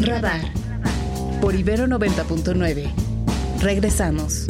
Radar. 0.00 0.40
Por 1.40 1.54
Ibero 1.54 1.86
90.9. 1.86 2.90
Regresamos. 3.60 4.46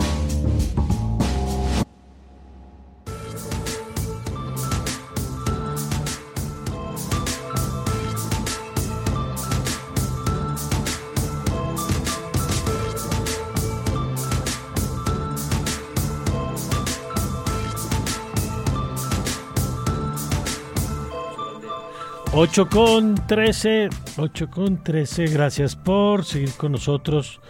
Ocho 22.39 22.69
con 22.69 23.15
13, 23.15 23.89
8 24.19 24.51
con 24.51 24.85
13, 24.85 25.25
gracias 25.29 25.75
por 25.75 26.23
seguir 26.27 26.53
con 26.53 26.73
nosotros. 26.73 27.41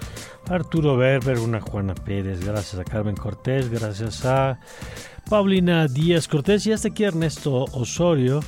Arturo 0.49 0.97
Berber, 0.97 1.41
una 1.41 1.61
Juana 1.61 1.93
Pérez, 1.93 2.39
gracias 2.39 2.79
a 2.79 2.85
Carmen 2.85 3.17
Cortés, 3.17 3.69
gracias 3.69 4.25
a 4.25 4.61
Paulina 5.29 5.89
Díaz 5.89 6.29
Cortés 6.29 6.69
y 6.69 6.73
hasta 6.73 6.87
aquí 6.87 7.03
Ernesto 7.03 7.65
Osorio, 7.73 8.39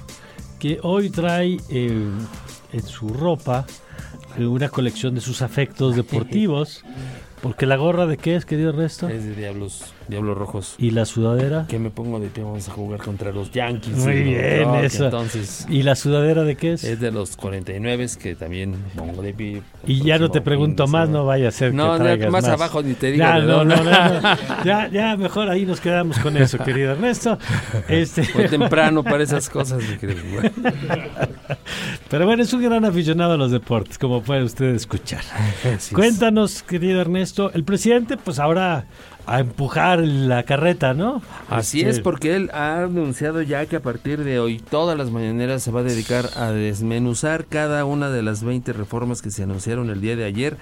que 0.61 0.78
hoy 0.84 1.11
trae 1.11 1.56
eh, 1.70 2.09
en 2.73 2.83
su 2.84 3.09
ropa 3.09 3.66
una 4.39 4.69
colección 4.69 5.16
de 5.16 5.20
sus 5.20 5.42
afectos 5.42 5.97
deportivos. 5.97 6.84
Porque 7.42 7.66
la 7.66 7.77
gorra 7.77 8.06
de 8.06 8.16
qué 8.16 8.36
es, 8.36 8.45
querido 8.45 8.70
Ernesto? 8.70 9.09
Es 9.09 9.25
de 9.25 9.34
Diablos, 9.34 9.92
Diablos 10.09 10.39
Rojos. 10.39 10.75
¿Y 10.79 10.91
la 10.93 11.05
sudadera? 11.05 11.67
Que 11.69 11.79
me 11.79 11.91
pongo 11.91 12.19
de 12.21 12.29
que 12.29 12.43
vamos 12.43 12.69
a 12.69 12.73
jugar 12.73 13.01
contra 13.01 13.33
los 13.33 13.51
Yankees. 13.53 13.97
Muy 13.97 14.23
bien, 14.23 14.75
eso. 14.77 15.07
Entonces, 15.07 15.67
¿Y 15.69 15.83
la 15.83 15.95
sudadera 15.95 16.45
de 16.45 16.57
qué 16.57 16.73
es? 16.73 16.84
es 16.84 17.01
de 17.01 17.11
los 17.11 17.37
49 17.37 17.98
que 18.21 18.34
también 18.34 18.77
pongo 18.97 19.23
de 19.23 19.34
pie. 19.34 19.62
Y 19.87 20.03
ya 20.03 20.19
no 20.19 20.31
te 20.31 20.41
pregunto 20.41 20.87
más, 20.87 21.09
no 21.09 21.25
vaya 21.25 21.48
a 21.48 21.50
ser 21.50 21.75
No, 21.75 21.95
que 21.95 22.05
traigas 22.05 22.31
más 22.31 22.45
más. 22.45 22.53
abajo 22.53 22.83
ni 22.83 22.95
te 22.95 23.11
digo. 23.12 23.25
Ya, 23.25 23.39
no, 23.41 23.65
no, 23.65 23.77
no, 23.77 23.84
no. 23.84 24.20
Ya, 24.65 24.89
ya, 24.89 25.17
mejor 25.17 25.48
ahí 25.48 25.65
nos 25.65 25.81
quedamos 25.81 26.19
con 26.19 26.37
eso, 26.37 26.59
querido 26.59 26.93
Ernesto. 26.93 27.39
Este, 27.89 28.25
Fue 28.25 28.48
temprano 28.48 29.03
para 29.03 29.22
esas 29.22 29.48
cosas, 29.48 29.83
mi 29.83 29.97
querido. 29.97 30.20
pero 32.11 32.27
bueno, 32.27 32.43
es 32.43 32.53
un 32.53 32.62
gran 32.62 32.84
aficionado 32.84 33.33
a 33.33 33.37
los 33.37 33.50
deportes, 33.50 33.98
como 33.98 34.22
puede 34.22 34.43
usted 34.45 34.75
escuchar. 34.75 35.22
Cuéntanos, 35.93 36.62
querido 36.62 37.00
Ernesto, 37.00 37.50
el 37.53 37.65
presidente, 37.65 38.17
pues 38.17 38.39
ahora 38.39 38.87
a 39.29 39.41
empujar 39.41 40.01
la 40.01 40.43
carreta, 40.45 40.95
¿no? 40.95 41.23
Así 41.51 41.81
Este, 41.81 41.91
es, 41.91 42.01
porque 42.01 42.34
él 42.34 42.51
ha 42.53 42.83
anunciado 42.83 43.43
ya 43.43 43.67
que 43.67 43.77
a 43.77 43.81
partir 43.81 44.25
de 44.25 44.41
hoy 44.41 44.59
todas 44.59 44.97
las 44.97 45.11
mañaneras 45.11 45.62
se 45.62 45.71
va 45.71 45.81
a 45.81 45.84
dedicar 45.84 46.31
a 46.37 46.51
desmenuzar 46.51 47.45
cada 47.45 47.84
una 47.84 48.11
de 48.11 48.23
las 48.23 48.43
20 48.43 48.73
reformas 48.73 49.21
que 49.21 49.31
se 49.31 49.43
anunciaron 49.43 49.91
el 49.91 50.01
día 50.01 50.17
de 50.17 50.25
ayer. 50.25 50.56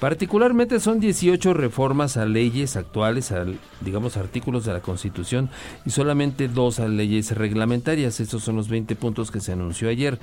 Particularmente 0.00 0.80
son 0.80 0.98
18 0.98 1.52
reformas 1.52 2.16
a 2.16 2.24
leyes 2.24 2.76
actuales, 2.76 3.32
a, 3.32 3.44
digamos 3.82 4.16
artículos 4.16 4.64
de 4.64 4.72
la 4.72 4.80
Constitución, 4.80 5.50
y 5.84 5.90
solamente 5.90 6.48
dos 6.48 6.80
a 6.80 6.88
leyes 6.88 7.36
reglamentarias. 7.36 8.18
Estos 8.18 8.42
son 8.42 8.56
los 8.56 8.70
20 8.70 8.96
puntos 8.96 9.30
que 9.30 9.40
se 9.40 9.52
anunció 9.52 9.90
ayer. 9.90 10.18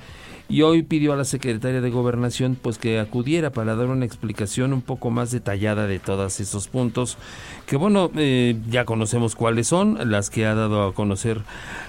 Y 0.48 0.62
hoy 0.62 0.82
pidió 0.82 1.12
a 1.12 1.16
la 1.16 1.24
secretaria 1.24 1.80
de 1.80 1.90
Gobernación 1.90 2.56
pues 2.60 2.78
que 2.78 2.98
acudiera 2.98 3.50
para 3.50 3.76
dar 3.76 3.88
una 3.88 4.06
explicación 4.06 4.72
un 4.72 4.80
poco 4.80 5.10
más 5.10 5.30
detallada 5.30 5.86
de 5.86 5.98
todos 5.98 6.40
esos 6.40 6.68
puntos, 6.68 7.18
que 7.66 7.76
bueno, 7.76 8.10
eh, 8.16 8.56
ya 8.70 8.86
conocemos 8.86 9.36
cuáles 9.36 9.68
son, 9.68 10.10
las 10.10 10.30
que 10.30 10.46
ha 10.46 10.54
dado 10.54 10.86
a 10.86 10.94
conocer 10.94 11.42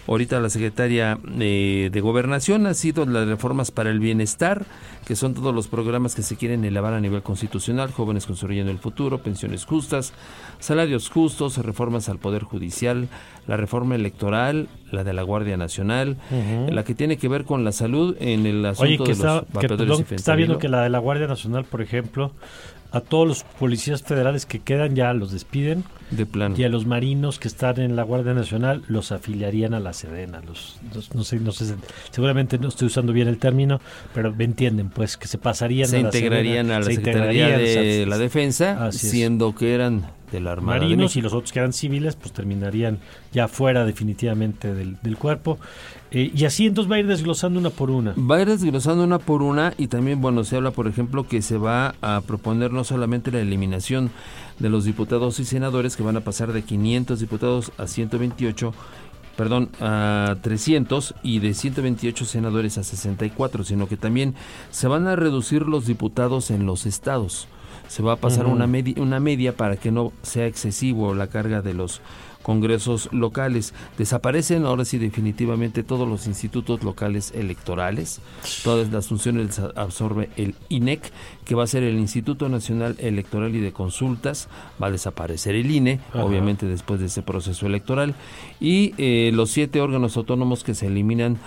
ahorita 0.08 0.42
la 0.42 0.50
secretaria 0.50 1.18
eh, 1.40 1.90
de 1.90 2.02
Gobernación, 2.02 2.68
ha 2.68 2.74
sido 2.74 3.06
las 3.06 3.28
reformas 3.30 3.72
para 3.72 3.92
el 3.92 4.00
bienestar, 4.00 4.66
que 5.06 5.16
son 5.16 5.34
todos 5.34 5.56
los 5.56 5.70
programas 5.70 6.14
que 6.14 6.22
se 6.22 6.36
quieren 6.36 6.66
elevar 6.66 6.94
a 6.94 7.00
nivel 7.00 7.24
constitucional, 7.24 7.79
jóvenes 7.88 8.26
construyendo 8.26 8.72
el 8.72 8.78
futuro, 8.78 9.20
pensiones 9.20 9.66
justas, 9.66 10.14
salarios 10.60 11.10
justos, 11.10 11.58
reformas 11.58 12.10
al 12.10 12.20
Poder 12.20 12.44
Judicial, 12.44 13.08
la 13.48 13.58
reforma 13.58 13.96
electoral, 13.96 14.68
la 14.92 15.04
de 15.04 15.14
la 15.14 15.24
Guardia 15.24 15.58
Nacional, 15.58 16.18
la 16.70 16.84
que 16.84 16.94
tiene 16.94 17.18
que 17.18 17.28
ver 17.28 17.46
con 17.46 17.64
la 17.64 17.72
salud 17.72 18.16
en 18.20 18.46
el 18.46 18.66
asunto 18.66 18.84
Oye, 18.84 18.98
que 18.98 19.04
de 19.06 19.12
está, 19.12 19.34
los 19.36 19.62
que, 19.62 19.68
perdón, 19.70 20.06
y 20.10 20.14
está 20.14 20.36
viendo 20.36 20.58
que 20.58 20.68
la 20.68 20.84
de 20.84 20.90
la 20.90 21.00
Guardia 21.00 21.28
Nacional, 21.28 21.64
por 21.64 21.82
ejemplo, 21.82 22.32
a 22.92 23.02
todos 23.02 23.28
los 23.28 23.44
policías 23.44 24.02
federales 24.02 24.46
que 24.46 24.60
quedan 24.60 24.96
ya 24.96 25.14
los 25.14 25.32
despiden 25.32 25.84
de 26.12 26.26
plano. 26.26 26.56
y 26.58 26.64
a 26.64 26.70
los 26.70 26.88
marinos 26.88 27.38
que 27.38 27.48
están 27.48 27.80
en 27.80 27.96
la 27.96 28.02
Guardia 28.04 28.34
Nacional 28.34 28.82
los 28.88 29.12
afiliarían 29.12 29.74
a 29.76 29.80
la 29.80 29.94
Sedena. 29.94 30.42
Los, 30.42 30.80
los- 30.96 31.14
no 31.14 31.24
sé, 31.24 31.40
no 31.40 31.52
sé, 31.52 31.76
seguramente 32.12 32.58
no 32.58 32.68
estoy 32.70 32.88
usando 32.88 33.14
bien 33.14 33.28
el 33.28 33.38
término, 33.38 33.80
pero 34.14 34.34
me 34.34 34.44
entienden, 34.46 34.90
pues 34.90 35.18
que 35.18 35.28
se 35.28 35.38
pasarían 35.38 35.88
se 35.88 35.98
a 35.98 36.02
la 36.02 36.08
integrarían 36.08 36.66
Sedena, 36.66 36.76
a 36.76 36.80
la 36.80 36.86
se 36.86 36.96
Secretaría 36.96 37.44
integrarían, 37.46 37.60
de 37.60 38.02
o 38.02 38.06
sea, 38.06 38.10
la 38.10 38.18
Defensa, 38.18 38.92
siendo 38.92 39.54
que 39.54 39.76
eran 39.76 40.06
de 40.32 40.40
la 40.40 40.52
Armada 40.52 40.80
de 40.80 40.86
marinos 40.86 41.16
y 41.16 41.22
los 41.22 41.34
otros 41.34 41.52
que 41.52 41.60
eran 41.60 41.74
civiles, 41.74 42.16
pues 42.16 42.32
terminarían 42.34 43.00
ya 43.32 43.48
fuera 43.48 43.86
definitivamente 43.86 44.74
del, 44.74 44.98
del 45.02 45.18
cuerpo. 45.18 45.60
Eh, 46.12 46.32
y 46.34 46.46
así 46.46 46.66
entonces 46.66 46.92
va 46.92 46.96
a 46.96 47.00
ir 47.00 47.08
desglosando 47.08 47.60
una 47.60 47.70
por 47.70 47.92
una. 47.92 48.14
Va 48.18 48.38
a 48.38 48.42
ir 48.42 48.48
desglosando 48.48 49.04
una 49.04 49.20
por 49.20 49.44
una 49.44 49.74
y 49.78 49.88
también, 49.88 50.22
bueno, 50.22 50.44
se 50.44 50.56
habla, 50.56 50.72
por 50.72 50.88
ejemplo, 50.88 51.28
que 51.28 51.42
se 51.42 51.58
va 51.58 51.96
a 52.02 52.22
proponer 52.22 52.72
no 52.72 52.84
solamente 52.84 53.32
la 53.32 53.42
eliminación 53.42 54.10
de 54.58 54.70
los 54.70 54.86
diputados 54.86 55.40
y 55.40 55.46
senadores 55.46 55.96
que 55.96 56.04
van 56.04 56.18
a 56.18 56.22
pasar 56.22 56.52
de 56.52 56.64
500 56.64 57.20
diputados 57.20 57.72
a 57.78 57.86
128, 57.86 58.74
perdón, 59.38 59.70
a 59.80 60.36
300 60.42 61.16
y 61.22 61.40
de 61.40 61.54
128 61.54 62.26
senadores 62.26 62.78
a 62.80 62.84
64, 62.84 63.64
sino 63.64 63.88
que 63.88 63.96
también 63.96 64.34
se 64.72 64.88
van 64.88 65.08
a 65.08 65.16
reducir 65.16 65.68
los 65.68 65.86
diputados 65.86 66.50
en 66.50 66.66
los 66.66 66.88
estados. 66.88 67.48
Se 67.90 68.02
va 68.02 68.14
a 68.14 68.16
pasar 68.16 68.46
una, 68.46 68.68
media, 68.68 68.94
una 68.98 69.20
media 69.20 69.58
para 69.58 69.76
que 69.76 69.92
no 69.92 70.14
sea 70.22 70.46
excesivo 70.46 71.14
la 71.14 71.28
carga 71.28 71.62
de 71.62 71.74
los 71.74 72.02
congresos 72.42 73.10
locales. 73.12 73.74
Desaparecen 73.98 74.66
ahora 74.66 74.86
sí 74.86 74.98
definitivamente 74.98 75.84
todos 75.84 76.08
los 76.08 76.28
institutos 76.28 76.84
locales 76.84 77.32
electorales. 77.36 78.22
Todas 78.64 78.92
las 78.92 79.08
funciones 79.08 79.60
absorbe 79.76 80.30
el 80.38 80.56
INEC, 80.70 81.12
que 81.46 81.56
va 81.56 81.64
a 81.64 81.68
ser 81.68 81.84
el 81.84 82.00
Instituto 82.00 82.48
Nacional 82.48 82.96
Electoral 83.00 83.56
y 83.56 83.60
de 83.60 83.72
Consultas. 83.72 84.48
Va 84.82 84.88
a 84.88 84.92
desaparecer 84.92 85.56
el 85.56 85.70
INE, 85.70 86.00
Ajá. 86.10 86.24
obviamente 86.24 86.66
después 86.66 87.00
de 87.00 87.08
ese 87.08 87.22
proceso 87.22 87.66
electoral. 87.66 88.16
Y 88.60 88.94
eh, 88.98 89.32
los 89.34 89.52
siete 89.52 89.82
órganos 89.82 90.16
autónomos 90.16 90.64
que 90.64 90.76
se 90.76 90.88
eliminan 90.88 91.38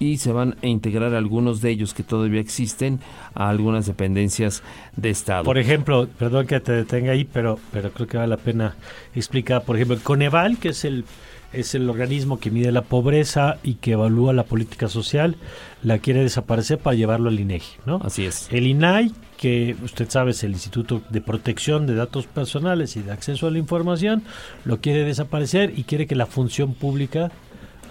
y 0.00 0.16
se 0.16 0.32
van 0.32 0.56
a 0.62 0.66
integrar 0.66 1.14
algunos 1.14 1.60
de 1.60 1.70
ellos 1.70 1.94
que 1.94 2.02
todavía 2.02 2.40
existen 2.40 2.98
a 3.34 3.50
algunas 3.50 3.86
dependencias 3.86 4.64
de 4.96 5.10
Estado. 5.10 5.44
Por 5.44 5.58
ejemplo, 5.58 6.08
perdón 6.18 6.46
que 6.46 6.58
te 6.58 6.72
detenga 6.72 7.12
ahí, 7.12 7.24
pero, 7.24 7.60
pero 7.70 7.92
creo 7.92 8.08
que 8.08 8.16
vale 8.16 8.30
la 8.30 8.36
pena 8.38 8.74
explicar. 9.14 9.62
Por 9.62 9.76
ejemplo, 9.76 9.94
el 9.94 10.02
Coneval, 10.02 10.58
que 10.58 10.70
es 10.70 10.86
el, 10.86 11.04
es 11.52 11.74
el 11.74 11.88
organismo 11.88 12.40
que 12.40 12.50
mide 12.50 12.72
la 12.72 12.82
pobreza 12.82 13.58
y 13.62 13.74
que 13.74 13.92
evalúa 13.92 14.32
la 14.32 14.44
política 14.44 14.88
social, 14.88 15.36
la 15.82 15.98
quiere 15.98 16.22
desaparecer 16.22 16.78
para 16.78 16.96
llevarlo 16.96 17.28
al 17.28 17.38
INEGI, 17.38 17.76
¿no? 17.84 18.00
Así 18.02 18.24
es. 18.24 18.48
El 18.50 18.66
INAI, 18.66 19.12
que 19.36 19.76
usted 19.84 20.08
sabe 20.08 20.30
es 20.30 20.42
el 20.44 20.52
Instituto 20.52 21.02
de 21.10 21.20
Protección 21.20 21.86
de 21.86 21.94
Datos 21.94 22.26
Personales 22.26 22.96
y 22.96 23.02
de 23.02 23.12
Acceso 23.12 23.46
a 23.46 23.50
la 23.50 23.58
Información, 23.58 24.22
lo 24.64 24.80
quiere 24.80 25.04
desaparecer 25.04 25.74
y 25.76 25.84
quiere 25.84 26.06
que 26.06 26.14
la 26.14 26.26
función 26.26 26.72
pública 26.72 27.30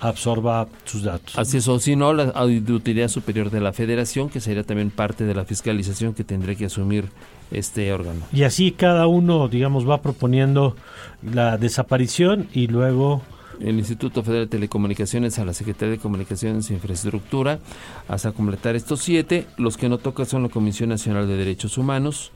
absorba 0.01 0.67
sus 0.85 1.03
datos. 1.03 1.37
Así 1.37 1.57
es, 1.57 1.67
o 1.67 1.79
si 1.79 1.95
no, 1.95 2.13
la 2.13 2.29
Auditoría 2.29 3.09
Superior 3.09 3.49
de 3.49 3.61
la 3.61 3.73
Federación, 3.73 4.29
que 4.29 4.39
sería 4.39 4.63
también 4.63 4.91
parte 4.91 5.23
de 5.25 5.35
la 5.35 5.45
fiscalización 5.45 6.13
que 6.13 6.23
tendría 6.23 6.55
que 6.55 6.65
asumir 6.65 7.09
este 7.51 7.91
órgano. 7.91 8.21
Y 8.31 8.43
así 8.43 8.71
cada 8.71 9.07
uno, 9.07 9.47
digamos, 9.47 9.87
va 9.87 10.01
proponiendo 10.01 10.75
la 11.23 11.57
desaparición 11.57 12.47
y 12.53 12.67
luego 12.67 13.21
El 13.59 13.77
Instituto 13.77 14.23
Federal 14.23 14.45
de 14.45 14.51
Telecomunicaciones 14.51 15.39
a 15.39 15.45
la 15.45 15.53
Secretaría 15.53 15.93
de 15.93 15.97
Comunicaciones 15.99 16.69
e 16.69 16.75
Infraestructura 16.75 17.59
hasta 18.07 18.31
completar 18.31 18.75
estos 18.75 19.01
siete. 19.01 19.47
Los 19.57 19.77
que 19.77 19.89
no 19.89 19.97
toca 19.97 20.25
son 20.25 20.43
la 20.43 20.49
Comisión 20.49 20.89
Nacional 20.89 21.27
de 21.27 21.37
Derechos 21.37 21.77
Humanos 21.77 22.31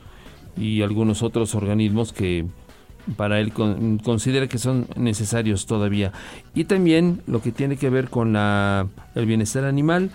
y 0.57 0.81
algunos 0.81 1.23
otros 1.23 1.55
organismos 1.55 2.11
que 2.13 2.45
para 3.15 3.39
él 3.39 3.51
con- 3.53 3.99
considera 3.99 4.47
que 4.47 4.57
son 4.57 4.87
necesarios 4.95 5.65
todavía. 5.65 6.11
Y 6.55 6.65
también 6.65 7.21
lo 7.27 7.41
que 7.41 7.51
tiene 7.51 7.77
que 7.77 7.89
ver 7.89 8.09
con 8.09 8.33
la, 8.33 8.87
el 9.15 9.25
bienestar 9.25 9.65
animal. 9.65 10.09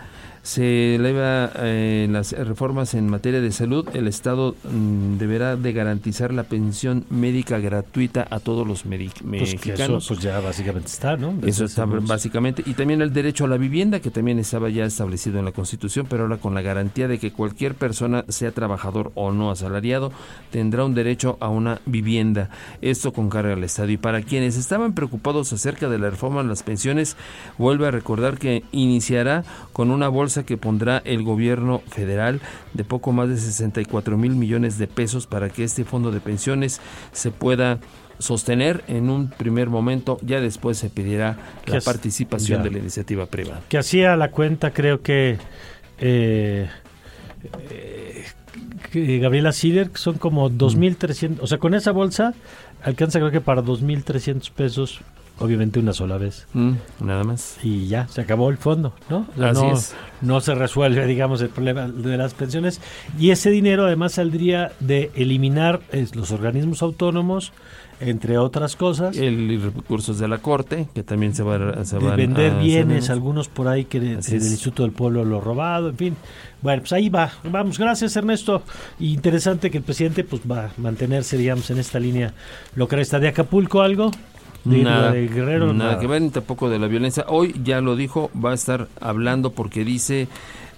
Se 0.48 0.94
eleva 0.94 1.50
eh, 1.56 2.04
en 2.06 2.14
las 2.14 2.32
reformas 2.32 2.94
en 2.94 3.06
materia 3.06 3.42
de 3.42 3.52
salud. 3.52 3.86
El 3.92 4.08
Estado 4.08 4.56
mm, 4.64 5.18
deberá 5.18 5.56
de 5.56 5.74
garantizar 5.74 6.32
la 6.32 6.44
pensión 6.44 7.04
médica 7.10 7.58
gratuita 7.58 8.26
a 8.30 8.40
todos 8.40 8.66
los 8.66 8.84
pues, 8.84 8.98
que 8.98 9.04
eso 9.04 9.26
mexicanos. 9.26 10.08
pues 10.08 10.20
ya 10.20 10.40
básicamente 10.40 10.88
está, 10.88 11.18
¿no? 11.18 11.34
Desde 11.34 11.50
Eso 11.50 11.64
está 11.66 11.84
básicamente. 11.84 12.62
Y 12.64 12.72
también 12.72 13.02
el 13.02 13.12
derecho 13.12 13.44
a 13.44 13.48
la 13.48 13.58
vivienda, 13.58 14.00
que 14.00 14.10
también 14.10 14.38
estaba 14.38 14.70
ya 14.70 14.86
establecido 14.86 15.38
en 15.38 15.44
la 15.44 15.52
Constitución, 15.52 16.06
pero 16.08 16.22
ahora 16.22 16.38
con 16.38 16.54
la 16.54 16.62
garantía 16.62 17.08
de 17.08 17.18
que 17.18 17.30
cualquier 17.30 17.74
persona, 17.74 18.24
sea 18.28 18.50
trabajador 18.50 19.12
o 19.16 19.32
no 19.32 19.50
asalariado, 19.50 20.12
tendrá 20.50 20.82
un 20.82 20.94
derecho 20.94 21.36
a 21.40 21.50
una 21.50 21.82
vivienda. 21.84 22.48
Esto 22.80 23.12
con 23.12 23.28
carga 23.28 23.52
al 23.52 23.64
Estado. 23.64 23.90
Y 23.90 23.98
para 23.98 24.22
quienes 24.22 24.56
estaban 24.56 24.94
preocupados 24.94 25.52
acerca 25.52 25.90
de 25.90 25.98
la 25.98 26.08
reforma 26.08 26.42
de 26.42 26.48
las 26.48 26.62
pensiones, 26.62 27.18
vuelve 27.58 27.86
a 27.86 27.90
recordar 27.90 28.38
que 28.38 28.64
iniciará 28.72 29.44
con 29.74 29.90
una 29.90 30.08
bolsa 30.08 30.37
promesa 30.38 30.46
que 30.46 30.56
pondrá 30.56 31.02
el 31.04 31.22
gobierno 31.22 31.82
federal 31.88 32.40
de 32.74 32.84
poco 32.84 33.12
más 33.12 33.28
de 33.28 33.36
64 33.36 34.16
mil 34.16 34.32
millones 34.32 34.78
de 34.78 34.86
pesos 34.86 35.26
para 35.26 35.48
que 35.48 35.64
este 35.64 35.84
fondo 35.84 36.10
de 36.10 36.20
pensiones 36.20 36.80
se 37.12 37.30
pueda 37.30 37.78
sostener 38.18 38.82
en 38.88 39.10
un 39.10 39.28
primer 39.28 39.68
momento, 39.68 40.18
ya 40.22 40.40
después 40.40 40.76
se 40.76 40.90
pedirá 40.90 41.36
la 41.66 41.80
participación 41.80 42.64
de 42.64 42.70
la 42.70 42.78
iniciativa 42.78 43.26
privada. 43.26 43.62
Que 43.68 43.78
hacía 43.78 44.16
la 44.16 44.32
cuenta, 44.32 44.72
creo 44.72 45.02
que, 45.02 45.38
eh, 46.00 46.68
eh, 47.70 49.18
Gabriela 49.20 49.52
Sider, 49.52 49.90
son 49.94 50.18
como 50.18 50.50
2.300, 50.50 51.38
o 51.40 51.46
sea, 51.46 51.58
con 51.58 51.74
esa 51.74 51.92
bolsa 51.92 52.34
alcanza 52.82 53.20
creo 53.20 53.30
que 53.30 53.40
para 53.40 53.62
2.300 53.62 54.50
pesos 54.50 55.00
obviamente 55.40 55.78
una 55.78 55.92
sola 55.92 56.18
vez. 56.18 56.46
Mm, 56.52 56.72
nada 57.00 57.24
más. 57.24 57.58
Y 57.62 57.86
ya, 57.86 58.08
se 58.08 58.20
acabó 58.20 58.50
el 58.50 58.58
fondo, 58.58 58.92
¿no? 59.08 59.26
Así 59.40 59.60
no, 59.60 59.72
es. 59.72 59.94
no 60.20 60.40
se 60.40 60.54
resuelve, 60.54 61.06
digamos, 61.06 61.40
el 61.40 61.48
problema 61.48 61.88
de 61.88 62.16
las 62.16 62.34
pensiones. 62.34 62.80
Y 63.18 63.30
ese 63.30 63.50
dinero 63.50 63.86
además 63.86 64.12
saldría 64.12 64.72
de 64.80 65.10
eliminar 65.14 65.80
los 66.14 66.30
organismos 66.30 66.82
autónomos, 66.82 67.52
entre 68.00 68.38
otras 68.38 68.76
cosas. 68.76 69.16
El 69.16 69.60
recursos 69.60 70.18
de 70.18 70.28
la 70.28 70.38
Corte, 70.38 70.88
que 70.94 71.02
también 71.02 71.34
se, 71.34 71.42
va, 71.42 71.54
a 71.54 72.16
vender 72.16 72.54
bienes, 72.60 73.10
algunos 73.10 73.48
por 73.48 73.68
ahí 73.68 73.84
que 73.84 74.00
del 74.00 74.18
Instituto 74.18 74.82
del 74.82 74.92
Pueblo 74.92 75.24
lo 75.24 75.40
robado, 75.40 75.88
en 75.90 75.96
fin. 75.96 76.16
Bueno, 76.60 76.82
pues 76.82 76.92
ahí 76.92 77.08
va. 77.08 77.30
Vamos, 77.44 77.78
gracias 77.78 78.16
Ernesto. 78.16 78.62
Interesante 78.98 79.70
que 79.70 79.78
el 79.78 79.84
presidente 79.84 80.24
pues 80.24 80.42
va 80.50 80.66
a 80.66 80.70
mantenerse, 80.76 81.36
digamos, 81.36 81.70
en 81.70 81.78
esta 81.78 82.00
línea 82.00 82.34
localista 82.74 83.20
de 83.20 83.28
Acapulco, 83.28 83.82
¿algo? 83.82 84.10
Nada, 84.64 85.12
Guerrero, 85.12 85.72
nada, 85.72 85.98
que 85.98 86.06
ver 86.06 86.30
tampoco 86.30 86.68
de 86.68 86.78
la 86.78 86.86
violencia. 86.86 87.24
Hoy 87.28 87.54
ya 87.62 87.80
lo 87.80 87.96
dijo, 87.96 88.30
va 88.34 88.52
a 88.52 88.54
estar 88.54 88.88
hablando 89.00 89.52
porque 89.52 89.84
dice 89.84 90.28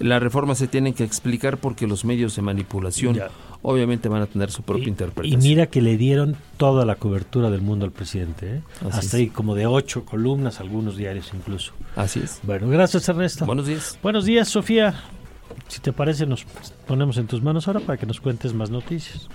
la 0.00 0.18
reforma 0.18 0.54
se 0.54 0.66
tiene 0.66 0.94
que 0.94 1.04
explicar 1.04 1.58
porque 1.58 1.86
los 1.86 2.04
medios 2.04 2.34
de 2.34 2.42
manipulación 2.42 3.20
obviamente 3.62 4.08
van 4.08 4.22
a 4.22 4.26
tener 4.26 4.50
su 4.50 4.62
propia 4.62 4.88
interpretación. 4.88 5.40
Y 5.40 5.48
mira 5.48 5.66
que 5.66 5.82
le 5.82 5.98
dieron 5.98 6.36
toda 6.56 6.86
la 6.86 6.96
cobertura 6.96 7.50
del 7.50 7.60
mundo 7.60 7.84
al 7.84 7.92
presidente, 7.92 8.56
¿eh? 8.56 8.62
hasta 8.90 9.18
ahí 9.18 9.28
como 9.28 9.54
de 9.54 9.66
ocho 9.66 10.06
columnas, 10.06 10.60
algunos 10.60 10.96
diarios 10.96 11.30
incluso. 11.34 11.72
Así 11.96 12.20
es. 12.20 12.40
Bueno, 12.42 12.68
gracias 12.68 13.08
Ernesto. 13.08 13.44
Buenos 13.44 13.66
días. 13.66 13.98
Buenos 14.02 14.24
días 14.24 14.48
Sofía. 14.48 14.94
Si 15.68 15.80
te 15.80 15.92
parece 15.92 16.26
nos 16.26 16.44
ponemos 16.86 17.18
en 17.18 17.26
tus 17.26 17.42
manos 17.42 17.68
ahora 17.68 17.80
para 17.80 17.98
que 17.98 18.06
nos 18.06 18.20
cuentes 18.20 18.54
más 18.54 18.70
noticias. 18.70 19.28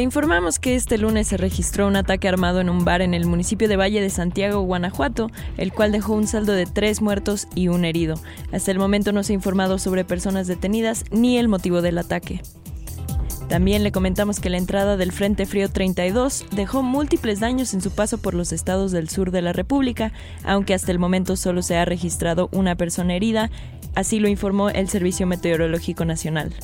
Le 0.00 0.04
informamos 0.04 0.58
que 0.58 0.76
este 0.76 0.96
lunes 0.96 1.28
se 1.28 1.36
registró 1.36 1.86
un 1.86 1.94
ataque 1.94 2.26
armado 2.26 2.62
en 2.62 2.70
un 2.70 2.86
bar 2.86 3.02
en 3.02 3.12
el 3.12 3.26
municipio 3.26 3.68
de 3.68 3.76
Valle 3.76 4.00
de 4.00 4.08
Santiago, 4.08 4.62
Guanajuato, 4.62 5.30
el 5.58 5.74
cual 5.74 5.92
dejó 5.92 6.14
un 6.14 6.26
saldo 6.26 6.54
de 6.54 6.64
tres 6.64 7.02
muertos 7.02 7.48
y 7.54 7.68
un 7.68 7.84
herido. 7.84 8.14
Hasta 8.50 8.70
el 8.70 8.78
momento 8.78 9.12
no 9.12 9.22
se 9.22 9.34
ha 9.34 9.36
informado 9.36 9.78
sobre 9.78 10.06
personas 10.06 10.46
detenidas 10.46 11.04
ni 11.10 11.36
el 11.36 11.48
motivo 11.48 11.82
del 11.82 11.98
ataque. 11.98 12.40
También 13.50 13.82
le 13.82 13.92
comentamos 13.92 14.40
que 14.40 14.48
la 14.48 14.56
entrada 14.56 14.96
del 14.96 15.12
Frente 15.12 15.44
Frío 15.44 15.68
32 15.68 16.46
dejó 16.52 16.82
múltiples 16.82 17.38
daños 17.38 17.74
en 17.74 17.82
su 17.82 17.90
paso 17.90 18.16
por 18.16 18.32
los 18.32 18.52
estados 18.52 18.92
del 18.92 19.10
sur 19.10 19.30
de 19.30 19.42
la 19.42 19.52
República, 19.52 20.14
aunque 20.44 20.72
hasta 20.72 20.92
el 20.92 20.98
momento 20.98 21.36
solo 21.36 21.60
se 21.60 21.76
ha 21.76 21.84
registrado 21.84 22.48
una 22.52 22.74
persona 22.74 23.16
herida 23.16 23.50
Así 23.94 24.20
lo 24.20 24.28
informó 24.28 24.70
el 24.70 24.88
Servicio 24.88 25.26
Meteorológico 25.26 26.04
Nacional. 26.04 26.54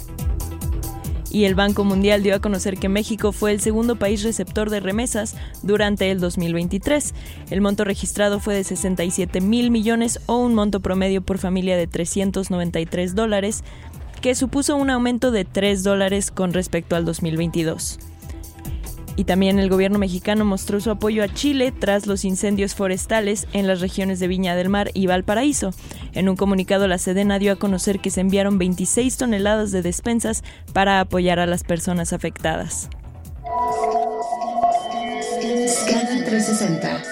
Y 1.30 1.44
el 1.44 1.54
Banco 1.54 1.84
Mundial 1.84 2.22
dio 2.22 2.34
a 2.34 2.40
conocer 2.40 2.78
que 2.78 2.88
México 2.88 3.32
fue 3.32 3.52
el 3.52 3.60
segundo 3.60 3.96
país 3.96 4.22
receptor 4.22 4.70
de 4.70 4.80
remesas 4.80 5.34
durante 5.62 6.10
el 6.10 6.20
2023. 6.20 7.14
El 7.50 7.60
monto 7.60 7.84
registrado 7.84 8.40
fue 8.40 8.54
de 8.54 8.64
67 8.64 9.40
mil 9.40 9.70
millones 9.70 10.20
o 10.26 10.38
un 10.38 10.54
monto 10.54 10.80
promedio 10.80 11.22
por 11.22 11.38
familia 11.38 11.76
de 11.76 11.86
393 11.86 13.14
dólares, 13.14 13.64
que 14.20 14.34
supuso 14.34 14.76
un 14.76 14.90
aumento 14.90 15.30
de 15.30 15.44
3 15.44 15.82
dólares 15.82 16.30
con 16.30 16.52
respecto 16.52 16.96
al 16.96 17.04
2022. 17.04 17.98
Y 19.16 19.24
también 19.24 19.58
el 19.58 19.70
gobierno 19.70 19.98
mexicano 19.98 20.44
mostró 20.44 20.78
su 20.80 20.90
apoyo 20.90 21.24
a 21.24 21.32
Chile 21.32 21.72
tras 21.72 22.06
los 22.06 22.24
incendios 22.24 22.74
forestales 22.74 23.46
en 23.52 23.66
las 23.66 23.80
regiones 23.80 24.20
de 24.20 24.28
Viña 24.28 24.54
del 24.54 24.68
Mar 24.68 24.90
y 24.92 25.06
Valparaíso. 25.06 25.70
En 26.12 26.28
un 26.28 26.36
comunicado, 26.36 26.86
la 26.86 26.98
Sedena 26.98 27.38
dio 27.38 27.52
a 27.52 27.56
conocer 27.56 28.00
que 28.00 28.10
se 28.10 28.20
enviaron 28.20 28.58
26 28.58 29.16
toneladas 29.16 29.72
de 29.72 29.82
despensas 29.82 30.44
para 30.72 31.00
apoyar 31.00 31.38
a 31.38 31.46
las 31.46 31.64
personas 31.64 32.12
afectadas. 32.12 32.90
Scanner 35.68 36.24
360. 36.24 37.02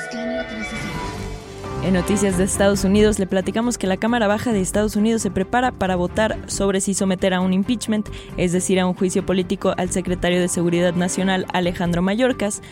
En 1.85 1.93
noticias 1.93 2.39
de 2.39 2.45
Estados 2.45 2.83
Unidos 2.85 3.19
le 3.19 3.27
platicamos 3.27 3.77
que 3.77 3.87
la 3.87 3.99
Cámara 3.99 4.27
Baja 4.27 4.55
de 4.55 4.63
Estados 4.63 4.97
Unidos 4.97 5.21
se 5.21 5.31
prepara 5.31 5.71
para 5.71 5.97
votar 5.97 6.39
sobre 6.47 6.81
si 6.81 6.95
someter 6.95 7.35
a 7.35 7.41
un 7.41 7.53
impeachment, 7.53 8.09
es 8.39 8.53
decir, 8.53 8.81
a 8.81 8.87
un 8.87 8.95
juicio 8.95 9.27
político 9.27 9.75
al 9.77 9.91
secretario 9.91 10.41
de 10.41 10.49
Seguridad 10.49 10.95
Nacional 10.95 11.45
Alejandro 11.53 12.01
Mayorkas, 12.01 12.63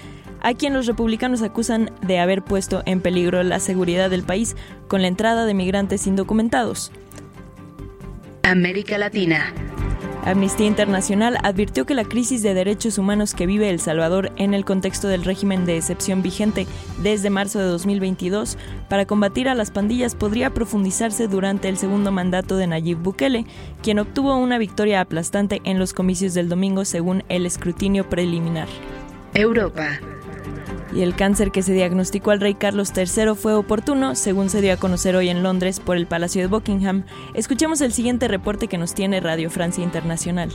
a 0.41 0.55
quien 0.55 0.73
los 0.73 0.87
republicanos 0.87 1.43
acusan 1.43 1.91
de 2.01 2.21
haber 2.21 2.43
puesto 2.43 2.83
en 2.87 3.03
peligro 3.03 3.43
la 3.43 3.61
seguridad 3.61 4.09
del 4.09 4.23
país 4.23 4.57
con 4.89 5.03
la 5.03 5.09
entrada 5.09 5.45
de 5.45 5.53
migrantes 5.53 6.07
indocumentados. 6.07 6.91
América 8.45 8.97
Latina. 8.97 9.53
Amnistía 10.25 10.69
Internacional 10.69 11.37
advirtió 11.43 11.85
que 11.85 11.95
la 11.95 12.05
crisis 12.05 12.43
de 12.43 12.55
derechos 12.55 12.97
humanos 12.97 13.35
que 13.35 13.47
vive 13.47 13.69
El 13.71 13.81
Salvador 13.81 14.31
en 14.37 14.55
el 14.55 14.65
contexto 14.65 15.09
del 15.09 15.25
régimen 15.25 15.65
de 15.65 15.77
excepción 15.77 16.23
vigente 16.23 16.67
desde 17.03 17.29
marzo 17.29 17.59
de 17.59 17.65
2022 17.65 18.57
para 18.89 19.05
combatir 19.05 19.49
a 19.49 19.57
las 19.57 19.73
pandillas 19.73 20.15
podría 20.15 20.55
profundizarse 20.55 21.27
durante 21.27 21.69
el 21.69 21.77
segundo 21.77 22.13
mandato 22.13 22.57
de 22.57 22.69
Nayib 22.69 22.99
Bukele, 22.99 23.47
quien 23.83 23.99
obtuvo 23.99 24.37
una 24.37 24.59
victoria 24.59 25.01
aplastante 25.01 25.61
en 25.65 25.81
los 25.81 25.93
comicios 25.93 26.35
del 26.35 26.49
domingo 26.49 26.85
según 26.85 27.25
el 27.29 27.45
escrutinio 27.45 28.09
preliminar. 28.09 28.69
Europa 29.35 29.99
y 30.95 31.03
el 31.03 31.15
cáncer 31.15 31.51
que 31.51 31.63
se 31.63 31.73
diagnosticó 31.73 32.31
al 32.31 32.41
rey 32.41 32.55
Carlos 32.55 32.93
III 32.97 33.35
fue 33.35 33.55
oportuno, 33.55 34.15
según 34.15 34.51
se 34.51 34.61
dio 34.61 34.73
a 34.73 34.77
conocer 34.77 35.17
hoy 35.17 35.29
en 35.29 35.43
Londres 35.43 35.81
por 35.81 35.97
el 35.97 36.07
Palacio 36.07 36.43
de 36.43 36.49
Buckingham. 36.49 37.05
Escuchemos 37.35 37.81
el 37.81 37.93
siguiente 37.93 38.29
reporte 38.29 38.69
que 38.69 38.79
nos 38.79 38.95
tiene 38.95 39.21
Radio 39.21 39.51
Francia 39.51 39.83
Internacional. 39.83 40.51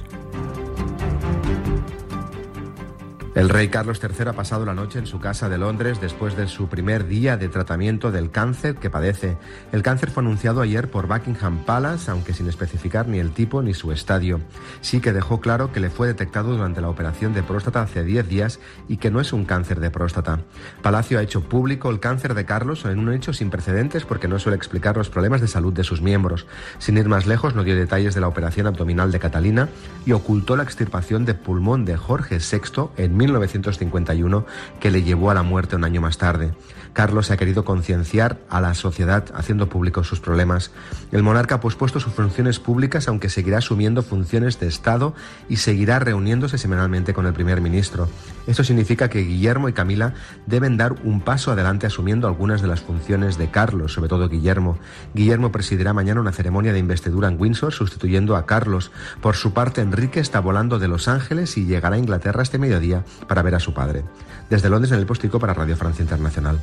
El 3.37 3.49
rey 3.49 3.67
Carlos 3.67 4.01
III 4.01 4.29
ha 4.29 4.33
pasado 4.33 4.65
la 4.65 4.73
noche 4.73 4.97
en 4.97 5.05
su 5.05 5.19
casa 5.19 5.47
de 5.47 5.59
Londres 5.59 6.01
después 6.01 6.35
de 6.35 6.47
su 6.47 6.69
primer 6.69 7.05
día 7.05 7.37
de 7.37 7.49
tratamiento 7.49 8.11
del 8.11 8.31
cáncer 8.31 8.77
que 8.77 8.89
padece. 8.89 9.37
El 9.71 9.83
cáncer 9.83 10.09
fue 10.09 10.23
anunciado 10.23 10.59
ayer 10.59 10.89
por 10.89 11.05
Buckingham 11.05 11.63
Palace, 11.63 12.09
aunque 12.09 12.33
sin 12.33 12.49
especificar 12.49 13.07
ni 13.07 13.19
el 13.19 13.29
tipo 13.29 13.61
ni 13.61 13.75
su 13.75 13.91
estadio. 13.91 14.41
Sí 14.81 15.01
que 15.01 15.13
dejó 15.13 15.39
claro 15.39 15.71
que 15.71 15.79
le 15.79 15.91
fue 15.91 16.07
detectado 16.07 16.51
durante 16.51 16.81
la 16.81 16.89
operación 16.89 17.35
de 17.35 17.43
próstata 17.43 17.83
hace 17.83 18.03
10 18.03 18.27
días 18.27 18.59
y 18.87 18.97
que 18.97 19.11
no 19.11 19.21
es 19.21 19.31
un 19.31 19.45
cáncer 19.45 19.81
de 19.81 19.91
próstata. 19.91 20.39
Palacio 20.81 21.19
ha 21.19 21.21
hecho 21.21 21.41
público 21.41 21.91
el 21.91 21.99
cáncer 21.99 22.33
de 22.33 22.45
Carlos 22.45 22.85
en 22.85 22.97
un 22.97 23.13
hecho 23.13 23.33
sin 23.33 23.51
precedentes 23.51 24.03
porque 24.03 24.27
no 24.27 24.39
suele 24.39 24.55
explicar 24.55 24.97
los 24.97 25.11
problemas 25.11 25.41
de 25.41 25.47
salud 25.47 25.73
de 25.73 25.83
sus 25.83 26.01
miembros. 26.01 26.47
Sin 26.79 26.97
ir 26.97 27.07
más 27.07 27.27
lejos, 27.27 27.53
no 27.53 27.63
dio 27.63 27.75
detalles 27.75 28.15
de 28.15 28.21
la 28.21 28.29
operación 28.29 28.65
abdominal 28.65 29.11
de 29.11 29.19
Catalina 29.19 29.69
y 30.07 30.13
ocultó 30.13 30.55
la 30.55 30.63
extirpación 30.63 31.23
de 31.23 31.35
pulmón 31.35 31.85
de 31.85 31.97
Jorge 31.97 32.39
VI 32.39 32.89
en 32.97 33.26
1951 33.27 34.45
que 34.79 34.91
le 34.91 35.03
llevó 35.03 35.29
a 35.29 35.33
la 35.33 35.43
muerte 35.43 35.75
un 35.75 35.83
año 35.83 36.01
más 36.01 36.17
tarde. 36.17 36.51
Carlos 36.97 37.29
ha 37.29 37.37
querido 37.37 37.63
concienciar 37.63 38.39
a 38.49 38.59
la 38.59 38.73
sociedad 38.73 39.25
haciendo 39.35 39.69
públicos 39.69 40.07
sus 40.07 40.19
problemas. 40.19 40.71
El 41.11 41.21
monarca 41.21 41.53
ha 41.53 41.59
pospuesto 41.59 41.99
sus 41.99 42.13
funciones 42.13 42.57
públicas 42.57 43.07
aunque 43.07 43.29
seguirá 43.29 43.59
asumiendo 43.59 44.01
funciones 44.01 44.59
de 44.59 44.65
Estado 44.65 45.13
y 45.47 45.57
seguirá 45.57 45.99
reuniéndose 45.99 46.57
semanalmente 46.57 47.13
con 47.13 47.27
el 47.27 47.33
primer 47.33 47.61
ministro. 47.61 48.09
Esto 48.47 48.63
significa 48.63 49.11
que 49.11 49.19
Guillermo 49.19 49.69
y 49.69 49.73
Camila 49.73 50.15
deben 50.47 50.75
dar 50.75 50.93
un 51.03 51.21
paso 51.21 51.51
adelante 51.51 51.85
asumiendo 51.85 52.27
algunas 52.27 52.63
de 52.63 52.67
las 52.67 52.81
funciones 52.81 53.37
de 53.37 53.51
Carlos, 53.51 53.93
sobre 53.93 54.09
todo 54.09 54.27
Guillermo. 54.27 54.79
Guillermo 55.13 55.51
presidirá 55.51 55.93
mañana 55.93 56.21
una 56.21 56.31
ceremonia 56.31 56.73
de 56.73 56.79
investidura 56.79 57.27
en 57.27 57.39
Windsor 57.39 57.73
sustituyendo 57.73 58.35
a 58.35 58.47
Carlos. 58.47 58.89
Por 59.21 59.35
su 59.35 59.53
parte, 59.53 59.81
Enrique 59.81 60.19
está 60.19 60.39
volando 60.39 60.79
de 60.79 60.87
Los 60.87 61.07
Ángeles 61.07 61.57
y 61.57 61.67
llegará 61.67 61.97
a 61.97 61.99
Inglaterra 61.99 62.41
este 62.41 62.57
mediodía 62.57 63.05
para 63.27 63.43
ver 63.43 63.53
a 63.53 63.59
su 63.59 63.75
padre. 63.75 64.03
Desde 64.49 64.71
Londres 64.71 64.91
en 64.93 64.97
el 64.97 65.05
Postico 65.05 65.37
para 65.37 65.53
Radio 65.53 65.77
Francia 65.77 66.01
Internacional. 66.01 66.59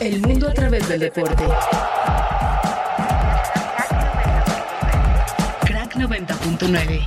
El 0.00 0.18
mundo 0.22 0.48
a 0.48 0.54
través 0.54 0.88
del 0.88 1.00
deporte. 1.00 1.44
Crack 5.66 5.94
90.9. 5.96 7.06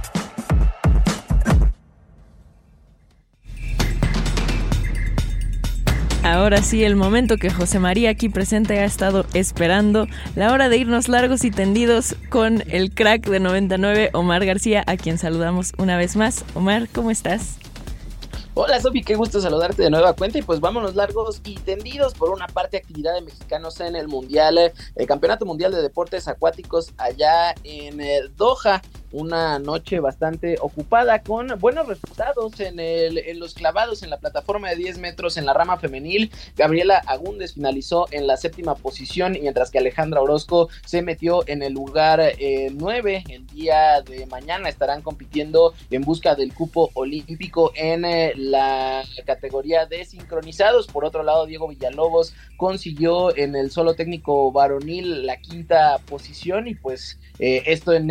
Ahora 6.24 6.62
sí, 6.62 6.84
el 6.84 6.96
momento 6.96 7.38
que 7.38 7.50
José 7.50 7.80
María 7.80 8.12
aquí 8.12 8.30
presente 8.30 8.78
ha 8.80 8.86
estado 8.86 9.26
esperando, 9.34 10.08
la 10.36 10.54
hora 10.54 10.70
de 10.70 10.78
irnos 10.78 11.10
largos 11.10 11.44
y 11.46 11.50
tendidos 11.50 12.16
con 12.30 12.64
el 12.70 12.94
crack 12.94 13.28
de 13.28 13.40
99, 13.40 14.12
Omar 14.14 14.46
García, 14.46 14.84
a 14.86 14.98
quien 14.98 15.18
saludamos 15.18 15.74
una 15.80 15.98
vez 15.98 16.16
más. 16.16 16.46
Omar, 16.54 16.88
¿cómo 16.94 17.10
estás? 17.10 17.58
Hola 18.56 18.80
Sofi, 18.80 19.02
qué 19.02 19.16
gusto 19.16 19.42
saludarte 19.42 19.82
de 19.82 19.90
nueva 19.90 20.14
cuenta 20.14 20.38
y 20.38 20.44
pues 20.44 20.60
vámonos 20.60 20.94
largos 20.94 21.42
y 21.44 21.56
tendidos 21.56 22.14
por 22.14 22.30
una 22.30 22.46
parte 22.46 22.78
actividad 22.78 23.16
de 23.16 23.22
mexicanos 23.22 23.80
en 23.80 23.96
el 23.96 24.08
Mundial, 24.08 24.60
eh, 24.60 24.74
el 24.96 25.08
Campeonato 25.08 25.44
Mundial 25.44 25.72
de 25.72 25.82
Deportes 25.82 26.28
Acuáticos 26.28 26.94
allá 26.98 27.56
en 27.64 28.00
el 28.00 28.36
Doha 28.36 28.84
una 29.13 29.60
noche 29.60 30.00
bastante 30.00 30.58
ocupada 30.60 31.22
con 31.22 31.48
buenos 31.60 31.88
resultados 31.88 32.60
en, 32.60 32.79
el, 32.79 33.20
en 33.20 33.39
los 33.39 33.53
clavados 33.53 34.03
en 34.03 34.10
la 34.10 34.17
plataforma 34.17 34.70
de 34.70 34.75
10 34.75 34.98
metros 34.98 35.38
en 35.38 35.46
la 35.46 35.53
rama 35.53 35.77
femenil. 35.77 36.32
Gabriela 36.58 37.01
Agúndez 37.05 37.53
finalizó 37.53 38.08
en 38.12 38.27
la 38.27 38.38
séptima 38.38 38.75
posición, 38.75 39.38
mientras 39.39 39.70
que 39.72 39.77
Alejandra 39.77 40.22
Orozco 40.22 40.70
se 40.86 41.01
metió 41.01 41.48
en 41.48 41.63
el 41.63 41.74
lugar 41.74 42.22
9. 42.72 43.15
Eh, 43.15 43.24
el 43.29 43.48
día 43.48 44.01
de 44.01 44.25
mañana 44.25 44.67
estarán 44.67 45.01
compitiendo 45.01 45.74
en 45.91 46.01
busca 46.01 46.36
del 46.36 46.53
cupo 46.53 46.89
olímpico 46.96 47.72
en 47.75 48.05
eh, 48.05 48.34
la 48.36 49.03
categoría 49.25 49.86
de 49.86 50.05
sincronizados. 50.05 50.88
Por 50.88 51.05
otro 51.05 51.24
lado, 51.24 51.46
Diego 51.46 51.67
Villalobos 51.67 52.34
consiguió 52.58 53.36
en 53.38 53.55
el 53.55 53.72
solo 53.72 53.93
técnico 53.93 54.51
varonil 54.51 55.25
la 55.25 55.38
quinta 55.38 56.00
posición 56.08 56.67
y 56.67 56.75
pues 56.75 57.20
eh, 57.39 57.63
esto 57.67 57.93
en 57.93 58.10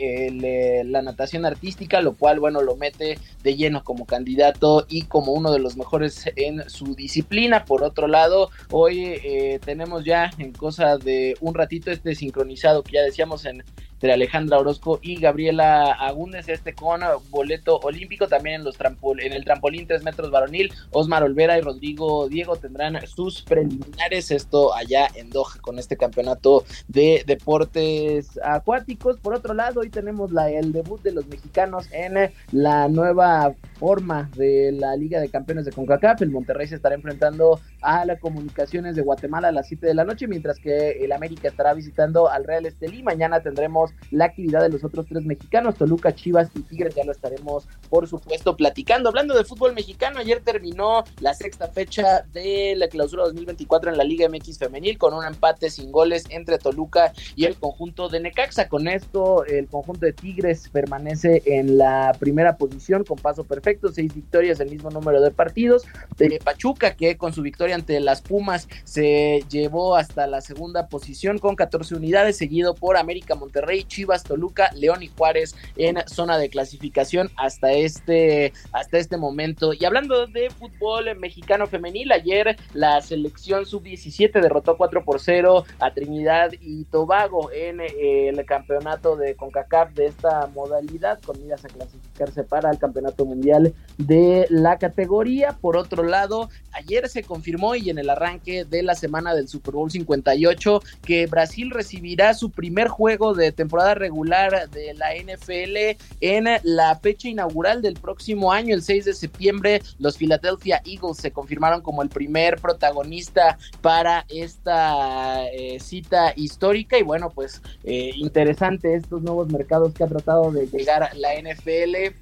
eh, 0.00 0.82
la 0.84 1.02
natación 1.02 1.44
artística, 1.44 2.00
lo 2.00 2.14
cual, 2.14 2.40
bueno, 2.40 2.62
lo 2.62 2.76
mete 2.76 3.18
de 3.42 3.56
lleno 3.56 3.84
como 3.84 4.06
candidato 4.06 4.86
y 4.88 5.02
como 5.02 5.32
uno 5.32 5.52
de 5.52 5.58
los 5.58 5.76
mejores 5.76 6.30
en 6.36 6.68
su 6.68 6.94
disciplina. 6.94 7.64
Por 7.64 7.82
otro 7.82 8.08
lado, 8.08 8.50
hoy 8.70 9.04
eh, 9.04 9.60
tenemos 9.64 10.04
ya 10.04 10.30
en 10.38 10.52
cosa 10.52 10.96
de 10.96 11.36
un 11.40 11.54
ratito 11.54 11.90
este 11.90 12.14
sincronizado 12.14 12.82
que 12.82 12.92
ya 12.92 13.02
decíamos 13.02 13.44
en 13.44 13.62
de 14.00 14.12
Alejandra 14.12 14.58
Orozco 14.58 14.98
y 15.02 15.20
Gabriela 15.20 15.92
Agúndez, 15.92 16.48
este 16.48 16.74
con 16.74 17.00
boleto 17.30 17.78
olímpico, 17.78 18.28
también 18.28 18.56
en 18.56 18.64
los 18.64 18.76
trampol 18.76 19.20
en 19.20 19.32
el 19.32 19.44
trampolín 19.44 19.86
3 19.86 20.02
metros 20.02 20.30
varonil, 20.30 20.72
Osmar 20.90 21.22
Olvera 21.22 21.58
y 21.58 21.60
Rodrigo 21.60 22.28
Diego 22.28 22.56
tendrán 22.56 22.98
sus 23.06 23.42
preliminares, 23.42 24.30
esto 24.30 24.74
allá 24.74 25.08
en 25.14 25.30
Doha 25.30 25.58
con 25.60 25.78
este 25.78 25.96
campeonato 25.96 26.64
de 26.88 27.24
deportes 27.26 28.38
acuáticos. 28.42 29.18
Por 29.18 29.34
otro 29.34 29.54
lado, 29.54 29.80
hoy 29.80 29.90
tenemos 29.90 30.32
la, 30.32 30.50
el 30.50 30.72
debut 30.72 31.02
de 31.02 31.12
los 31.12 31.26
mexicanos 31.26 31.88
en 31.92 32.30
la 32.52 32.88
nueva 32.88 33.54
forma 33.78 34.30
de 34.36 34.72
la 34.72 34.96
Liga 34.96 35.20
de 35.20 35.28
Campeones 35.28 35.64
de 35.64 35.72
CONCACAF. 35.72 36.22
El 36.22 36.30
Monterrey 36.30 36.66
se 36.66 36.76
estará 36.76 36.94
enfrentando 36.94 37.60
a 37.80 38.04
las 38.04 38.20
comunicaciones 38.20 38.96
de 38.96 39.02
Guatemala 39.02 39.48
a 39.48 39.52
las 39.52 39.68
7 39.68 39.86
de 39.86 39.94
la 39.94 40.04
noche, 40.04 40.26
mientras 40.26 40.58
que 40.58 41.04
el 41.04 41.12
América 41.12 41.48
estará 41.48 41.74
visitando 41.74 42.28
al 42.28 42.44
Real 42.44 42.66
Estelí. 42.66 43.02
Mañana 43.02 43.40
tendremos 43.40 43.89
la 44.10 44.26
actividad 44.26 44.62
de 44.62 44.70
los 44.70 44.84
otros 44.84 45.06
tres 45.06 45.24
mexicanos, 45.24 45.76
Toluca, 45.76 46.14
Chivas 46.14 46.48
y 46.54 46.60
Tigres, 46.60 46.94
ya 46.94 47.04
lo 47.04 47.12
estaremos 47.12 47.68
por 47.88 48.08
supuesto 48.08 48.56
platicando. 48.56 49.08
Hablando 49.08 49.36
de 49.36 49.44
fútbol 49.44 49.74
mexicano, 49.74 50.18
ayer 50.18 50.40
terminó 50.44 51.04
la 51.20 51.34
sexta 51.34 51.68
fecha 51.68 52.24
de 52.32 52.74
la 52.76 52.88
clausura 52.88 53.24
2024 53.24 53.90
en 53.90 53.98
la 53.98 54.04
Liga 54.04 54.28
MX 54.28 54.58
femenil 54.58 54.98
con 54.98 55.14
un 55.14 55.24
empate 55.24 55.70
sin 55.70 55.92
goles 55.92 56.24
entre 56.30 56.58
Toluca 56.58 57.12
y 57.36 57.44
el 57.44 57.56
conjunto 57.56 58.08
de 58.08 58.20
Necaxa. 58.20 58.68
Con 58.68 58.88
esto 58.88 59.44
el 59.44 59.68
conjunto 59.68 60.06
de 60.06 60.12
Tigres 60.12 60.68
permanece 60.70 61.42
en 61.46 61.78
la 61.78 62.16
primera 62.18 62.56
posición 62.56 63.04
con 63.04 63.18
paso 63.18 63.44
perfecto, 63.44 63.88
seis 63.92 64.14
victorias, 64.14 64.60
el 64.60 64.70
mismo 64.70 64.90
número 64.90 65.20
de 65.20 65.30
partidos. 65.30 65.84
De 66.16 66.38
Pachuca 66.42 66.94
que 66.94 67.16
con 67.16 67.32
su 67.32 67.42
victoria 67.42 67.74
ante 67.74 67.98
las 68.00 68.22
Pumas 68.22 68.68
se 68.84 69.44
llevó 69.50 69.96
hasta 69.96 70.26
la 70.26 70.40
segunda 70.40 70.88
posición 70.88 71.38
con 71.38 71.56
14 71.56 71.94
unidades, 71.94 72.36
seguido 72.36 72.74
por 72.74 72.96
América 72.96 73.34
Monterrey 73.34 73.79
Chivas, 73.84 74.24
Toluca, 74.24 74.70
León 74.74 75.02
y 75.02 75.08
Juárez 75.08 75.54
en 75.76 75.96
zona 76.06 76.38
de 76.38 76.50
clasificación 76.50 77.30
hasta 77.36 77.72
este, 77.72 78.52
hasta 78.72 78.98
este 78.98 79.16
momento. 79.16 79.72
Y 79.72 79.84
hablando 79.84 80.26
de 80.26 80.50
fútbol 80.50 81.16
mexicano 81.16 81.66
femenil, 81.66 82.12
ayer 82.12 82.56
la 82.74 83.00
selección 83.00 83.66
sub-17 83.66 84.40
derrotó 84.40 84.76
4 84.76 85.04
por 85.04 85.20
0 85.20 85.64
a 85.78 85.92
Trinidad 85.92 86.50
y 86.60 86.84
Tobago 86.84 87.50
en 87.52 87.80
eh, 87.80 88.28
el 88.28 88.44
campeonato 88.44 89.16
de 89.16 89.34
CONCACAF 89.34 89.92
de 89.94 90.06
esta 90.06 90.46
modalidad, 90.48 91.20
con 91.20 91.40
miras 91.42 91.64
a 91.64 91.68
clasificarse 91.68 92.44
para 92.44 92.70
el 92.70 92.78
campeonato 92.78 93.24
mundial 93.24 93.74
de 93.98 94.46
la 94.50 94.78
categoría. 94.78 95.56
Por 95.60 95.76
otro 95.76 96.02
lado, 96.02 96.48
ayer 96.72 97.08
se 97.08 97.22
confirmó 97.22 97.74
y 97.74 97.90
en 97.90 97.98
el 97.98 98.10
arranque 98.10 98.64
de 98.64 98.82
la 98.82 98.94
semana 98.94 99.34
del 99.34 99.48
Super 99.48 99.74
Bowl 99.74 99.90
58 99.90 100.82
que 101.02 101.26
Brasil 101.26 101.70
recibirá 101.70 102.34
su 102.34 102.50
primer 102.50 102.88
juego 102.88 103.34
de 103.34 103.52
temporada 103.52 103.69
temporada 103.70 103.94
regular 103.94 104.68
de 104.70 104.94
la 104.94 105.14
NFL 105.14 105.96
en 106.20 106.48
la 106.64 106.96
fecha 106.96 107.28
inaugural 107.28 107.80
del 107.82 107.94
próximo 107.94 108.50
año, 108.52 108.74
el 108.74 108.82
6 108.82 109.04
de 109.04 109.14
septiembre, 109.14 109.80
los 110.00 110.16
Philadelphia 110.16 110.82
Eagles 110.84 111.18
se 111.18 111.30
confirmaron 111.30 111.80
como 111.80 112.02
el 112.02 112.08
primer 112.08 112.60
protagonista 112.60 113.58
para 113.80 114.26
esta 114.28 115.46
eh, 115.52 115.78
cita 115.78 116.32
histórica. 116.34 116.98
Y 116.98 117.04
bueno, 117.04 117.30
pues 117.30 117.62
eh, 117.84 118.10
interesante 118.16 118.96
estos 118.96 119.22
nuevos 119.22 119.48
mercados 119.52 119.94
que 119.94 120.02
ha 120.02 120.08
tratado 120.08 120.50
de 120.50 120.66
llegar 120.66 121.08
la 121.14 121.34
NFL 121.34 122.16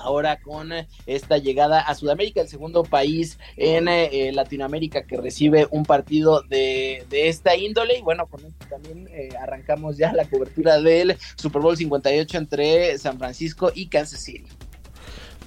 ahora 0.00 0.40
con 0.40 0.72
eh, 0.72 0.88
esta 1.06 1.38
llegada 1.38 1.80
a 1.80 1.94
Sudamérica, 1.94 2.40
el 2.40 2.48
segundo 2.48 2.82
país 2.82 3.38
en 3.56 3.88
eh, 3.88 4.28
eh, 4.28 4.32
Latinoamérica 4.32 5.04
que 5.04 5.16
recibe 5.16 5.66
un 5.70 5.84
partido 5.84 6.42
de, 6.42 7.04
esta 7.10 7.56
índole. 7.56 7.98
Y 7.98 8.02
bueno, 8.02 8.26
con 8.26 8.44
esto 8.44 8.66
también 8.68 9.08
arrancamos 9.40 9.96
ya 9.96 10.12
la 10.12 10.24
cobertura 10.24 10.80
del 10.80 11.16
Super 11.36 11.62
Bowl 11.62 11.76
58 11.76 12.38
entre 12.38 12.98
San 12.98 13.18
Francisco 13.18 13.70
y 13.74 13.86
Kansas 13.86 14.20
City. 14.20 14.48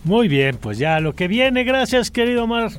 Muy 0.04 0.28
bien, 0.28 0.58
pues 0.58 0.78
ya 0.78 1.00
lo 1.00 1.14
que 1.14 1.28
viene. 1.28 1.64
Gracias, 1.64 2.12
querido 2.12 2.44
Omar. 2.44 2.72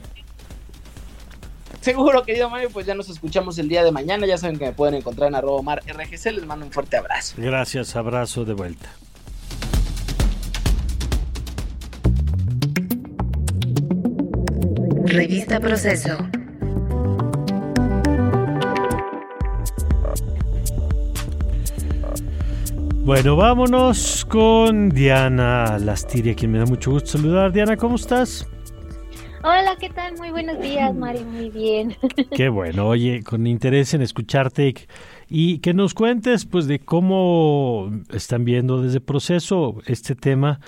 Seguro, 1.80 2.22
querido 2.24 2.48
Mario, 2.48 2.70
pues 2.72 2.86
ya 2.86 2.94
nos 2.94 3.10
escuchamos 3.10 3.58
el 3.58 3.68
día 3.68 3.84
de 3.84 3.92
mañana. 3.92 4.26
Ya 4.26 4.38
saben 4.38 4.58
que 4.58 4.64
me 4.64 4.72
pueden 4.72 4.94
encontrar 4.94 5.28
en 5.28 5.34
arroba 5.34 5.58
Omar 5.58 5.82
RGC. 5.86 6.32
Les 6.32 6.46
mando 6.46 6.64
un 6.64 6.72
fuerte 6.72 6.96
abrazo. 6.96 7.34
Gracias, 7.36 7.94
abrazo 7.94 8.46
de 8.46 8.54
vuelta. 8.54 8.88
Revista 15.06 15.60
Proceso. 15.60 16.16
Bueno, 23.04 23.36
vámonos 23.36 24.24
con 24.24 24.88
Diana 24.88 25.78
Lastiria, 25.78 26.34
quien 26.34 26.52
me 26.52 26.58
da 26.58 26.64
mucho 26.64 26.90
gusto 26.90 27.18
saludar. 27.18 27.52
Diana, 27.52 27.76
¿cómo 27.76 27.96
estás? 27.96 28.48
Hola, 29.42 29.76
¿qué 29.78 29.90
tal? 29.90 30.16
Muy 30.16 30.30
buenos 30.30 30.58
días, 30.58 30.94
Mari, 30.94 31.22
muy 31.22 31.50
bien. 31.50 31.94
Qué 32.34 32.48
bueno, 32.48 32.88
oye, 32.88 33.22
con 33.22 33.46
interés 33.46 33.92
en 33.92 34.00
escucharte 34.00 34.74
y 35.28 35.58
que 35.58 35.74
nos 35.74 35.92
cuentes 35.92 36.46
pues 36.46 36.66
de 36.66 36.78
cómo 36.78 37.90
están 38.10 38.46
viendo 38.46 38.80
desde 38.80 39.02
proceso 39.02 39.82
este 39.84 40.14
tema 40.14 40.60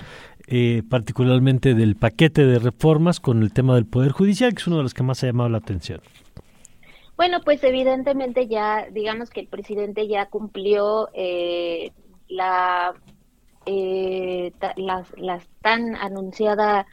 eh, 0.49 0.81
particularmente 0.89 1.73
del 1.73 1.97
paquete 1.97 2.45
de 2.45 2.57
reformas 2.57 3.19
con 3.19 3.43
el 3.43 3.51
tema 3.51 3.75
del 3.75 3.85
Poder 3.85 4.13
Judicial, 4.13 4.53
que 4.53 4.61
es 4.61 4.67
uno 4.67 4.77
de 4.77 4.83
los 4.83 4.93
que 4.93 5.03
más 5.03 5.21
ha 5.21 5.27
llamado 5.27 5.49
la 5.49 5.57
atención. 5.57 5.99
Bueno, 7.17 7.41
pues 7.43 7.61
evidentemente 7.65 8.47
ya, 8.47 8.87
digamos 8.89 9.29
que 9.29 9.41
el 9.41 9.47
presidente 9.47 10.07
ya 10.07 10.27
cumplió 10.27 11.09
eh, 11.13 11.91
la, 12.29 12.93
eh, 13.65 14.53
las, 14.77 15.49
tan 15.61 15.95
anunciada 15.95 16.85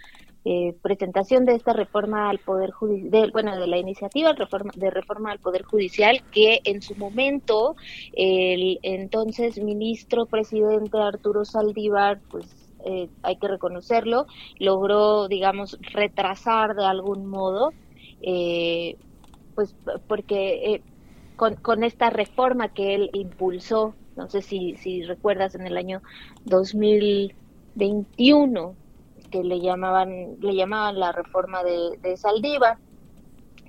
presentación 0.82 1.46
de 1.46 1.54
esta 1.54 1.72
reforma 1.72 2.28
al 2.28 2.38
poder 2.38 2.70
judicial, 2.70 3.30
bueno, 3.32 3.58
de 3.58 3.66
la 3.66 3.78
iniciativa 3.78 4.34
de 4.74 4.90
reforma 4.90 5.30
al 5.30 5.38
poder 5.38 5.62
judicial 5.62 6.22
que 6.32 6.60
en 6.64 6.82
su 6.82 6.94
momento 6.96 7.76
el 8.12 8.78
entonces 8.82 9.58
ministro 9.58 10.26
presidente 10.26 10.98
Arturo 10.98 11.46
Saldívar, 11.46 12.20
pues 12.30 12.63
eh, 12.84 13.08
hay 13.22 13.36
que 13.36 13.48
reconocerlo, 13.48 14.26
logró, 14.58 15.28
digamos, 15.28 15.78
retrasar 15.92 16.74
de 16.74 16.84
algún 16.84 17.24
modo, 17.26 17.72
eh, 18.22 18.96
pues 19.54 19.74
porque 20.06 20.74
eh, 20.74 20.82
con, 21.36 21.54
con, 21.56 21.82
esta 21.84 22.10
reforma 22.10 22.74
que 22.74 22.94
él 22.94 23.10
impulsó, 23.12 23.94
no 24.16 24.28
sé 24.28 24.42
si, 24.42 24.76
si 24.76 25.02
recuerdas, 25.02 25.54
en 25.54 25.66
el 25.66 25.76
año 25.76 26.02
2021, 26.44 28.74
que 29.30 29.42
le 29.42 29.60
llamaban, 29.60 30.36
le 30.40 30.54
llamaban 30.54 30.98
la 30.98 31.12
reforma 31.12 31.62
de, 31.64 31.98
de 32.02 32.16
Saldívar, 32.16 32.78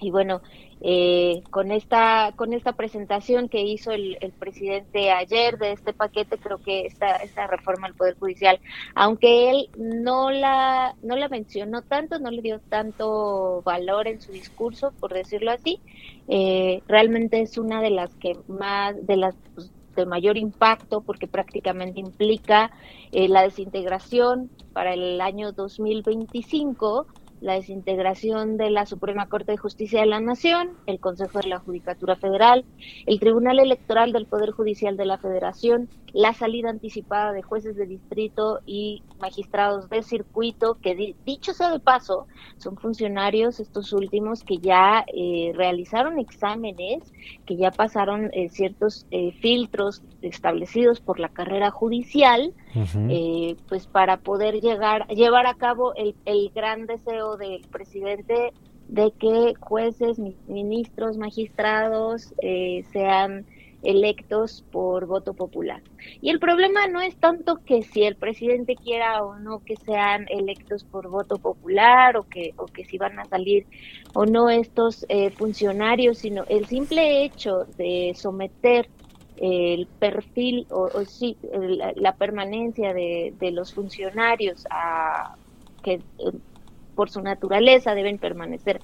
Y 0.01 0.12
bueno, 0.12 0.41
eh, 0.82 1.41
con 1.51 1.72
esta 1.72 2.34
con 2.36 2.53
esta 2.53 2.74
presentación 2.74 3.48
que 3.48 3.62
hizo 3.62 3.91
el, 3.91 4.17
presidente 4.38 5.10
ayer 5.12 5.58
de 5.58 5.72
este 5.72 5.94
paquete 5.94 6.38
creo 6.38 6.58
que 6.58 6.86
esta 6.86 7.15
esta 7.17 7.48
reforma 7.48 7.88
al 7.88 7.94
poder 7.94 8.15
judicial 8.20 8.60
aunque 8.94 9.50
él 9.50 9.70
no 9.77 10.32
la 10.32 10.96
no 11.01 11.15
la 11.15 11.29
mencionó 11.29 11.82
tanto 11.82 12.20
no 12.20 12.29
le 12.29 12.41
dio 12.41 12.60
tanto 12.60 13.62
valor 13.63 14.08
en 14.08 14.22
su 14.22 14.34
discurso 14.34 14.91
por 15.00 15.13
decirlo 15.13 15.51
así 15.51 15.79
eh, 16.27 16.84
realmente 16.88 17.41
es 17.41 17.58
una 17.58 17.82
de 17.82 17.91
las 17.91 18.13
que 18.15 18.38
más 18.48 18.96
de 19.08 19.15
las 19.15 19.36
pues, 19.55 19.72
de 19.96 20.05
mayor 20.05 20.38
impacto 20.38 21.01
porque 21.01 21.27
prácticamente 21.27 22.01
implica 22.01 22.72
eh, 23.13 23.29
la 23.29 23.44
desintegración 23.44 24.51
para 24.74 24.94
el 24.94 25.22
año 25.22 25.53
2025 25.53 27.08
la 27.46 27.54
desintegración 27.54 28.58
de 28.58 28.72
la 28.72 28.88
Suprema 28.88 29.28
Corte 29.28 29.52
de 29.52 29.58
Justicia 29.58 30.00
de 30.00 30.08
la 30.08 30.20
Nación, 30.20 30.72
el 30.88 31.00
Consejo 31.00 31.38
de 31.38 31.48
la 31.48 31.60
Judicatura 31.60 32.16
Federal, 32.16 32.66
el 33.06 33.20
Tribunal 33.20 33.60
Electoral 33.60 34.12
del 34.14 34.25
Poder 34.25 34.50
Judicial 34.50 34.98
de 34.98 35.06
la 35.06 35.20
Federación, 35.20 35.88
la 36.12 36.34
salida 36.34 36.72
anticipada 36.72 37.34
de 37.34 37.44
jueces 37.44 37.75
de 37.75 37.86
distrito 37.86 38.62
y 38.66 39.04
magistrados 39.20 39.90
de 39.90 40.02
circuito, 40.02 40.80
que 40.82 41.16
dicho 41.24 41.54
sea 41.54 41.70
de 41.70 41.80
paso, 41.80 42.25
son 42.58 42.78
funcionarios 42.78 43.60
estos 43.60 43.94
últimos 43.94 44.44
que 44.44 44.58
ya 44.58 45.06
eh, 45.14 45.52
realizaron 45.54 46.18
exámenes, 46.18 47.14
que 47.46 47.58
ya 47.58 47.70
pasaron 47.70 48.32
eh, 48.34 48.50
ciertos 48.50 49.06
eh, 49.12 49.34
filtros 49.34 50.02
establecidos 50.24 51.00
por 51.00 51.20
la 51.20 51.30
carrera 51.30 51.70
judicial, 51.70 52.56
pues 53.67 53.88
para 53.88 54.17
poder 54.17 54.62
llegar, 54.62 55.08
llevar 55.08 55.48
a 55.48 55.55
cabo 55.55 55.94
el, 55.96 56.15
el 56.25 56.51
gran 56.53 56.86
deseo 56.86 57.38
del 57.38 57.62
presidente 57.72 58.53
de 58.88 59.12
que 59.12 59.53
jueces, 59.60 60.20
ministros, 60.48 61.17
magistrados 61.17 62.34
sean 62.91 63.46
electos 63.86 64.63
por 64.72 65.05
voto 65.05 65.34
popular. 65.34 65.82
Y 66.22 66.29
el 66.29 66.39
problema 66.39 66.88
no 66.88 67.01
es 67.01 67.15
tanto 67.15 67.58
que 67.65 67.84
si 67.84 68.03
el 68.03 68.15
presidente 68.15 68.75
quiera 68.75 69.24
o 69.24 69.39
no 69.39 69.60
que 69.63 69.75
sean 69.75 70.25
electos 70.29 70.84
por 70.84 71.10
voto 71.10 71.38
popular 71.38 72.17
o 72.17 72.24
que, 72.24 72.53
o 72.58 72.65
que 72.65 72.86
si 72.86 72.98
van 72.98 73.20
a 73.20 73.25
salir 73.25 73.65
o 74.13 74.25
no 74.25 74.50
estos 74.50 75.05
eh, 75.10 75.29
funcionarios, 75.29 76.20
sino 76.20 76.44
el 76.50 76.65
simple 76.65 77.24
hecho 77.24 77.65
de 77.77 78.13
someter 78.15 78.89
el 79.38 79.88
perfil 80.00 80.68
o, 80.70 80.89
sí, 81.06 81.38
la, 81.96 82.15
permanencia 82.15 82.94
de, 82.94 83.34
de, 83.39 83.51
los 83.51 83.74
funcionarios 83.74 84.65
a 84.70 85.36
que 85.84 85.94
eh, 85.94 86.01
por 86.96 87.10
su 87.10 87.22
naturaleza 87.22 87.94
deben 87.94 88.18
permanecer 88.18 88.82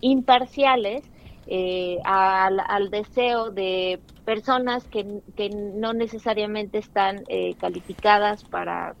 imparciales 0.00 1.04
eh, 1.46 1.98
al, 2.04 2.90
deseo 2.90 3.50
de 3.50 4.00
personas 4.24 4.84
que, 4.84 5.04
no 5.74 5.92
necesariamente 5.92 6.78
están 6.78 7.24
eh, 7.28 7.54
calificadas 7.60 8.44
para 8.44 8.94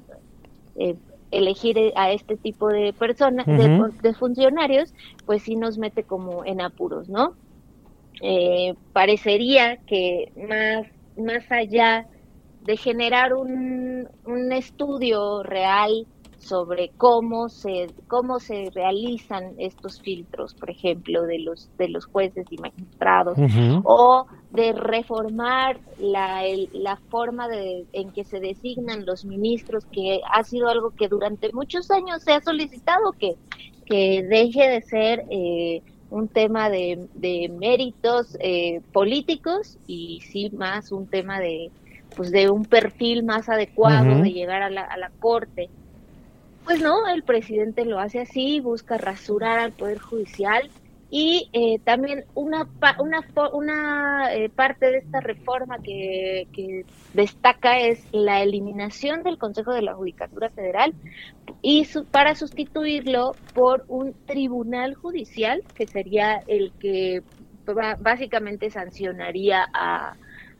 eh, 0.76 0.96
elegir 1.30 1.78
a 1.96 2.12
este 2.12 2.36
tipo 2.36 2.68
de 2.68 2.92
personas, 2.92 3.46
de, 3.46 4.14
funcionarios, 4.14 4.92
pues 5.24 5.42
sí 5.42 5.56
nos 5.56 5.78
mete 5.78 6.04
como 6.04 6.44
en 6.44 6.60
apuros, 6.60 7.08
¿no? 7.08 7.34
Parecería 8.92 9.78
que 9.86 10.32
más, 10.36 10.86
más 11.16 11.50
allá 11.50 12.06
de 12.62 12.76
generar 12.76 13.34
un, 13.34 14.08
un 14.24 14.52
estudio 14.52 15.42
real 15.42 16.06
sobre 16.44 16.90
cómo 16.96 17.48
se 17.48 17.86
cómo 18.06 18.38
se 18.38 18.70
realizan 18.74 19.54
estos 19.58 20.00
filtros, 20.00 20.54
por 20.54 20.70
ejemplo, 20.70 21.22
de 21.22 21.38
los 21.38 21.70
de 21.78 21.88
los 21.88 22.04
jueces 22.04 22.46
y 22.50 22.58
magistrados 22.58 23.38
o 23.84 24.26
de 24.50 24.72
reformar 24.72 25.80
la, 25.98 26.42
la 26.72 26.96
forma 27.08 27.48
de, 27.48 27.86
en 27.92 28.10
que 28.10 28.24
se 28.24 28.40
designan 28.40 29.04
los 29.04 29.24
ministros, 29.24 29.84
que 29.86 30.20
ha 30.32 30.44
sido 30.44 30.68
algo 30.68 30.90
que 30.90 31.08
durante 31.08 31.52
muchos 31.52 31.90
años 31.90 32.22
se 32.22 32.32
ha 32.32 32.40
solicitado 32.40 33.12
que, 33.12 33.36
que 33.86 34.22
deje 34.22 34.68
de 34.68 34.82
ser 34.82 35.24
eh, 35.30 35.82
un 36.14 36.28
tema 36.28 36.70
de, 36.70 37.08
de 37.14 37.48
méritos 37.48 38.36
eh, 38.38 38.80
políticos 38.92 39.78
y 39.88 40.20
sí 40.20 40.48
más 40.50 40.92
un 40.92 41.08
tema 41.08 41.40
de 41.40 41.72
pues 42.14 42.30
de 42.30 42.48
un 42.48 42.64
perfil 42.64 43.24
más 43.24 43.48
adecuado 43.48 44.22
de 44.22 44.30
llegar 44.30 44.62
a 44.62 44.70
la, 44.70 44.82
a 44.82 44.96
la 44.96 45.10
corte. 45.18 45.68
Pues 46.64 46.80
no, 46.80 47.08
el 47.08 47.24
presidente 47.24 47.84
lo 47.84 47.98
hace 47.98 48.20
así, 48.20 48.60
busca 48.60 48.96
rasurar 48.96 49.58
al 49.58 49.72
Poder 49.72 49.98
Judicial 49.98 50.70
y 51.10 51.48
eh, 51.52 51.78
también 51.84 52.24
una, 52.34 52.68
una, 52.98 53.24
una 53.52 54.34
eh, 54.34 54.48
parte 54.48 54.90
de 54.90 54.98
esta 54.98 55.20
reforma 55.20 55.78
que, 55.78 56.84
destaca 57.12 57.78
es 57.78 58.04
la 58.10 58.42
eliminación 58.42 59.22
del 59.22 59.38
Consejo 59.38 59.72
de 59.72 59.82
la 59.82 59.94
Judicatura 59.94 60.50
Federal 60.50 60.92
y 61.62 61.86
para 62.10 62.34
sustituirlo 62.34 63.36
por 63.54 63.84
un 63.86 64.14
tribunal 64.26 64.94
judicial 64.94 65.62
que 65.76 65.86
sería 65.86 66.42
el 66.48 66.72
que 66.80 67.22
básicamente 68.00 68.70
sancionaría 68.70 69.68
a 69.72 70.16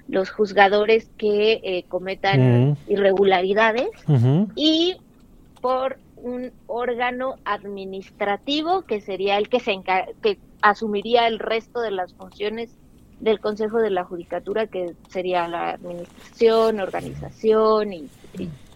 los 0.07 0.31
juzgadores 0.31 1.11
que 1.19 1.61
eh, 1.65 1.85
cometan 1.89 2.77
irregularidades 2.87 3.91
y 4.55 4.97
por 5.61 5.99
un 6.25 6.53
órgano 6.67 7.37
administrativo 7.45 8.83
que 8.83 9.03
sería 9.03 9.37
el 9.37 9.51
que 9.51 9.61
se 9.61 9.79
que 10.23 10.39
asumiría 10.63 11.27
el 11.29 11.39
resto 11.39 11.81
de 11.81 11.91
las 11.91 12.15
funciones 12.15 12.75
del 13.21 13.41
Consejo 13.41 13.79
de 13.79 13.91
la 13.91 14.05
Judicatura, 14.05 14.67
que 14.67 14.95
sería 15.11 15.47
la 15.49 15.73
administración, 15.73 16.81
organización 16.81 17.93
y, 17.93 18.09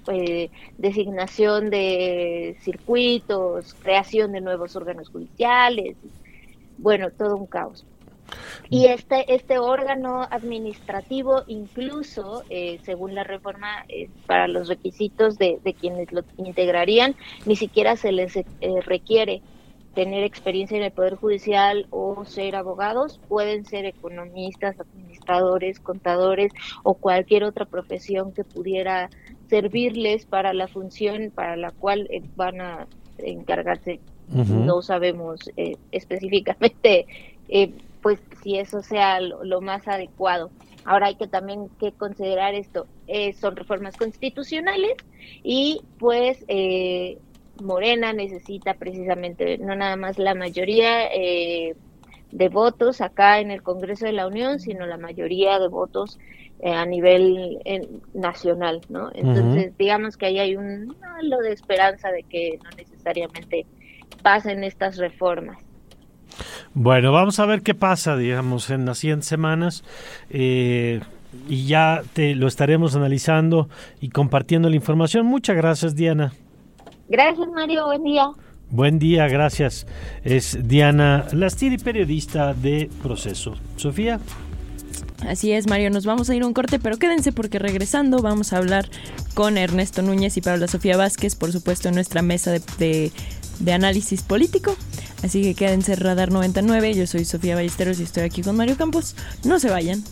eh, 0.08 0.50
designación 0.76 1.70
de 1.70 2.56
circuitos, 2.60 3.74
creación 3.82 4.32
de 4.32 4.42
nuevos 4.42 4.76
órganos 4.76 5.08
judiciales, 5.08 5.96
bueno, 6.76 7.10
todo 7.10 7.36
un 7.36 7.46
caos. 7.46 7.84
Y 8.70 8.86
este, 8.86 9.34
este 9.34 9.58
órgano 9.58 10.26
administrativo, 10.30 11.42
incluso, 11.46 12.42
eh, 12.50 12.78
según 12.82 13.14
la 13.14 13.24
reforma, 13.24 13.84
eh, 13.88 14.10
para 14.26 14.46
los 14.46 14.68
requisitos 14.68 15.38
de, 15.38 15.58
quienes 15.80 16.12
lo 16.12 16.22
integrarían, 16.36 17.14
ni 17.46 17.56
siquiera 17.56 17.96
se 17.96 18.12
les 18.12 18.36
eh, 18.36 18.44
requiere 18.84 19.40
tener 19.94 20.22
experiencia 20.22 20.76
en 20.76 20.84
el 20.84 20.92
Poder 20.92 21.16
Judicial 21.16 21.86
o 21.90 22.24
ser 22.24 22.56
abogados, 22.56 23.20
pueden 23.26 23.64
ser 23.64 23.86
economistas, 23.86 24.78
administradores, 24.78 25.80
contadores 25.80 26.52
o 26.82 26.94
cualquier 26.94 27.44
otra 27.44 27.64
profesión 27.64 28.32
que 28.32 28.44
pudiera 28.44 29.08
servirles 29.48 30.26
para 30.26 30.52
la 30.52 30.68
función 30.68 31.32
para 31.34 31.56
la 31.56 31.70
cual 31.70 32.08
van 32.36 32.60
a 32.60 32.86
encargarse. 33.16 33.98
No 34.28 34.82
sabemos 34.82 35.50
específicamente 35.90 37.06
pues 38.02 38.20
si 38.42 38.58
eso 38.58 38.82
sea 38.82 39.20
lo, 39.20 39.60
más 39.60 39.86
adecuado. 39.88 40.50
Ahora 40.84 41.08
hay 41.08 41.16
que 41.16 41.26
también 41.26 41.68
que 41.80 41.92
considerar 41.92 42.54
esto, 42.54 42.86
eh, 43.06 43.32
son 43.34 43.56
reformas 43.56 43.96
constitucionales 43.96 44.94
y 45.42 45.82
pues 45.98 46.44
eh, 46.48 47.18
Morena 47.62 48.12
necesita 48.12 48.74
precisamente 48.74 49.58
no 49.58 49.74
nada 49.74 49.96
más 49.96 50.18
la 50.18 50.34
mayoría 50.34 51.06
eh, 51.12 51.74
de 52.30 52.48
votos 52.48 53.00
acá 53.00 53.40
en 53.40 53.50
el 53.50 53.62
Congreso 53.62 54.06
de 54.06 54.12
la 54.12 54.26
Unión, 54.26 54.60
sino 54.60 54.86
la 54.86 54.96
mayoría 54.96 55.58
de 55.58 55.68
votos 55.68 56.18
a 56.64 56.84
nivel 56.86 57.60
nacional, 58.14 58.80
¿no? 58.88 59.12
Entonces, 59.14 59.78
digamos 59.78 60.16
que 60.16 60.26
ahí 60.26 60.40
hay 60.40 60.56
un 60.56 60.96
halo 61.02 61.38
de 61.38 61.52
esperanza 61.52 62.10
de 62.10 62.24
que 62.24 62.58
no 62.64 62.70
necesariamente 62.76 63.64
pasen 64.22 64.64
estas 64.64 64.96
reformas. 64.96 65.67
Bueno, 66.80 67.10
vamos 67.10 67.40
a 67.40 67.44
ver 67.44 67.62
qué 67.62 67.74
pasa, 67.74 68.16
digamos, 68.16 68.70
en 68.70 68.86
las 68.86 68.98
siguientes 68.98 69.26
semanas. 69.26 69.82
Eh, 70.30 71.00
y 71.48 71.66
ya 71.66 72.04
te 72.12 72.36
lo 72.36 72.46
estaremos 72.46 72.94
analizando 72.94 73.68
y 74.00 74.10
compartiendo 74.10 74.70
la 74.70 74.76
información. 74.76 75.26
Muchas 75.26 75.56
gracias, 75.56 75.96
Diana. 75.96 76.32
Gracias, 77.08 77.48
Mario. 77.52 77.86
Buen 77.86 78.04
día. 78.04 78.30
Buen 78.70 78.98
día, 79.00 79.26
gracias. 79.26 79.88
Es 80.22 80.56
Diana 80.68 81.26
Lastiri, 81.32 81.78
periodista 81.78 82.54
de 82.54 82.88
Proceso. 83.02 83.56
Sofía. 83.74 84.20
Así 85.26 85.50
es, 85.50 85.66
Mario, 85.66 85.90
nos 85.90 86.06
vamos 86.06 86.30
a 86.30 86.36
ir 86.36 86.44
un 86.44 86.52
corte, 86.52 86.78
pero 86.78 86.96
quédense 86.96 87.32
porque 87.32 87.58
regresando 87.58 88.22
vamos 88.22 88.52
a 88.52 88.58
hablar 88.58 88.88
con 89.34 89.58
Ernesto 89.58 90.02
Núñez 90.02 90.36
y 90.36 90.42
Paula 90.42 90.68
Sofía 90.68 90.96
Vázquez, 90.96 91.34
por 91.34 91.50
supuesto, 91.50 91.88
en 91.88 91.96
nuestra 91.96 92.22
mesa 92.22 92.52
de 92.52 93.10
de 93.60 93.72
análisis 93.72 94.22
político. 94.22 94.76
Así 95.22 95.42
que 95.42 95.54
quédense 95.54 95.96
Radar 95.96 96.30
99. 96.30 96.94
Yo 96.94 97.06
soy 97.06 97.24
Sofía 97.24 97.54
Ballesteros 97.54 98.00
y 98.00 98.04
estoy 98.04 98.24
aquí 98.24 98.42
con 98.42 98.56
Mario 98.56 98.76
Campos. 98.76 99.14
No 99.44 99.58
se 99.58 99.70
vayan. 99.70 100.02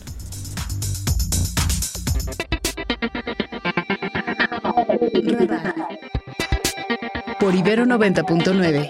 Por 7.39 7.55
Ibero 7.55 7.85
90.9. 7.85 8.87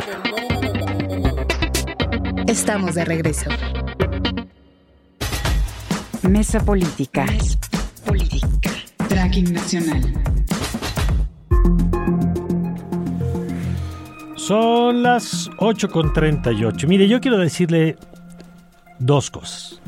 Estamos 2.47 2.95
de 2.95 3.06
regreso. 3.06 3.49
Mesa 6.23 6.60
Política. 6.63 7.25
Política. 8.06 8.71
Tracking 9.10 9.53
Nacional. 9.53 10.01
Son 14.47 15.03
las 15.03 15.51
8.38. 15.57 16.88
Mire, 16.88 17.10
yo 17.10 17.19
quiero 17.19 17.38
decirle 17.38 17.97
dos 18.97 19.29
cosas. 19.29 19.81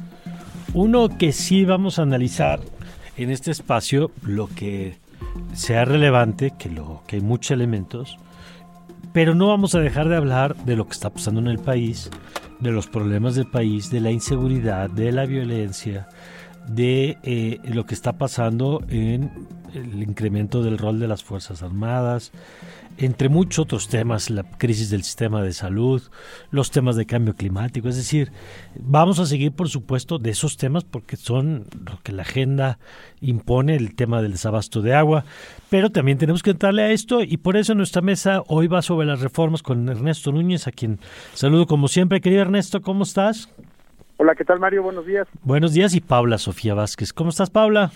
Uno, 0.73 1.17
que 1.17 1.31
sí 1.31 1.63
vamos 1.63 1.97
a 1.97 2.01
analizar 2.01 2.59
en 3.15 3.31
este 3.31 3.51
espacio 3.51 4.11
lo 4.21 4.47
que 4.47 4.97
sea 5.53 5.85
relevante, 5.85 6.51
que, 6.59 6.67
lo, 6.67 7.03
que 7.07 7.15
hay 7.15 7.21
muchos 7.21 7.51
elementos, 7.51 8.17
pero 9.13 9.33
no 9.33 9.47
vamos 9.47 9.75
a 9.75 9.79
dejar 9.79 10.09
de 10.09 10.17
hablar 10.17 10.57
de 10.65 10.75
lo 10.75 10.87
que 10.87 10.91
está 10.91 11.09
pasando 11.09 11.39
en 11.39 11.47
el 11.47 11.59
país, 11.59 12.11
de 12.59 12.71
los 12.71 12.87
problemas 12.87 13.35
del 13.35 13.49
país, 13.49 13.89
de 13.89 14.01
la 14.01 14.11
inseguridad, 14.11 14.89
de 14.89 15.13
la 15.13 15.25
violencia, 15.25 16.09
de 16.69 17.17
eh, 17.23 17.59
lo 17.63 17.85
que 17.85 17.95
está 17.95 18.17
pasando 18.17 18.83
en 18.89 19.31
el 19.73 20.01
incremento 20.03 20.63
del 20.63 20.77
rol 20.77 20.99
de 20.99 21.07
las 21.07 21.23
Fuerzas 21.23 21.63
Armadas, 21.63 22.31
entre 22.97 23.29
muchos 23.29 23.59
otros 23.59 23.87
temas, 23.87 24.29
la 24.29 24.43
crisis 24.43 24.89
del 24.89 25.03
sistema 25.03 25.41
de 25.41 25.53
salud, 25.53 26.01
los 26.51 26.69
temas 26.69 26.95
de 26.97 27.05
cambio 27.05 27.33
climático. 27.33 27.87
Es 27.87 27.95
decir, 27.95 28.31
vamos 28.77 29.19
a 29.19 29.25
seguir, 29.25 29.53
por 29.53 29.69
supuesto, 29.69 30.19
de 30.19 30.31
esos 30.31 30.57
temas 30.57 30.83
porque 30.83 31.15
son 31.15 31.65
lo 31.85 31.99
que 32.03 32.11
la 32.11 32.23
agenda 32.23 32.77
impone, 33.21 33.75
el 33.75 33.95
tema 33.95 34.21
del 34.21 34.33
desabasto 34.33 34.81
de 34.81 34.93
agua, 34.93 35.23
pero 35.69 35.91
también 35.91 36.17
tenemos 36.17 36.43
que 36.43 36.51
entrarle 36.51 36.83
a 36.83 36.91
esto 36.91 37.23
y 37.23 37.37
por 37.37 37.55
eso 37.55 37.73
nuestra 37.73 38.01
mesa 38.01 38.43
hoy 38.47 38.67
va 38.67 38.81
sobre 38.81 39.07
las 39.07 39.21
reformas 39.21 39.63
con 39.63 39.87
Ernesto 39.87 40.31
Núñez, 40.31 40.67
a 40.67 40.71
quien 40.71 40.99
saludo 41.33 41.67
como 41.67 41.87
siempre. 41.87 42.21
Querido 42.21 42.41
Ernesto, 42.41 42.81
¿cómo 42.81 43.03
estás? 43.03 43.49
Hola, 44.21 44.35
¿qué 44.35 44.43
tal 44.43 44.59
Mario? 44.59 44.83
Buenos 44.83 45.05
días. 45.05 45.29
Buenos 45.43 45.73
días 45.73 45.95
y 45.95 46.01
Paula 46.01 46.37
Sofía 46.37 46.73
Vázquez. 46.73 47.13
¿Cómo 47.13 47.29
estás, 47.29 47.49
Paula? 47.49 47.93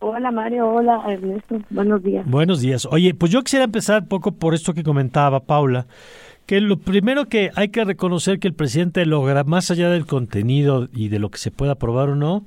Hola 0.00 0.32
Mario, 0.32 0.68
hola 0.68 1.04
Ernesto, 1.06 1.60
buenos 1.70 2.02
días. 2.02 2.28
Buenos 2.28 2.60
días. 2.60 2.84
Oye, 2.90 3.14
pues 3.14 3.30
yo 3.30 3.40
quisiera 3.44 3.66
empezar 3.66 4.02
un 4.02 4.08
poco 4.08 4.32
por 4.32 4.54
esto 4.54 4.74
que 4.74 4.82
comentaba 4.82 5.38
Paula, 5.38 5.86
que 6.46 6.60
lo 6.60 6.78
primero 6.78 7.26
que 7.26 7.52
hay 7.54 7.68
que 7.68 7.84
reconocer 7.84 8.40
que 8.40 8.48
el 8.48 8.54
presidente 8.54 9.06
logra, 9.06 9.44
más 9.44 9.70
allá 9.70 9.88
del 9.88 10.04
contenido 10.04 10.88
y 10.92 11.10
de 11.10 11.20
lo 11.20 11.30
que 11.30 11.38
se 11.38 11.52
pueda 11.52 11.72
aprobar 11.72 12.08
o 12.08 12.16
no, 12.16 12.44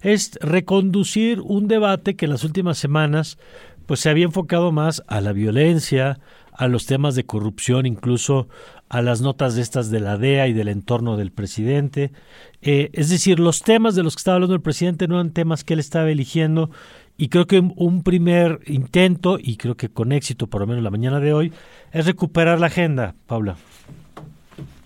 es 0.00 0.38
reconducir 0.40 1.42
un 1.42 1.68
debate 1.68 2.16
que 2.16 2.24
en 2.24 2.30
las 2.30 2.44
últimas 2.44 2.78
semanas 2.78 3.36
pues 3.84 4.00
se 4.00 4.08
había 4.08 4.24
enfocado 4.24 4.72
más 4.72 5.02
a 5.06 5.20
la 5.20 5.32
violencia, 5.32 6.18
a 6.52 6.68
los 6.68 6.86
temas 6.86 7.14
de 7.14 7.24
corrupción, 7.24 7.84
incluso 7.84 8.48
a 8.92 9.00
las 9.00 9.22
notas 9.22 9.54
de 9.54 9.62
estas 9.62 9.90
de 9.90 10.00
la 10.00 10.18
DEA 10.18 10.48
y 10.48 10.52
del 10.52 10.68
entorno 10.68 11.16
del 11.16 11.32
presidente. 11.32 12.12
Eh, 12.60 12.90
es 12.92 13.08
decir, 13.08 13.40
los 13.40 13.62
temas 13.62 13.94
de 13.94 14.02
los 14.02 14.14
que 14.14 14.20
estaba 14.20 14.34
hablando 14.34 14.54
el 14.54 14.60
presidente 14.60 15.08
no 15.08 15.14
eran 15.14 15.32
temas 15.32 15.64
que 15.64 15.72
él 15.72 15.80
estaba 15.80 16.10
eligiendo 16.10 16.68
y 17.16 17.30
creo 17.30 17.46
que 17.46 17.58
un 17.58 18.02
primer 18.02 18.58
intento, 18.66 19.38
y 19.38 19.56
creo 19.56 19.76
que 19.76 19.88
con 19.88 20.12
éxito, 20.12 20.46
por 20.46 20.60
lo 20.60 20.66
menos 20.66 20.82
la 20.82 20.90
mañana 20.90 21.20
de 21.20 21.32
hoy, 21.32 21.52
es 21.90 22.06
recuperar 22.06 22.60
la 22.60 22.66
agenda, 22.66 23.14
Paula. 23.26 23.56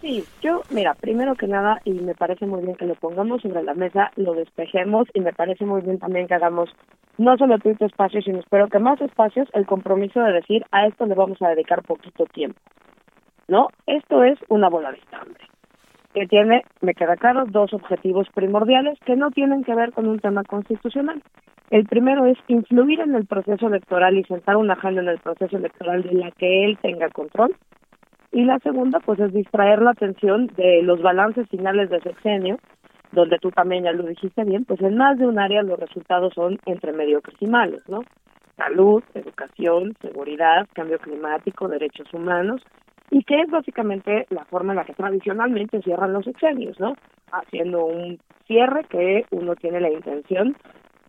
Sí, 0.01 0.23
yo, 0.41 0.63
mira, 0.71 0.95
primero 0.95 1.35
que 1.35 1.49
nada, 1.49 1.81
y 1.85 1.91
me 1.91 2.15
parece 2.15 2.47
muy 2.47 2.63
bien 2.63 2.77
que 2.77 2.87
lo 2.87 2.95
pongamos 2.95 3.43
sobre 3.43 3.65
la 3.65 3.75
mesa, 3.75 4.13
lo 4.15 4.35
despejemos, 4.35 5.09
y 5.15 5.21
me 5.21 5.33
parece 5.33 5.65
muy 5.65 5.83
bien 5.83 5.99
también 5.99 6.29
que 6.29 6.35
hagamos 6.35 6.71
no 7.19 7.37
solo 7.39 7.59
tu 7.59 7.71
espacios, 7.85 8.25
sino 8.25 8.39
espero 8.39 8.69
que 8.69 8.79
más 8.79 9.01
espacios, 9.01 9.49
el 9.53 9.67
compromiso 9.67 10.21
de 10.21 10.33
decir 10.33 10.65
a 10.71 10.87
esto 10.87 11.07
le 11.07 11.15
vamos 11.15 11.43
a 11.43 11.49
dedicar 11.49 11.83
poquito 11.83 12.25
tiempo. 12.27 12.61
¿No? 13.49 13.69
Esto 13.87 14.23
es 14.25 14.39
una 14.49 14.69
bola 14.69 14.93
de 14.93 14.99
estambre 14.99 15.47
que 16.17 16.27
tiene, 16.27 16.63
me 16.81 16.95
queda 16.95 17.15
claro, 17.17 17.45
dos 17.47 17.75
objetivos 17.75 18.27
primordiales 18.35 18.99
que 19.05 19.17
no 19.17 19.31
tienen 19.31 19.65
que 19.65 19.75
ver 19.75 19.93
con 19.93 20.09
un 20.09 20.19
tema 20.19 20.45
constitucional. 20.45 21.23
El 21.69 21.85
primero 21.85 22.25
es 22.25 22.39
influir 22.49 23.01
en 23.01 23.15
el 23.15 23.27
proceso 23.27 23.67
electoral 23.67 24.17
y 24.17 24.25
sentar 24.25 24.57
una 24.57 24.73
agenda 24.73 25.03
en 25.03 25.09
el 25.09 25.19
proceso 25.19 25.59
electoral 25.59 26.03
de 26.05 26.15
la 26.15 26.31
que 26.31 26.65
él 26.65 26.79
tenga 26.81 27.11
control. 27.11 27.55
Y 28.33 28.45
la 28.45 28.59
segunda, 28.61 28.99
pues, 29.01 29.21
es 29.21 29.31
distraer 29.35 29.83
la 29.83 29.91
atención 29.91 30.47
de 30.57 30.83
los 30.83 31.03
balances 31.03 31.47
finales 31.51 31.91
de 31.91 32.01
sexenio, 32.01 32.57
donde 33.13 33.37
tú 33.39 33.51
también 33.51 33.85
ya 33.85 33.93
lo 33.93 34.05
dijiste 34.05 34.43
bien, 34.45 34.65
pues 34.65 34.81
en 34.81 34.97
más 34.97 35.19
de 35.19 35.27
un 35.27 35.39
área 35.39 35.63
los 35.63 35.79
resultados 35.79 36.33
son 36.33 36.59
entre 36.65 36.93
mediocres 36.95 37.37
y 37.41 37.47
malos, 37.47 37.83
¿no? 37.89 38.01
Salud, 38.57 39.03
educación, 39.13 39.95
seguridad, 40.01 40.67
cambio 40.73 40.99
climático, 40.99 41.69
derechos 41.69 42.13
humanos, 42.15 42.63
y 43.11 43.23
que 43.25 43.41
es 43.41 43.51
básicamente 43.51 44.27
la 44.31 44.45
forma 44.45 44.73
en 44.73 44.77
la 44.77 44.85
que 44.85 44.95
tradicionalmente 44.95 45.83
cierran 45.83 46.13
los 46.13 46.25
sexenios, 46.25 46.79
¿no? 46.81 46.95
Haciendo 47.33 47.85
un 47.85 48.19
cierre 48.47 48.85
que 48.85 49.25
uno 49.31 49.55
tiene 49.57 49.81
la 49.81 49.91
intención 49.91 50.57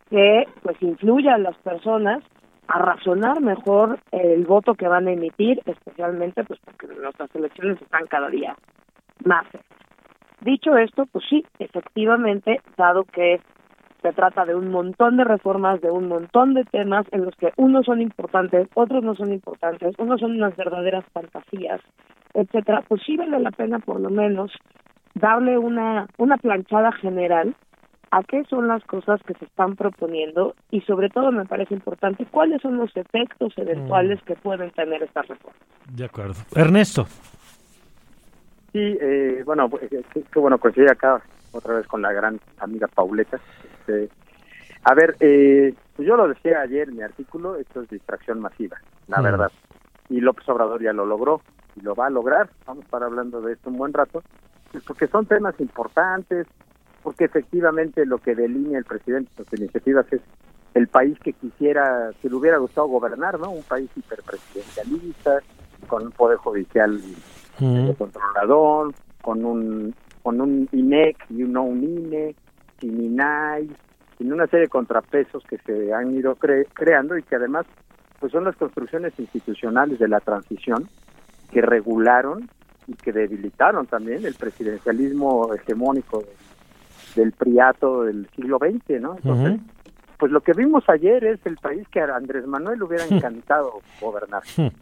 que 0.10 0.46
pues 0.64 0.82
influya 0.82 1.36
a 1.36 1.40
las 1.40 1.58
personas 1.58 2.24
a 2.68 2.80
razonar 2.80 3.42
mejor 3.42 4.00
el 4.12 4.46
voto 4.46 4.76
que 4.76 4.88
van 4.88 5.08
a 5.08 5.12
emitir, 5.12 5.62
especialmente 5.66 6.44
pues 6.44 6.60
porque 6.64 6.88
nuestras 6.88 7.34
elecciones 7.36 7.82
están 7.82 8.08
cada 8.08 8.30
día 8.30 8.56
más. 9.24 9.46
Dicho 10.42 10.78
esto, 10.78 11.06
pues 11.08 11.26
sí, 11.30 11.46
efectivamente, 11.60 12.62
dado 12.78 13.06
que 13.06 13.42
se 14.02 14.14
trata 14.14 14.46
de 14.46 14.56
un 14.56 14.70
montón 14.70 15.18
de 15.18 15.24
reformas, 15.24 15.82
de 15.82 15.90
un 15.90 16.08
montón 16.08 16.54
de 16.54 16.64
temas 16.66 17.06
en 17.12 17.26
los 17.26 17.36
que 17.36 17.52
unos 17.58 17.86
son 17.86 18.02
importantes, 18.02 18.68
otros 18.74 19.04
no 19.04 19.16
son 19.16 19.34
importantes, 19.34 19.96
unos 19.98 20.20
son 20.20 20.32
unas 20.32 20.56
verdaderas 20.56 21.06
fantasías, 21.14 21.82
etcétera, 22.34 22.84
pues 22.88 23.02
sí 23.06 23.18
vale 23.18 23.40
la 23.40 23.52
pena 23.52 23.80
por 23.80 24.00
lo 24.00 24.10
menos 24.10 24.52
darle 25.16 25.58
una, 25.58 26.08
una 26.18 26.38
planchada 26.38 26.92
general 26.92 27.56
a 28.12 28.24
qué 28.24 28.44
son 28.46 28.68
las 28.68 28.84
cosas 28.86 29.22
que 29.24 29.34
se 29.34 29.46
están 29.46 29.76
proponiendo 29.76 30.56
y 30.72 30.82
sobre 30.82 31.10
todo 31.10 31.32
me 31.32 31.46
parece 31.46 31.74
importante 31.74 32.26
cuáles 32.26 32.62
son 32.62 32.78
los 32.78 32.96
efectos 32.96 33.54
eventuales 33.58 34.20
mm. 34.22 34.26
que 34.26 34.36
pueden 34.36 34.72
tener 34.72 35.04
estas 35.04 35.28
reformas. 35.28 35.62
De 35.92 36.06
acuerdo. 36.06 36.36
Ernesto. 36.56 37.06
Sí, 38.72 38.98
eh, 39.02 39.42
bueno, 39.46 39.70
pues, 39.70 39.92
eh, 39.92 40.04
qué 40.14 40.40
bueno 40.40 40.58
coincidir 40.58 40.92
acá 40.92 41.22
otra 41.52 41.76
vez 41.76 41.88
con 41.88 42.02
la 42.02 42.12
gran 42.12 42.40
amiga 42.60 42.88
Pauleta. 42.88 43.40
Este, 43.88 44.10
a 44.84 44.94
ver, 44.94 45.16
eh, 45.20 45.74
pues 45.96 46.08
yo 46.08 46.16
lo 46.16 46.28
decía 46.28 46.62
ayer 46.62 46.90
en 46.90 46.98
mi 46.98 47.04
artículo, 47.04 47.56
esto 47.56 47.82
es 47.82 47.90
distracción 47.90 48.40
masiva, 48.40 48.78
la 49.08 49.20
mm. 49.20 49.24
verdad. 49.24 49.52
Y 50.10 50.22
López 50.22 50.48
Obrador 50.50 50.82
ya 50.82 50.94
lo 50.94 51.06
logró 51.06 51.42
y 51.76 51.82
lo 51.82 51.96
va 51.96 52.08
a 52.08 52.10
lograr. 52.10 52.50
Vamos 52.66 52.84
a 52.84 52.86
estar 52.86 53.04
hablando 53.04 53.42
de 53.42 53.54
esto 53.54 53.70
un 53.70 53.78
buen 53.78 53.94
rato, 53.94 54.24
pues 54.72 54.84
porque 54.84 55.08
son 55.08 55.26
temas 55.26 55.60
importantes, 55.60 56.48
porque 57.04 57.26
efectivamente 57.26 58.06
lo 58.06 58.20
que 58.20 58.36
delinea 58.36 58.80
el 58.80 58.86
presidente 58.86 59.32
de 59.38 59.44
sus 59.44 59.60
iniciativas 59.60 60.06
es 60.12 60.22
el 60.74 60.88
país 60.88 61.18
que 61.20 61.34
quisiera, 61.34 62.12
que 62.22 62.30
le 62.30 62.36
hubiera 62.36 62.58
gustado 62.58 62.88
gobernar, 62.88 63.40
¿no? 63.40 63.52
Un 63.52 63.64
país 63.64 63.90
hiperpresidencialista, 63.96 65.40
con 65.88 66.04
un 66.04 66.12
poder 66.12 66.38
judicial 66.38 67.02
mm. 67.60 67.92
controlador, 67.92 68.94
con 69.22 69.44
un 69.44 69.96
con 70.24 70.42
un 70.42 70.68
INEC 70.74 71.26
y 71.30 71.44
un 71.44 71.54
no 71.54 71.64
un 71.64 71.84
INE, 71.84 72.36
sin 72.80 73.04
INAI, 73.04 73.70
una 74.20 74.48
serie 74.48 74.66
de 74.66 74.70
contrapesos 74.70 75.44
que 75.44 75.58
se 75.60 75.94
han 75.94 76.16
ido 76.16 76.36
creando 76.36 77.18
y 77.18 77.24
que 77.24 77.36
además 77.36 77.66
pues 78.20 78.32
son 78.32 78.46
las 78.46 78.56
construcciones 78.56 79.14
institucionales 79.20 80.00
de 80.00 80.08
la 80.08 80.20
transición 80.20 80.88
que 81.52 81.62
regularon 81.62 82.50
y 82.88 82.94
que 82.94 83.12
debilitaron 83.12 83.86
también 83.86 84.26
el 84.26 84.34
presidencialismo 84.34 85.54
hegemónico 85.54 86.24
del 87.16 87.32
priato 87.32 88.04
del 88.04 88.28
siglo 88.36 88.58
XX, 88.58 89.02
¿no? 89.02 89.16
Entonces, 89.18 89.60
pues 90.18 90.32
lo 90.32 90.42
que 90.42 90.54
vimos 90.54 90.84
ayer 90.90 91.24
es 91.26 91.46
el 91.46 91.58
país 91.58 91.88
que 91.90 92.00
a 92.00 92.16
Andrés 92.16 92.48
Manuel 92.48 92.82
hubiera 92.82 93.06
encantado 93.06 93.82
gobernar, 94.02 94.42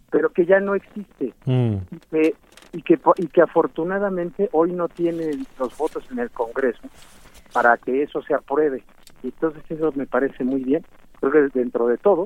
pero 0.10 0.30
que 0.30 0.46
ya 0.46 0.60
no 0.60 0.76
existe 0.76 1.34
mm. 1.46 1.76
y 1.92 2.00
que 2.10 2.36
y 2.72 2.82
que, 2.82 3.00
y 3.18 3.28
que 3.28 3.42
afortunadamente 3.42 4.50
hoy 4.52 4.74
no 4.74 4.90
tiene 4.90 5.32
los 5.58 5.78
votos 5.78 6.06
en 6.12 6.20
el 6.20 6.30
Congreso 6.32 6.82
para 7.56 7.78
que 7.78 8.04
eso 8.04 8.22
se 8.22 8.34
apruebe. 8.34 8.84
Y 9.24 9.28
entonces 9.28 9.64
eso 9.70 9.94
me 9.96 10.06
parece 10.06 10.44
muy 10.44 10.62
bien. 10.62 10.84
Creo 11.22 11.32
que 11.32 11.58
dentro 11.58 11.88
de 11.88 11.98
todo 11.98 12.26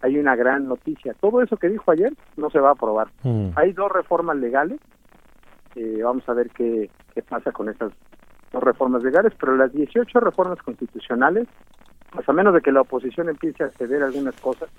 hay 0.00 0.16
una 0.16 0.34
gran 0.36 0.66
noticia. 0.66 1.12
Todo 1.20 1.42
eso 1.42 1.58
que 1.58 1.68
dijo 1.68 1.90
ayer 1.90 2.14
no 2.38 2.48
se 2.48 2.60
va 2.60 2.70
a 2.70 2.72
aprobar. 2.72 3.08
Mm. 3.22 3.50
Hay 3.56 3.74
dos 3.74 3.92
reformas 3.92 4.38
legales. 4.38 4.80
Eh, 5.76 6.00
vamos 6.02 6.26
a 6.26 6.32
ver 6.32 6.48
qué, 6.48 6.88
qué 7.14 7.22
pasa 7.22 7.52
con 7.52 7.68
esas 7.68 7.92
dos 8.52 8.62
reformas 8.62 9.02
legales, 9.02 9.34
pero 9.38 9.54
las 9.54 9.70
18 9.70 10.18
reformas 10.18 10.58
constitucionales, 10.62 11.46
pues 12.10 12.26
a 12.26 12.32
menos 12.32 12.54
de 12.54 12.62
que 12.62 12.72
la 12.72 12.80
oposición 12.80 13.28
empiece 13.28 13.62
a 13.62 13.68
ceder 13.68 14.02
algunas 14.02 14.34
cosas, 14.40 14.70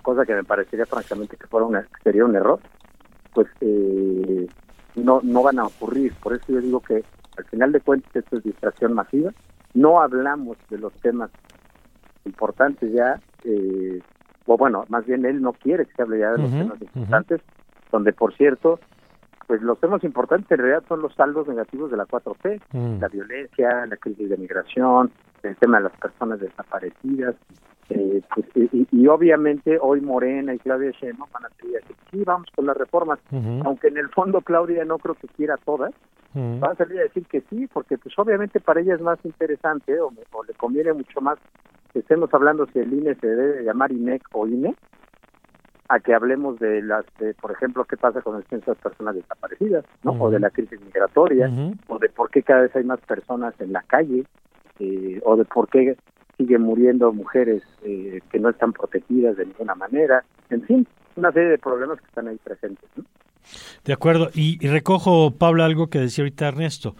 cosa 0.00 0.24
que 0.24 0.34
me 0.34 0.42
parecería 0.42 0.86
francamente 0.86 1.36
que 1.36 1.46
fuera 1.48 1.66
una, 1.66 1.86
sería 2.02 2.24
un 2.24 2.34
error, 2.34 2.60
pues 3.34 3.46
eh, 3.60 4.46
no, 4.96 5.20
no 5.22 5.42
van 5.42 5.58
a 5.58 5.66
ocurrir. 5.66 6.14
Por 6.14 6.32
eso 6.32 6.46
yo 6.48 6.60
digo 6.62 6.80
que 6.80 7.04
al 7.38 7.44
final 7.46 7.72
de 7.72 7.80
cuentas 7.80 8.14
esto 8.14 8.36
es 8.36 8.42
distracción 8.44 8.92
masiva. 8.94 9.32
No 9.74 10.00
hablamos 10.00 10.56
de 10.70 10.78
los 10.78 10.92
temas 11.00 11.30
importantes 12.24 12.92
ya, 12.92 13.20
eh, 13.44 14.00
o 14.46 14.56
bueno, 14.56 14.84
más 14.88 15.06
bien 15.06 15.24
él 15.24 15.40
no 15.40 15.52
quiere 15.52 15.86
que 15.86 15.94
se 15.94 16.02
hable 16.02 16.18
ya 16.18 16.32
de 16.32 16.38
los 16.38 16.50
temas 16.50 16.82
importantes, 16.82 17.40
donde 17.92 18.12
por 18.12 18.34
cierto 18.34 18.80
pues 19.46 19.62
los 19.62 19.80
temas 19.80 20.04
importantes 20.04 20.50
en 20.50 20.58
realidad 20.58 20.84
son 20.88 21.00
los 21.00 21.14
saldos 21.14 21.48
negativos 21.48 21.90
de 21.90 21.96
la 21.96 22.04
4T, 22.04 22.60
Mm. 22.72 23.00
la 23.00 23.08
violencia, 23.08 23.86
la 23.86 23.96
crisis 23.96 24.28
de 24.28 24.36
migración, 24.36 25.10
el 25.42 25.56
tema 25.56 25.78
de 25.78 25.84
las 25.84 25.92
personas 25.96 26.38
desaparecidas, 26.40 27.34
eh, 27.88 28.20
pues, 28.34 28.46
y, 28.74 28.86
y- 28.92 29.06
obviamente 29.06 29.78
hoy 29.80 30.02
Morena 30.02 30.52
y 30.52 30.58
Claudia 30.58 30.90
Sheinbaum 30.90 31.30
van 31.32 31.46
a 31.46 31.48
decir, 31.48 31.80
sí, 32.10 32.22
vamos 32.24 32.46
con 32.54 32.66
las 32.66 32.76
reformas, 32.76 33.18
aunque 33.64 33.88
en 33.88 33.96
el 33.96 34.10
fondo 34.10 34.42
Claudia 34.42 34.84
no 34.84 34.98
creo 34.98 35.14
que 35.14 35.28
quiera 35.28 35.56
todas, 35.56 35.94
Ujú. 36.38 36.60
va 36.60 36.72
a 36.72 36.76
salir 36.76 37.00
a 37.00 37.02
decir 37.02 37.24
que 37.26 37.40
sí, 37.42 37.66
porque 37.72 37.98
pues 37.98 38.16
obviamente 38.18 38.60
para 38.60 38.80
ella 38.80 38.94
es 38.94 39.00
más 39.00 39.18
interesante 39.24 39.98
o, 40.00 40.10
me- 40.10 40.22
o 40.32 40.44
le 40.44 40.54
conviene 40.54 40.92
mucho 40.92 41.20
más 41.20 41.38
que 41.92 42.00
estemos 42.00 42.32
hablando 42.32 42.66
si 42.72 42.78
el 42.78 42.92
INE 42.92 43.14
se 43.16 43.26
debe 43.26 43.64
llamar 43.64 43.90
INEC 43.92 44.22
o 44.32 44.46
INE, 44.46 44.74
a 45.88 46.00
que 46.00 46.14
hablemos 46.14 46.58
de 46.58 46.82
las, 46.82 47.04
de, 47.18 47.32
por 47.34 47.50
ejemplo, 47.50 47.84
qué 47.86 47.96
pasa 47.96 48.20
con 48.20 48.36
de 48.38 48.58
personas 48.74 49.14
desaparecidas, 49.14 49.84
¿no? 50.02 50.12
O 50.20 50.30
de 50.30 50.38
la 50.38 50.50
crisis 50.50 50.78
migratoria, 50.80 51.50
o 51.86 51.98
de 51.98 52.08
por 52.10 52.30
qué 52.30 52.42
cada 52.42 52.62
vez 52.62 52.76
hay 52.76 52.84
más 52.84 53.00
personas 53.00 53.54
en 53.58 53.72
la 53.72 53.82
calle, 53.82 54.26
eh, 54.78 55.20
o 55.24 55.36
de 55.36 55.44
por 55.46 55.68
qué 55.68 55.96
siguen 56.36 56.62
muriendo 56.62 57.10
mujeres 57.12 57.62
eh, 57.82 58.20
que 58.30 58.38
no 58.38 58.50
están 58.50 58.72
protegidas 58.74 59.36
de 59.38 59.46
ninguna 59.46 59.74
manera, 59.74 60.24
en 60.50 60.62
fin, 60.62 60.86
una 61.16 61.32
serie 61.32 61.48
de 61.50 61.58
problemas 61.58 61.98
que 62.00 62.06
están 62.06 62.28
ahí 62.28 62.36
presentes, 62.44 62.88
¿no? 62.94 63.04
De 63.84 63.92
acuerdo, 63.92 64.30
y, 64.34 64.58
recojo, 64.66 65.30
Pablo, 65.30 65.64
algo 65.64 65.88
que 65.88 65.98
decía 65.98 66.22
ahorita 66.22 66.48
Ernesto. 66.48 66.94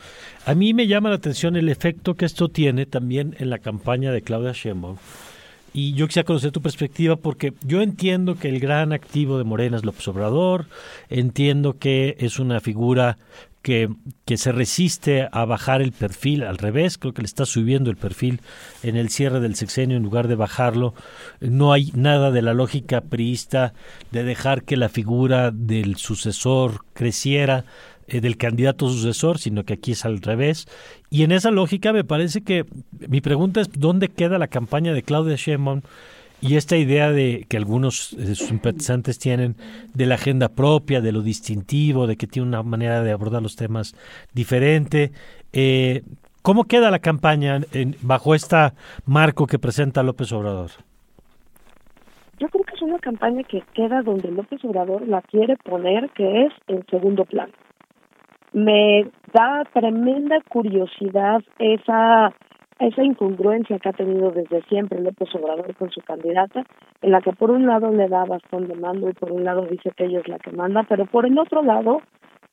A 0.46 0.54
mí 0.54 0.74
me 0.74 0.86
llama 0.86 1.10
la 1.10 1.16
atención 1.16 1.56
el 1.56 1.68
efecto 1.68 2.14
que 2.14 2.24
esto 2.24 2.48
tiene 2.48 2.86
también 2.86 3.36
en 3.38 3.50
la 3.50 3.58
campaña 3.58 4.12
de 4.12 4.22
Claudia 4.22 4.52
Sheinbaum. 4.52 4.96
Y 5.74 5.92
yo 5.92 6.06
quisiera 6.06 6.26
conocer 6.26 6.50
tu 6.50 6.62
perspectiva 6.62 7.16
porque 7.16 7.52
yo 7.62 7.82
entiendo 7.82 8.36
que 8.36 8.48
el 8.48 8.58
gran 8.58 8.92
activo 8.92 9.36
de 9.36 9.44
Morena 9.44 9.76
es 9.76 9.84
López 9.84 10.08
Obrador, 10.08 10.66
entiendo 11.10 11.78
que 11.78 12.16
es 12.20 12.38
una 12.38 12.60
figura 12.60 13.18
que, 13.62 13.88
que 14.24 14.36
se 14.36 14.52
resiste 14.52 15.28
a 15.32 15.44
bajar 15.44 15.82
el 15.82 15.92
perfil, 15.92 16.42
al 16.42 16.58
revés, 16.58 16.98
creo 16.98 17.12
que 17.12 17.22
le 17.22 17.26
está 17.26 17.46
subiendo 17.46 17.90
el 17.90 17.96
perfil 17.96 18.40
en 18.82 18.96
el 18.96 19.10
cierre 19.10 19.40
del 19.40 19.56
sexenio 19.56 19.96
en 19.96 20.02
lugar 20.02 20.28
de 20.28 20.36
bajarlo. 20.36 20.94
No 21.40 21.72
hay 21.72 21.90
nada 21.94 22.30
de 22.30 22.42
la 22.42 22.54
lógica 22.54 23.00
priista 23.00 23.74
de 24.10 24.24
dejar 24.24 24.62
que 24.62 24.76
la 24.76 24.88
figura 24.88 25.50
del 25.50 25.96
sucesor 25.96 26.84
creciera, 26.92 27.64
eh, 28.10 28.22
del 28.22 28.38
candidato 28.38 28.88
sucesor, 28.88 29.38
sino 29.38 29.64
que 29.64 29.74
aquí 29.74 29.92
es 29.92 30.06
al 30.06 30.22
revés. 30.22 30.66
Y 31.10 31.24
en 31.24 31.32
esa 31.32 31.50
lógica 31.50 31.92
me 31.92 32.04
parece 32.04 32.40
que 32.40 32.64
mi 33.06 33.20
pregunta 33.20 33.60
es, 33.60 33.68
¿dónde 33.72 34.08
queda 34.08 34.38
la 34.38 34.48
campaña 34.48 34.94
de 34.94 35.02
Claudia 35.02 35.36
Sheinbaum? 35.36 35.82
Y 36.40 36.56
esta 36.56 36.76
idea 36.76 37.10
de 37.10 37.46
que 37.48 37.56
algunos 37.56 38.14
de 38.16 38.34
sus 38.36 38.46
simpatizantes 38.48 39.18
tienen 39.18 39.56
de 39.94 40.06
la 40.06 40.14
agenda 40.14 40.48
propia, 40.48 41.00
de 41.00 41.10
lo 41.12 41.22
distintivo, 41.22 42.06
de 42.06 42.16
que 42.16 42.28
tiene 42.28 42.46
una 42.48 42.62
manera 42.62 43.02
de 43.02 43.10
abordar 43.10 43.42
los 43.42 43.56
temas 43.56 43.94
diferente. 44.34 45.10
Eh, 45.52 46.02
¿Cómo 46.42 46.64
queda 46.64 46.90
la 46.92 47.00
campaña 47.00 47.60
en- 47.72 47.96
bajo 48.02 48.34
este 48.34 48.56
marco 49.04 49.46
que 49.46 49.58
presenta 49.58 50.02
López 50.04 50.32
Obrador? 50.32 50.70
Yo 52.38 52.46
creo 52.48 52.62
que 52.64 52.74
es 52.76 52.82
una 52.82 52.98
campaña 53.00 53.42
que 53.42 53.62
queda 53.74 54.02
donde 54.02 54.30
López 54.30 54.64
Obrador 54.64 55.06
la 55.08 55.20
quiere 55.22 55.56
poner, 55.56 56.08
que 56.10 56.46
es 56.46 56.52
en 56.68 56.86
segundo 56.86 57.24
plano. 57.24 57.52
Me 58.52 59.10
da 59.34 59.64
tremenda 59.74 60.36
curiosidad 60.48 61.42
esa 61.58 62.32
esa 62.78 63.02
incongruencia 63.02 63.78
que 63.78 63.88
ha 63.88 63.92
tenido 63.92 64.30
desde 64.30 64.62
siempre 64.62 65.00
López 65.00 65.28
Obrador 65.34 65.74
con 65.74 65.90
su 65.90 66.00
candidata, 66.00 66.64
en 67.02 67.10
la 67.10 67.20
que 67.20 67.32
por 67.32 67.50
un 67.50 67.66
lado 67.66 67.90
le 67.90 68.08
da 68.08 68.24
bastón 68.24 68.68
de 68.68 68.74
mando 68.74 69.08
y 69.08 69.12
por 69.14 69.32
un 69.32 69.44
lado 69.44 69.62
dice 69.62 69.90
que 69.96 70.04
ella 70.04 70.20
es 70.20 70.28
la 70.28 70.38
que 70.38 70.52
manda, 70.52 70.84
pero 70.88 71.06
por 71.06 71.26
el 71.26 71.38
otro 71.38 71.62
lado 71.62 72.02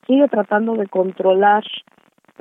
sigue 0.06 0.28
tratando 0.28 0.74
de 0.74 0.86
controlar 0.86 1.64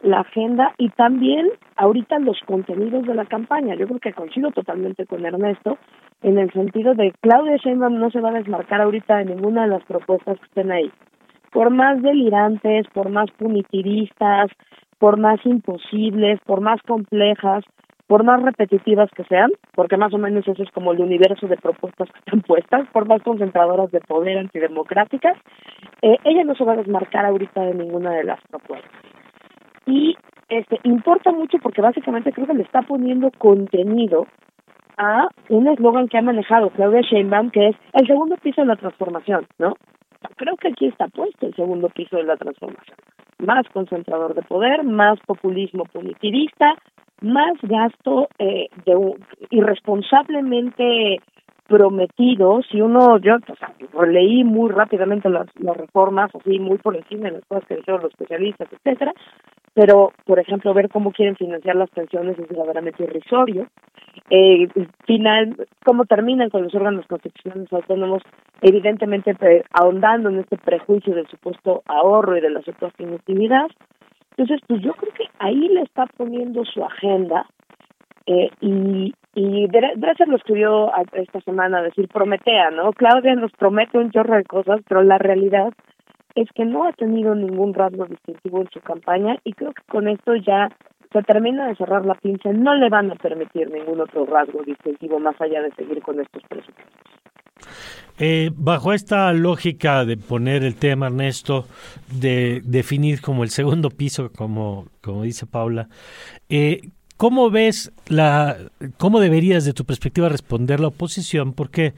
la 0.04 0.22
agenda 0.22 0.74
y 0.78 0.90
también 0.90 1.48
ahorita 1.78 2.20
los 2.20 2.40
contenidos 2.46 3.06
de 3.06 3.16
la 3.16 3.26
campaña. 3.26 3.76
Yo 3.76 3.88
creo 3.88 4.00
que 4.00 4.14
coincido 4.14 4.52
totalmente 4.52 5.06
con 5.06 5.26
Ernesto 5.26 5.78
en 6.22 6.38
el 6.38 6.52
sentido 6.52 6.94
de 6.94 7.14
Claudia 7.22 7.58
Sheinbaum 7.58 8.00
no 8.00 8.10
se 8.12 8.20
va 8.20 8.30
a 8.30 8.34
desmarcar 8.34 8.82
ahorita 8.82 9.18
de 9.18 9.26
ninguna 9.26 9.64
de 9.64 9.70
las 9.70 9.84
propuestas 9.84 10.40
que 10.40 10.46
estén 10.46 10.72
ahí. 10.72 10.92
Por 11.52 11.70
más 11.70 12.02
delirantes, 12.02 12.86
por 12.94 13.10
más 13.10 13.32
punitivistas, 13.32 14.52
por 15.00 15.18
más 15.20 15.40
imposibles, 15.46 16.40
por 16.46 16.62
más 16.62 16.82
complejas, 16.84 17.64
por 18.08 18.24
más 18.24 18.42
repetitivas 18.42 19.10
que 19.12 19.24
sean, 19.24 19.52
porque 19.74 19.98
más 19.98 20.14
o 20.14 20.18
menos 20.18 20.48
ese 20.48 20.64
es 20.64 20.72
como 20.72 20.92
el 20.92 21.02
universo 21.02 21.48
de 21.48 21.58
propuestas 21.58 22.10
que 22.12 22.20
están 22.20 22.42
puestas, 22.42 22.88
por 22.92 23.08
más 23.08 23.22
concentradoras 23.24 23.92
de 23.92 24.02
poder 24.02 24.38
antidemocráticas, 24.38 25.38
eh, 26.02 26.18
ella 26.24 26.44
no 26.44 26.56
se 26.56 26.64
va 26.64 26.74
a 26.74 26.78
desmarcar 26.78 27.26
ahorita 27.26 27.62
de 27.62 27.74
ninguna 27.74 28.12
de 28.12 28.24
las 28.24 28.40
propuestas 28.50 28.92
y 29.86 30.16
este 30.50 30.80
importa 30.84 31.32
mucho 31.32 31.58
porque 31.62 31.82
básicamente 31.82 32.32
creo 32.32 32.48
que 32.48 32.54
le 32.54 32.64
está 32.64 32.82
poniendo 32.82 33.32
contenido 33.38 34.28
a 34.98 35.28
un 35.50 35.68
eslogan 35.68 36.08
que 36.08 36.18
ha 36.18 36.22
manejado 36.22 36.70
Claudia 36.70 37.02
Sheinbaum 37.02 37.52
que 37.52 37.70
es 37.70 37.76
el 37.94 38.08
segundo 38.08 38.36
piso 38.38 38.62
de 38.62 38.68
la 38.68 38.76
transformación, 38.76 39.46
¿no? 39.60 39.76
Creo 40.36 40.56
que 40.58 40.70
aquí 40.70 40.88
está 40.88 41.08
puesto 41.08 41.48
el 41.48 41.56
segundo 41.56 41.90
piso 41.90 42.18
de 42.18 42.24
la 42.24 42.38
transformación. 42.38 42.98
Más 43.40 43.68
concentrador 43.70 44.34
de 44.34 44.42
poder, 44.44 44.84
más 44.84 45.20
populismo 45.22 45.86
punitivista, 45.86 46.76
más 47.22 47.54
gasto 47.62 48.28
eh, 48.40 48.68
de 48.86 49.16
irresponsablemente 49.50 51.20
prometido. 51.68 52.62
Si 52.70 52.80
uno, 52.82 53.18
yo 53.18 53.36
o 53.36 53.56
sea, 53.56 53.74
leí 54.06 54.44
muy 54.44 54.70
rápidamente 54.70 55.30
las, 55.30 55.48
las 55.60 55.76
reformas, 55.76 56.34
así 56.36 56.60
muy 56.60 56.78
por 56.78 56.96
encima 56.96 57.26
de 57.26 57.32
las 57.36 57.46
cosas 57.46 57.66
que 57.68 57.76
dijeron 57.78 58.02
los 58.02 58.12
especialistas, 58.12 58.68
etcétera, 58.72 59.14
pero 59.74 60.14
por 60.26 60.40
ejemplo 60.40 60.74
ver 60.74 60.90
cómo 60.90 61.12
quieren 61.12 61.36
financiar 61.36 61.76
las 61.76 61.90
pensiones 61.90 62.38
es 62.40 62.48
verdaderamente 62.48 63.04
irrisorio 63.04 63.68
eh, 64.30 64.68
final 65.06 65.56
cómo 65.84 66.06
terminan 66.06 66.50
con 66.50 66.64
los 66.64 66.74
órganos 66.76 67.06
constitucionales 67.08 67.72
autónomos 67.74 68.22
evidentemente 68.62 69.36
ahondando 69.72 70.30
en 70.30 70.40
este 70.40 70.58
prejuicio 70.58 71.14
del 71.16 71.28
supuesto 71.28 71.84
ahorro 71.86 72.38
y 72.38 72.42
de 72.42 72.50
la 72.50 72.62
supuesta 72.62 73.04
inutilidad 73.04 73.68
entonces 74.38 74.60
pues 74.68 74.82
yo 74.82 74.94
creo 74.94 75.14
que 75.14 75.26
ahí 75.40 75.68
le 75.70 75.82
está 75.82 76.06
poniendo 76.18 76.64
su 76.66 76.84
agenda 76.84 77.46
eh, 78.26 78.50
y 78.62 79.14
y 79.38 79.68
Dre- 79.68 79.96
Dresser 79.98 80.30
lo 80.30 80.38
escribió 80.38 80.92
esta 81.14 81.42
semana 81.42 81.82
decir 81.82 82.08
prometea 82.08 82.72
no 82.72 82.92
Claudia 82.94 83.36
nos 83.36 83.52
promete 83.52 83.98
un 83.98 84.12
chorro 84.12 84.36
de 84.36 84.44
cosas 84.46 84.80
pero 84.88 85.04
la 85.04 85.18
realidad 85.18 85.74
es 86.36 86.50
que 86.54 86.66
no 86.66 86.86
ha 86.86 86.92
tenido 86.94 87.34
ningún 87.36 87.74
rasgo 87.74 88.06
distintivo 88.06 88.60
en 88.62 88.70
su 88.72 88.80
campaña 88.82 89.38
y 89.44 89.54
creo 89.54 89.74
que 89.74 89.84
con 89.90 90.08
esto 90.08 90.36
ya 90.36 90.70
se 91.16 91.24
termina 91.24 91.68
de 91.68 91.76
cerrar 91.76 92.06
la 92.06 92.16
pinza. 92.16 92.52
No 92.52 92.76
le 92.76 92.90
van 92.90 93.10
a 93.10 93.16
permitir 93.16 93.72
ningún 93.72 94.02
otro 94.02 94.26
rasgo 94.26 94.62
distintivo 94.64 95.18
más 95.20 95.40
allá 95.40 95.62
de 95.62 95.72
seguir 95.72 96.02
con 96.02 96.20
estos 96.20 96.44
presupuestos. 96.44 96.94
Eh, 98.20 98.52
bajo 98.54 98.92
esta 98.92 99.32
lógica 99.32 100.04
de 100.04 100.18
poner 100.18 100.64
el 100.64 100.76
tema, 100.76 101.08
Ernesto, 101.08 101.68
de 102.12 102.62
definir 102.66 103.22
como 103.22 103.44
el 103.44 103.50
segundo 103.50 103.90
piso, 103.90 104.32
como, 104.32 104.88
como 105.02 105.24
dice 105.24 105.46
Paula, 105.46 105.88
eh, 106.50 106.82
¿cómo 107.18 107.50
ves 107.50 107.94
la, 108.08 108.58
cómo 108.98 109.20
deberías 109.22 109.64
de 109.64 109.74
tu 109.74 109.86
perspectiva 109.86 110.30
responder 110.30 110.80
la 110.82 110.88
oposición? 110.88 111.54
Porque 111.54 111.94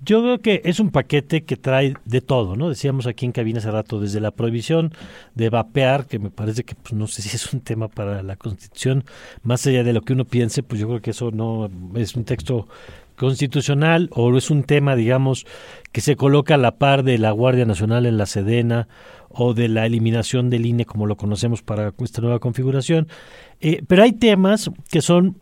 yo 0.00 0.22
veo 0.22 0.38
que 0.38 0.62
es 0.64 0.80
un 0.80 0.90
paquete 0.90 1.44
que 1.44 1.56
trae 1.56 1.94
de 2.04 2.20
todo, 2.20 2.56
¿no? 2.56 2.68
Decíamos 2.68 3.06
aquí 3.06 3.26
en 3.26 3.32
cabina 3.32 3.58
hace 3.58 3.70
rato, 3.70 4.00
desde 4.00 4.20
la 4.20 4.30
prohibición 4.30 4.92
de 5.34 5.50
vapear, 5.50 6.06
que 6.06 6.18
me 6.18 6.30
parece 6.30 6.64
que 6.64 6.74
pues, 6.74 6.92
no 6.94 7.06
sé 7.06 7.22
si 7.22 7.34
es 7.34 7.52
un 7.52 7.60
tema 7.60 7.88
para 7.88 8.22
la 8.22 8.36
Constitución, 8.36 9.04
más 9.42 9.66
allá 9.66 9.84
de 9.84 9.92
lo 9.92 10.02
que 10.02 10.12
uno 10.12 10.24
piense, 10.24 10.62
pues 10.62 10.80
yo 10.80 10.88
creo 10.88 11.00
que 11.00 11.10
eso 11.10 11.30
no 11.30 11.70
es 11.94 12.14
un 12.14 12.24
texto 12.24 12.68
constitucional 13.16 14.08
o 14.12 14.34
es 14.36 14.50
un 14.50 14.62
tema, 14.62 14.96
digamos, 14.96 15.44
que 15.92 16.00
se 16.00 16.16
coloca 16.16 16.54
a 16.54 16.58
la 16.58 16.76
par 16.76 17.02
de 17.02 17.18
la 17.18 17.32
Guardia 17.32 17.66
Nacional 17.66 18.06
en 18.06 18.16
la 18.16 18.26
Sedena 18.26 18.88
o 19.28 19.52
de 19.52 19.68
la 19.68 19.84
eliminación 19.84 20.48
del 20.48 20.64
INE 20.64 20.86
como 20.86 21.06
lo 21.06 21.16
conocemos 21.16 21.60
para 21.60 21.92
esta 21.98 22.22
nueva 22.22 22.38
configuración. 22.38 23.08
Eh, 23.60 23.82
pero 23.86 24.04
hay 24.04 24.12
temas 24.12 24.70
que 24.88 25.02
son 25.02 25.36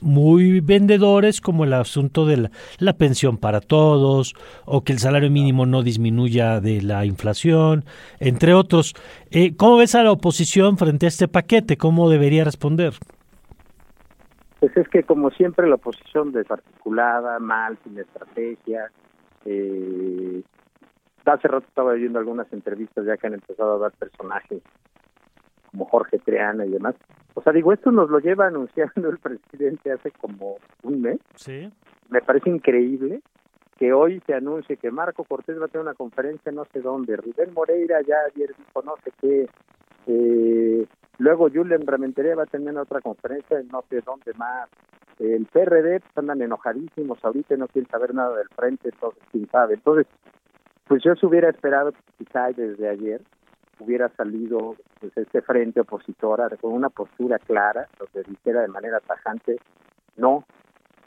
muy 0.00 0.60
vendedores 0.60 1.40
como 1.40 1.64
el 1.64 1.72
asunto 1.72 2.26
de 2.26 2.36
la, 2.36 2.50
la, 2.78 2.94
pensión 2.94 3.38
para 3.38 3.60
todos 3.60 4.34
o 4.64 4.82
que 4.82 4.92
el 4.92 4.98
salario 4.98 5.30
mínimo 5.30 5.66
no 5.66 5.82
disminuya 5.82 6.60
de 6.60 6.82
la 6.82 7.04
inflación, 7.04 7.84
entre 8.18 8.54
otros. 8.54 8.94
Eh, 9.30 9.56
¿Cómo 9.56 9.76
ves 9.76 9.94
a 9.94 10.02
la 10.02 10.12
oposición 10.12 10.78
frente 10.78 11.06
a 11.06 11.08
este 11.08 11.28
paquete? 11.28 11.76
¿Cómo 11.76 12.10
debería 12.10 12.44
responder? 12.44 12.94
Pues 14.60 14.76
es 14.76 14.88
que 14.88 15.02
como 15.02 15.30
siempre 15.30 15.68
la 15.68 15.76
oposición 15.76 16.32
desarticulada, 16.32 17.38
mal, 17.38 17.78
sin 17.82 17.98
estrategia. 17.98 18.90
Eh, 19.46 20.42
hace 21.24 21.48
rato 21.48 21.66
estaba 21.66 21.94
viendo 21.94 22.18
algunas 22.18 22.52
entrevistas 22.52 23.04
ya 23.06 23.16
que 23.16 23.26
han 23.26 23.34
empezado 23.34 23.74
a 23.74 23.78
dar 23.78 23.92
personajes 23.92 24.62
como 25.70 25.84
Jorge 25.86 26.18
Triana 26.18 26.66
y 26.66 26.70
demás. 26.70 26.94
O 27.34 27.42
sea, 27.42 27.52
digo, 27.52 27.72
esto 27.72 27.90
nos 27.90 28.10
lo 28.10 28.18
lleva 28.18 28.46
anunciando 28.48 29.08
el 29.08 29.18
presidente 29.18 29.92
hace 29.92 30.10
como 30.12 30.56
un 30.82 31.00
mes. 31.00 31.18
Sí. 31.36 31.70
Me 32.08 32.20
parece 32.20 32.50
increíble 32.50 33.20
que 33.78 33.92
hoy 33.92 34.20
se 34.26 34.34
anuncie 34.34 34.76
que 34.76 34.90
Marco 34.90 35.24
Cortés 35.24 35.60
va 35.60 35.64
a 35.64 35.68
tener 35.68 35.86
una 35.86 35.94
conferencia 35.94 36.52
no 36.52 36.66
sé 36.66 36.80
dónde, 36.80 37.16
Rubén 37.16 37.54
Moreira 37.54 38.02
ya 38.02 38.16
ayer 38.30 38.54
dijo 38.58 38.82
no 38.82 38.94
sé 39.02 39.10
qué, 39.18 39.48
eh, 40.06 40.86
luego 41.16 41.48
Julian 41.48 41.86
Rementería 41.86 42.34
va 42.34 42.42
a 42.42 42.46
tener 42.46 42.76
otra 42.76 43.00
conferencia 43.00 43.58
en 43.58 43.68
no 43.68 43.82
sé 43.88 44.02
dónde 44.04 44.34
más, 44.34 44.68
el 45.20 45.46
PRD 45.46 46.00
pues, 46.00 46.18
andan 46.18 46.42
enojadísimos 46.42 47.22
ahorita 47.24 47.54
y 47.54 47.58
no 47.58 47.68
quieren 47.68 47.90
saber 47.90 48.14
nada 48.14 48.36
del 48.36 48.48
frente, 48.48 48.88
entonces 48.88 49.22
quién 49.30 49.48
sabe. 49.50 49.74
Entonces, 49.74 50.06
pues 50.88 51.02
yo 51.04 51.14
se 51.14 51.26
hubiera 51.26 51.50
esperado 51.50 51.92
quizá 52.18 52.48
desde 52.52 52.88
ayer 52.88 53.20
hubiera 53.80 54.08
salido 54.10 54.76
pues, 55.00 55.16
este 55.16 55.42
frente 55.42 55.80
opositora 55.80 56.48
con 56.60 56.72
una 56.72 56.90
postura 56.90 57.38
clara, 57.38 57.88
donde 57.98 58.28
dijera 58.28 58.62
de 58.62 58.68
manera 58.68 59.00
tajante 59.00 59.58
no, 60.16 60.44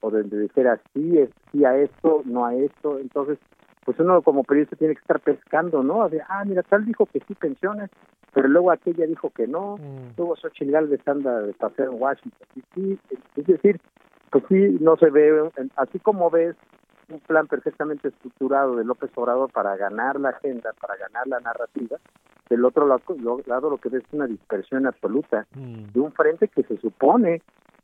o 0.01 0.11
donde 0.11 0.39
dijera 0.39 0.79
sí, 0.93 1.17
es, 1.17 1.29
sí 1.51 1.63
a 1.63 1.77
esto, 1.77 2.21
no 2.25 2.45
a 2.45 2.55
esto. 2.55 2.99
Entonces, 2.99 3.37
pues 3.85 3.99
uno 3.99 4.21
como 4.21 4.43
periodista 4.43 4.75
tiene 4.75 4.95
que 4.95 5.01
estar 5.01 5.19
pescando, 5.19 5.83
¿no? 5.83 6.09
De, 6.09 6.21
ah, 6.27 6.43
mira, 6.45 6.63
tal 6.63 6.85
dijo 6.85 7.05
que 7.05 7.19
sí 7.27 7.35
pensiones, 7.35 7.89
pero 8.33 8.47
luego 8.47 8.71
aquella 8.71 9.05
dijo 9.05 9.29
que 9.29 9.47
no. 9.47 9.77
Mm. 9.77 10.13
Luego 10.17 10.35
Xochitl 10.35 10.71
Galvez 10.71 11.07
anda 11.07 11.41
de 11.41 11.53
paseo 11.53 11.91
en 11.91 12.01
Washington. 12.01 12.47
Y 12.55 12.61
sí, 12.73 12.99
es 13.35 13.45
decir, 13.45 13.79
pues 14.31 14.43
sí, 14.49 14.77
no 14.81 14.97
se 14.97 15.09
ve, 15.09 15.49
así 15.75 15.99
como 15.99 16.29
ves 16.29 16.55
un 17.09 17.19
plan 17.19 17.47
perfectamente 17.47 18.07
estructurado 18.09 18.75
de 18.75 18.85
López 18.85 19.11
Obrador 19.15 19.51
para 19.51 19.75
ganar 19.75 20.19
la 20.19 20.29
agenda, 20.29 20.71
para 20.79 20.95
ganar 20.97 21.27
la 21.27 21.39
narrativa, 21.39 21.97
del 22.49 22.65
otro 22.65 22.87
lado, 22.87 23.01
lado 23.45 23.69
lo 23.69 23.77
que 23.77 23.89
ves 23.89 24.03
es 24.03 24.13
una 24.13 24.27
dispersión 24.27 24.85
absoluta 24.85 25.47
mm. 25.55 25.91
de 25.93 25.99
un 25.99 26.11
frente 26.11 26.47
que 26.47 26.63
se 26.63 26.77
supone 26.77 27.41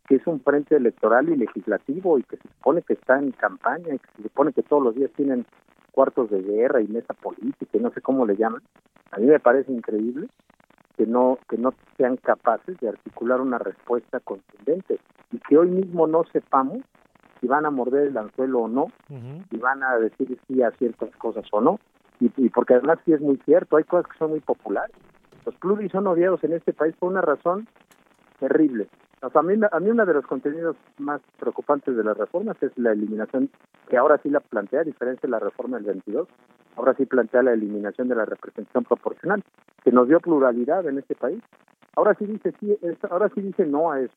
que 0.07 0.15
es 0.15 0.25
un 0.25 0.41
frente 0.41 0.75
electoral 0.75 1.29
y 1.29 1.35
legislativo 1.35 2.17
y 2.17 2.23
que 2.23 2.37
se 2.37 2.47
supone 2.47 2.81
que 2.81 2.93
está 2.93 3.19
en 3.19 3.31
campaña 3.31 3.93
y 3.93 3.99
que 3.99 4.09
se 4.17 4.23
supone 4.23 4.53
que 4.53 4.63
todos 4.63 4.81
los 4.81 4.95
días 4.95 5.11
tienen 5.15 5.45
cuartos 5.91 6.31
de 6.31 6.41
guerra 6.41 6.81
y 6.81 6.87
mesa 6.87 7.13
política 7.13 7.77
y 7.77 7.79
no 7.79 7.91
sé 7.91 8.01
cómo 8.01 8.25
le 8.25 8.35
llaman. 8.35 8.61
A 9.11 9.17
mí 9.17 9.27
me 9.27 9.39
parece 9.39 9.71
increíble 9.71 10.27
que 10.97 11.05
no 11.05 11.37
que 11.47 11.57
no 11.57 11.73
sean 11.97 12.17
capaces 12.17 12.77
de 12.79 12.89
articular 12.89 13.39
una 13.39 13.59
respuesta 13.59 14.19
contundente 14.19 14.99
y 15.31 15.37
que 15.39 15.57
hoy 15.57 15.69
mismo 15.69 16.07
no 16.07 16.23
sepamos 16.31 16.79
si 17.39 17.47
van 17.47 17.65
a 17.65 17.71
morder 17.71 18.07
el 18.07 18.17
anzuelo 18.17 18.59
o 18.61 18.67
no, 18.67 18.87
si 19.07 19.57
van 19.57 19.83
a 19.83 19.97
decir 19.97 20.37
sí 20.47 20.61
a 20.61 20.71
ciertas 20.71 21.15
cosas 21.17 21.45
o 21.51 21.61
no, 21.61 21.79
y, 22.19 22.49
porque 22.49 22.73
además 22.73 22.99
sí 23.05 23.13
es 23.13 23.21
muy 23.21 23.37
cierto, 23.45 23.77
hay 23.77 23.85
cosas 23.85 24.11
que 24.11 24.17
son 24.17 24.31
muy 24.31 24.41
populares. 24.41 24.95
Los 25.45 25.55
pluris 25.55 25.91
son 25.91 26.05
odiados 26.07 26.43
en 26.43 26.53
este 26.53 26.73
país 26.73 26.93
por 26.99 27.09
una 27.09 27.21
razón 27.21 27.67
terrible. 28.39 28.87
a, 29.21 29.41
mí, 29.41 29.53
a 29.71 29.79
mí 29.79 29.89
uno 29.89 30.05
de 30.05 30.13
los 30.13 30.25
contenidos 30.25 30.75
más 30.97 31.21
preocupantes 31.39 31.95
de 31.95 32.03
las 32.03 32.17
reformas 32.17 32.61
es 32.61 32.77
la 32.77 32.91
eliminación, 32.91 33.49
que 33.87 33.97
ahora 33.97 34.19
sí 34.21 34.29
la 34.29 34.41
plantea, 34.41 34.81
a 34.81 34.83
diferencia 34.83 35.27
de 35.27 35.31
la 35.31 35.39
reforma 35.39 35.77
del 35.77 35.85
22, 35.85 36.27
ahora 36.75 36.93
sí 36.95 37.05
plantea 37.05 37.43
la 37.43 37.53
eliminación 37.53 38.09
de 38.09 38.15
la 38.15 38.25
representación 38.25 38.83
proporcional, 38.83 39.43
que 39.83 39.91
nos 39.91 40.07
dio 40.07 40.19
pluralidad 40.19 40.85
en 40.87 40.97
este 40.97 41.15
país. 41.15 41.41
Ahora 41.95 42.15
sí 42.15 42.25
dice 42.25 42.53
sí, 42.59 42.77
ahora 43.09 43.29
sí 43.33 43.41
dice 43.41 43.65
no 43.65 43.91
a 43.91 44.01
eso. 44.01 44.13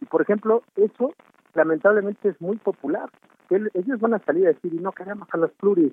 Y 0.00 0.06
por 0.06 0.22
ejemplo, 0.22 0.62
eso 0.76 1.14
lamentablemente 1.54 2.28
es 2.28 2.40
muy 2.40 2.56
popular. 2.56 3.10
ellos 3.50 4.00
van 4.00 4.14
a 4.14 4.18
salir 4.20 4.46
a 4.46 4.52
decir, 4.52 4.74
y 4.74 4.78
no 4.78 4.92
queremos 4.92 5.28
a 5.32 5.36
los 5.36 5.50
pluris, 5.52 5.92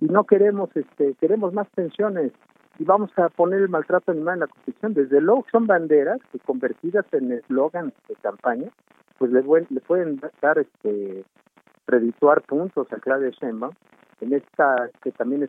y 0.00 0.06
no 0.06 0.24
queremos, 0.24 0.70
este, 0.74 1.14
queremos 1.14 1.52
más 1.52 1.68
pensiones, 1.70 2.32
y 2.78 2.84
vamos 2.84 3.10
a 3.18 3.28
poner 3.28 3.60
el 3.60 3.68
maltrato 3.68 4.12
animal 4.12 4.34
en 4.34 4.40
la 4.40 4.46
Constitución. 4.46 4.94
Desde 4.94 5.20
luego 5.20 5.44
son 5.50 5.66
banderas 5.66 6.20
que 6.30 6.38
convertidas 6.38 7.06
en 7.12 7.32
eslogan 7.32 7.92
de 8.08 8.14
campaña, 8.16 8.70
pues 9.18 9.30
le, 9.30 9.42
le 9.42 9.80
pueden 9.80 10.20
dar, 10.40 10.58
este, 10.58 11.24
redituar 11.86 12.42
puntos 12.42 12.92
a 12.92 12.96
Claudia 12.96 13.30
Sheinbaum, 13.30 13.74
en 14.20 14.32
esta, 14.32 14.88
que 15.02 15.10
también 15.12 15.48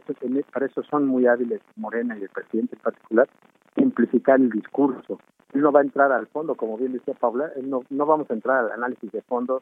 para 0.52 0.66
eso 0.66 0.84
son 0.84 1.08
muy 1.08 1.28
hábiles 1.28 1.62
Morena 1.76 2.18
y 2.18 2.24
el 2.24 2.30
presidente 2.30 2.76
en 2.76 2.82
particular, 2.82 3.30
simplificar 3.76 4.40
el 4.40 4.50
discurso, 4.50 5.20
él 5.54 5.62
no 5.62 5.72
va 5.72 5.82
a 5.82 5.84
entrar 5.84 6.12
al 6.12 6.28
fondo, 6.28 6.56
como 6.56 6.78
bien 6.78 6.94
decía 6.94 7.14
Paula, 7.14 7.52
no, 7.64 7.84
no 7.90 8.06
vamos 8.06 8.30
a 8.30 8.34
entrar 8.34 8.66
al 8.66 8.72
análisis 8.72 9.12
de 9.12 9.22
fondo 9.22 9.62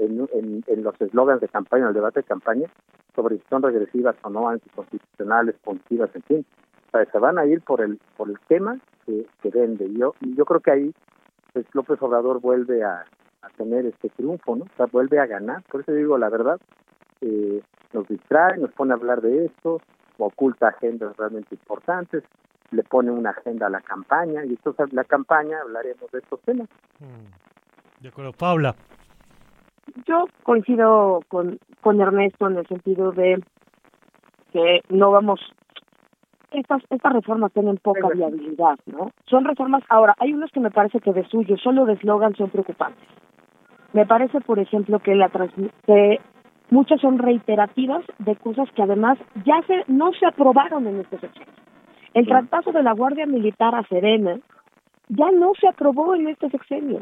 en, 0.00 0.26
en, 0.66 0.82
los 0.82 0.98
eslogans 1.00 1.40
de 1.40 1.48
campaña, 1.48 1.84
en 1.84 1.88
el 1.88 1.94
debate 1.94 2.20
de 2.20 2.24
campaña, 2.26 2.68
sobre 3.14 3.38
si 3.38 3.44
son 3.48 3.62
regresivas 3.62 4.16
o 4.22 4.30
no, 4.30 4.48
anticonstitucionales, 4.48 5.56
positivas, 5.56 6.10
en 6.14 6.22
fin. 6.22 6.46
se 6.92 7.18
van 7.18 7.38
a 7.38 7.46
ir 7.46 7.60
por 7.62 7.80
el 7.80 7.98
por 8.16 8.28
el 8.28 8.38
tema 8.48 8.78
que, 9.06 9.26
que 9.42 9.50
vende. 9.50 9.92
Yo, 9.92 10.14
yo 10.20 10.44
creo 10.44 10.60
que 10.60 10.70
ahí 10.70 10.94
pues, 11.52 11.66
López 11.72 12.00
Obrador 12.02 12.40
vuelve 12.40 12.82
a, 12.82 13.04
a 13.42 13.48
tener 13.56 13.86
este 13.86 14.08
triunfo, 14.10 14.56
¿no? 14.56 14.64
O 14.64 14.76
sea, 14.76 14.86
vuelve 14.86 15.18
a 15.20 15.26
ganar. 15.26 15.62
Por 15.70 15.82
eso 15.82 15.92
digo 15.92 16.18
la 16.18 16.30
verdad, 16.30 16.60
eh, 17.20 17.62
nos 17.92 18.08
distrae, 18.08 18.58
nos 18.58 18.72
pone 18.72 18.92
a 18.92 18.96
hablar 18.96 19.20
de 19.20 19.46
esto, 19.46 19.80
oculta 20.18 20.68
agendas 20.68 21.16
realmente 21.16 21.54
importantes, 21.54 22.24
le 22.70 22.82
pone 22.82 23.10
una 23.10 23.30
agenda 23.30 23.66
a 23.66 23.70
la 23.70 23.80
campaña 23.80 24.44
y 24.44 24.50
entonces 24.50 24.92
la 24.92 25.04
campaña 25.04 25.58
hablaremos 25.62 26.10
de 26.10 26.18
estos 26.18 26.40
temas. 26.40 26.68
Mm. 27.00 28.02
De 28.02 28.08
acuerdo, 28.08 28.32
Paula. 28.32 28.74
Yo 30.06 30.26
coincido 30.42 31.20
con, 31.28 31.58
con 31.80 32.00
Ernesto 32.00 32.48
en 32.48 32.58
el 32.58 32.66
sentido 32.66 33.12
de 33.12 33.42
que 34.52 34.80
no 34.88 35.10
vamos 35.10 35.40
estas 36.50 36.82
estas 36.90 37.12
reformas 37.12 37.52
tienen 37.52 37.76
poca 37.78 38.08
viabilidad, 38.14 38.78
¿no? 38.86 39.10
Son 39.26 39.44
reformas, 39.44 39.82
ahora, 39.88 40.14
hay 40.18 40.32
unos 40.32 40.50
que 40.52 40.60
me 40.60 40.70
parece 40.70 41.00
que 41.00 41.12
de 41.12 41.26
suyo, 41.28 41.56
solo 41.56 41.84
de 41.84 41.94
eslogan 41.94 42.34
son 42.36 42.50
preocupantes. 42.50 43.08
Me 43.92 44.06
parece, 44.06 44.40
por 44.40 44.58
ejemplo, 44.58 44.98
que 45.00 45.14
la 45.14 45.30
que 45.86 46.20
muchas 46.70 47.00
son 47.00 47.18
reiterativas 47.18 48.04
de 48.18 48.36
cosas 48.36 48.68
que 48.72 48.82
además 48.82 49.18
ya 49.44 49.60
se 49.66 49.84
no 49.88 50.12
se 50.12 50.26
aprobaron 50.26 50.86
en 50.86 51.00
este 51.00 51.18
sexenio. 51.18 51.63
El 52.14 52.26
traspaso 52.26 52.70
de 52.70 52.84
la 52.84 52.92
Guardia 52.92 53.26
Militar 53.26 53.74
a 53.74 53.82
Serena 53.88 54.38
ya 55.08 55.30
no 55.32 55.52
se 55.60 55.66
aprobó 55.66 56.14
en 56.14 56.28
este 56.28 56.48
sexenio. 56.48 57.00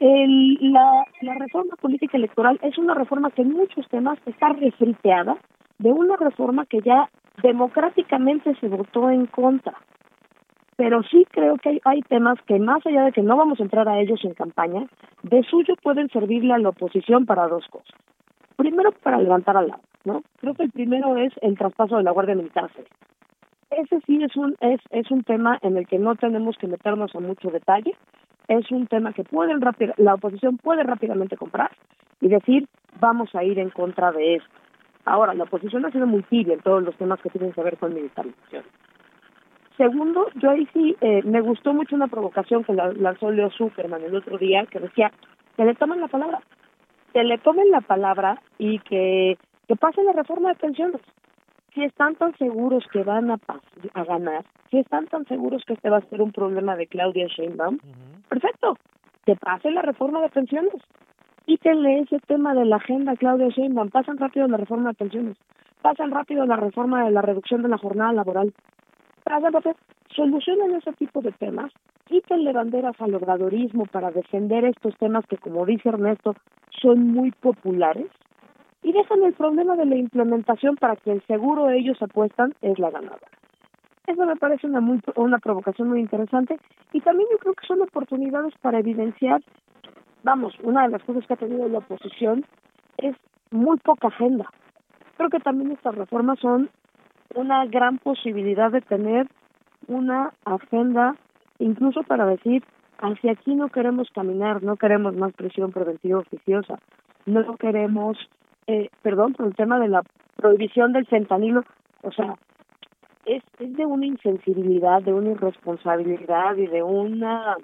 El, 0.00 0.72
la, 0.72 1.04
la 1.20 1.34
reforma 1.34 1.76
política 1.76 2.16
electoral 2.16 2.58
es 2.62 2.78
una 2.78 2.94
reforma 2.94 3.30
que 3.30 3.42
en 3.42 3.52
muchos 3.52 3.86
temas 3.88 4.18
está 4.24 4.48
refriteada 4.54 5.36
de 5.78 5.92
una 5.92 6.16
reforma 6.16 6.64
que 6.64 6.80
ya 6.80 7.10
democráticamente 7.42 8.54
se 8.54 8.68
votó 8.68 9.10
en 9.10 9.26
contra. 9.26 9.74
Pero 10.76 11.02
sí 11.02 11.26
creo 11.30 11.56
que 11.56 11.68
hay, 11.68 11.80
hay, 11.84 12.00
temas 12.02 12.40
que 12.46 12.58
más 12.58 12.86
allá 12.86 13.02
de 13.02 13.12
que 13.12 13.22
no 13.22 13.36
vamos 13.36 13.60
a 13.60 13.64
entrar 13.64 13.86
a 13.86 14.00
ellos 14.00 14.24
en 14.24 14.32
campaña, 14.32 14.86
de 15.24 15.42
suyo 15.42 15.74
pueden 15.82 16.08
servirle 16.08 16.54
a 16.54 16.58
la 16.58 16.70
oposición 16.70 17.26
para 17.26 17.48
dos 17.48 17.66
cosas. 17.68 17.94
Primero, 18.56 18.92
para 18.92 19.18
levantar 19.18 19.58
al 19.58 19.68
lado, 19.68 19.82
¿no? 20.04 20.22
Creo 20.40 20.54
que 20.54 20.62
el 20.62 20.70
primero 20.70 21.16
es 21.16 21.32
el 21.42 21.58
traspaso 21.58 21.98
de 21.98 22.04
la 22.04 22.12
Guardia 22.12 22.34
Militar 22.34 22.64
a 22.64 22.68
Serena 22.68 22.96
ese 23.70 24.00
sí 24.06 24.22
es 24.22 24.36
un 24.36 24.56
es 24.60 24.80
es 24.90 25.10
un 25.10 25.24
tema 25.24 25.58
en 25.62 25.76
el 25.76 25.86
que 25.86 25.98
no 25.98 26.14
tenemos 26.16 26.56
que 26.56 26.66
meternos 26.66 27.14
a 27.14 27.20
mucho 27.20 27.50
detalle. 27.50 27.94
Es 28.48 28.70
un 28.70 28.86
tema 28.86 29.12
que 29.12 29.24
pueden 29.24 29.60
la 29.98 30.14
oposición 30.14 30.56
puede 30.56 30.82
rápidamente 30.82 31.36
comprar 31.36 31.70
y 32.20 32.28
decir 32.28 32.66
vamos 32.98 33.34
a 33.34 33.44
ir 33.44 33.58
en 33.58 33.70
contra 33.70 34.10
de 34.12 34.36
esto 34.36 34.58
ahora 35.08 35.34
la 35.34 35.44
oposición 35.44 35.84
ha 35.86 35.90
sido 35.90 36.06
muy 36.06 36.22
tibia 36.24 36.54
en 36.54 36.60
todos 36.60 36.82
los 36.82 36.94
temas 36.96 37.20
que 37.20 37.30
tienen 37.30 37.52
que 37.52 37.62
ver 37.62 37.76
con 37.78 37.94
militarización. 37.94 38.64
Segundo 39.76 40.26
yo 40.34 40.50
ahí 40.50 40.66
sí 40.72 40.96
eh, 41.00 41.22
me 41.24 41.40
gustó 41.40 41.72
mucho 41.72 41.96
una 41.96 42.08
provocación 42.08 42.64
que 42.64 42.72
lanzó 42.72 43.30
Leo 43.30 43.50
Zuckerman 43.50 44.02
el 44.02 44.14
otro 44.14 44.38
día 44.38 44.66
que 44.66 44.80
decía 44.80 45.12
que 45.56 45.64
le 45.64 45.74
tomen 45.74 46.00
la 46.00 46.08
palabra 46.08 46.40
que 47.12 47.24
le 47.24 47.38
tomen 47.38 47.70
la 47.70 47.80
palabra 47.80 48.40
y 48.58 48.78
que 48.80 49.38
que 49.66 49.76
pase 49.76 50.02
la 50.02 50.12
reforma 50.12 50.50
de 50.50 50.54
pensiones 50.56 51.00
si 51.78 51.84
están 51.84 52.16
tan 52.16 52.36
seguros 52.38 52.84
que 52.92 53.04
van 53.04 53.30
a, 53.30 53.38
a 53.94 54.04
ganar, 54.04 54.44
si 54.68 54.78
están 54.78 55.06
tan 55.06 55.24
seguros 55.26 55.62
que 55.64 55.74
este 55.74 55.88
va 55.88 55.98
a 55.98 56.08
ser 56.08 56.20
un 56.20 56.32
problema 56.32 56.74
de 56.74 56.88
Claudia 56.88 57.28
Sheinbaum, 57.28 57.78
perfecto, 58.28 58.76
que 59.24 59.36
pase 59.36 59.70
la 59.70 59.82
reforma 59.82 60.20
de 60.20 60.28
pensiones. 60.28 60.74
Quítenle 61.46 62.00
ese 62.00 62.18
tema 62.26 62.52
de 62.54 62.64
la 62.64 62.76
agenda 62.76 63.14
Claudia 63.14 63.46
Sheinbaum, 63.50 63.90
pasan 63.90 64.18
rápido 64.18 64.48
la 64.48 64.56
reforma 64.56 64.88
de 64.88 64.94
pensiones, 64.96 65.36
pasan 65.80 66.10
rápido 66.10 66.46
la 66.46 66.56
reforma 66.56 67.04
de 67.04 67.12
la 67.12 67.22
reducción 67.22 67.62
de 67.62 67.68
la 67.68 67.78
jornada 67.78 68.12
laboral, 68.12 68.52
pasan 69.22 69.52
rápido, 69.52 69.76
solucionen 70.16 70.74
ese 70.74 70.92
tipo 70.94 71.20
de 71.20 71.30
temas, 71.30 71.70
quítenle 72.06 72.52
banderas 72.52 73.00
al 73.00 73.14
obradorismo 73.14 73.86
para 73.86 74.10
defender 74.10 74.64
estos 74.64 74.96
temas 74.96 75.24
que, 75.26 75.36
como 75.36 75.64
dice 75.64 75.90
Ernesto, 75.90 76.34
son 76.82 77.06
muy 77.06 77.30
populares 77.30 78.08
y 78.82 78.92
dejan 78.92 79.22
el 79.24 79.34
problema 79.34 79.76
de 79.76 79.86
la 79.86 79.96
implementación 79.96 80.76
para 80.76 80.96
que 80.96 81.12
el 81.12 81.22
seguro 81.26 81.70
ellos 81.70 82.00
apuestan 82.00 82.54
es 82.62 82.78
la 82.78 82.90
ganadora. 82.90 83.26
Eso 84.06 84.24
me 84.24 84.36
parece 84.36 84.66
una, 84.66 84.80
muy, 84.80 85.00
una 85.16 85.38
provocación 85.38 85.88
muy 85.88 86.00
interesante 86.00 86.58
y 86.92 87.00
también 87.00 87.28
yo 87.30 87.38
creo 87.38 87.54
que 87.54 87.66
son 87.66 87.82
oportunidades 87.82 88.54
para 88.62 88.78
evidenciar, 88.78 89.42
vamos, 90.22 90.54
una 90.62 90.82
de 90.84 90.88
las 90.88 91.02
cosas 91.02 91.26
que 91.26 91.34
ha 91.34 91.36
tenido 91.36 91.68
la 91.68 91.78
oposición 91.78 92.44
es 92.96 93.14
muy 93.50 93.76
poca 93.78 94.08
agenda. 94.08 94.50
Creo 95.16 95.30
que 95.30 95.40
también 95.40 95.72
estas 95.72 95.94
reformas 95.94 96.38
son 96.38 96.70
una 97.34 97.66
gran 97.66 97.98
posibilidad 97.98 98.70
de 98.70 98.80
tener 98.80 99.26
una 99.88 100.32
agenda 100.44 101.14
incluso 101.58 102.02
para 102.02 102.24
decir 102.26 102.64
hacia 102.98 103.32
aquí 103.32 103.54
no 103.54 103.68
queremos 103.68 104.08
caminar, 104.10 104.62
no 104.62 104.76
queremos 104.76 105.14
más 105.14 105.32
presión 105.34 105.72
preventiva 105.72 106.18
oficiosa, 106.18 106.78
no 107.26 107.56
queremos 107.56 108.16
eh, 108.68 108.90
perdón, 109.02 109.32
por 109.32 109.46
el 109.46 109.56
tema 109.56 109.80
de 109.80 109.88
la 109.88 110.02
prohibición 110.36 110.92
del 110.92 111.06
fentanilo, 111.06 111.64
o 112.02 112.12
sea, 112.12 112.34
es, 113.24 113.42
es 113.58 113.76
de 113.76 113.86
una 113.86 114.06
insensibilidad, 114.06 115.02
de 115.02 115.12
una 115.12 115.30
irresponsabilidad 115.30 116.56
y 116.56 116.66
de 116.66 116.82
una, 116.82 117.56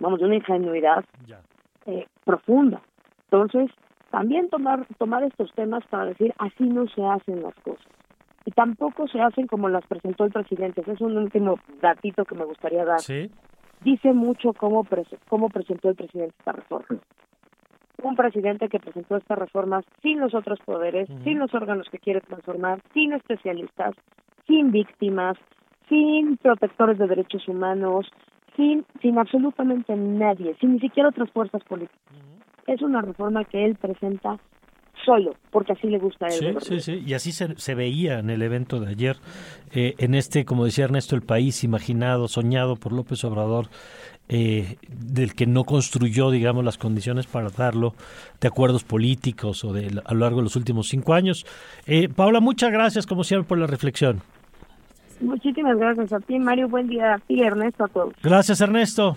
vamos, 0.00 0.18
de 0.18 0.26
una 0.26 0.36
ingenuidad 0.36 1.04
eh, 1.86 2.06
profunda. 2.24 2.80
Entonces, 3.30 3.70
también 4.10 4.48
tomar 4.48 4.86
tomar 4.98 5.22
estos 5.24 5.52
temas 5.52 5.84
para 5.86 6.06
decir 6.06 6.32
así 6.38 6.64
no 6.64 6.86
se 6.88 7.04
hacen 7.04 7.42
las 7.42 7.54
cosas 7.56 7.86
y 8.46 8.50
tampoco 8.50 9.08
se 9.08 9.20
hacen 9.20 9.46
como 9.46 9.68
las 9.68 9.86
presentó 9.86 10.24
el 10.24 10.32
presidente. 10.32 10.80
Ese 10.82 10.92
es 10.92 11.00
un 11.00 11.16
último 11.16 11.58
datito 11.80 12.24
que 12.24 12.34
me 12.34 12.44
gustaría 12.44 12.84
dar. 12.84 13.00
Dice 13.82 14.12
mucho 14.12 14.52
cómo, 14.52 14.86
cómo 15.28 15.48
presentó 15.48 15.90
el 15.90 15.96
presidente 15.96 16.34
esta 16.38 16.52
reforma. 16.52 17.00
Un 18.04 18.16
presidente 18.16 18.68
que 18.68 18.78
presentó 18.78 19.16
esta 19.16 19.34
reforma 19.34 19.82
sin 20.02 20.20
los 20.20 20.34
otros 20.34 20.58
poderes, 20.64 21.08
sin 21.24 21.38
los 21.38 21.52
órganos 21.54 21.88
que 21.90 21.98
quiere 21.98 22.20
transformar, 22.20 22.80
sin 22.92 23.14
especialistas, 23.14 23.94
sin 24.46 24.70
víctimas, 24.70 25.36
sin 25.88 26.36
protectores 26.36 26.98
de 26.98 27.06
derechos 27.06 27.48
humanos, 27.48 28.06
sin, 28.56 28.84
sin 29.00 29.18
absolutamente 29.18 29.96
nadie, 29.96 30.54
sin 30.60 30.74
ni 30.74 30.80
siquiera 30.80 31.08
otras 31.08 31.30
fuerzas 31.30 31.64
políticas. 31.64 31.98
Es 32.66 32.82
una 32.82 33.00
reforma 33.00 33.44
que 33.44 33.64
él 33.64 33.74
presenta 33.74 34.38
solo, 35.04 35.34
porque 35.50 35.72
así 35.72 35.86
le 35.86 35.98
gusta 35.98 36.26
a 36.26 36.28
él. 36.28 36.56
Sí, 36.60 36.80
sí, 36.80 36.80
sí, 36.80 37.04
y 37.06 37.14
así 37.14 37.32
se, 37.32 37.56
se, 37.56 37.74
veía 37.74 38.18
en 38.18 38.30
el 38.30 38.42
evento 38.42 38.80
de 38.80 38.88
ayer, 38.88 39.16
eh, 39.74 39.94
en 39.98 40.14
este, 40.14 40.44
como 40.44 40.64
decía 40.64 40.84
Ernesto, 40.84 41.14
el 41.16 41.22
país 41.22 41.64
imaginado, 41.64 42.28
soñado 42.28 42.76
por 42.76 42.92
López 42.92 43.24
Obrador, 43.24 43.68
eh, 44.28 44.76
del 44.88 45.34
que 45.34 45.46
no 45.46 45.64
construyó, 45.64 46.30
digamos, 46.30 46.64
las 46.64 46.78
condiciones 46.78 47.26
para 47.26 47.50
darlo 47.50 47.94
de 48.40 48.48
acuerdos 48.48 48.84
políticos 48.84 49.64
o 49.64 49.72
de, 49.72 50.00
a 50.04 50.14
lo 50.14 50.20
largo 50.20 50.38
de 50.38 50.44
los 50.44 50.56
últimos 50.56 50.88
cinco 50.88 51.14
años. 51.14 51.46
Eh, 51.86 52.08
Paula, 52.08 52.40
muchas 52.40 52.70
gracias, 52.72 53.06
como 53.06 53.24
siempre, 53.24 53.48
por 53.48 53.58
la 53.58 53.66
reflexión. 53.66 54.22
Muchísimas 55.20 55.76
gracias 55.76 56.12
a 56.12 56.20
ti, 56.20 56.38
Mario. 56.38 56.68
Buen 56.68 56.88
día 56.88 57.14
a 57.14 57.18
ti, 57.18 57.40
Ernesto, 57.40 57.84
a 57.84 57.88
todos. 57.88 58.14
Gracias, 58.22 58.60
Ernesto. 58.60 59.16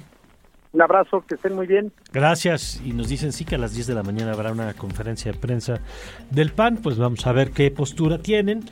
Un 0.74 0.82
abrazo, 0.82 1.24
que 1.28 1.36
estén 1.36 1.55
muy 1.55 1.66
bien. 1.66 1.91
Gracias. 2.12 2.82
Y 2.86 2.91
nos 2.91 3.10
dicen 3.10 3.32
sí 3.32 3.45
que 3.45 3.55
a 3.55 3.58
las 3.58 3.74
10 3.74 3.88
de 3.88 3.95
la 3.95 4.03
mañana 4.03 4.34
habrá 4.34 4.51
una 4.51 4.74
conferencia 4.74 5.32
de 5.32 5.38
prensa 5.38 5.80
del 6.30 6.51
PAN. 6.51 6.78
Pues 6.78 6.97
vamos 6.97 7.26
a 7.26 7.32
ver 7.32 7.51
qué 7.51 7.72
postura 7.72 8.20
tienen 8.20 8.64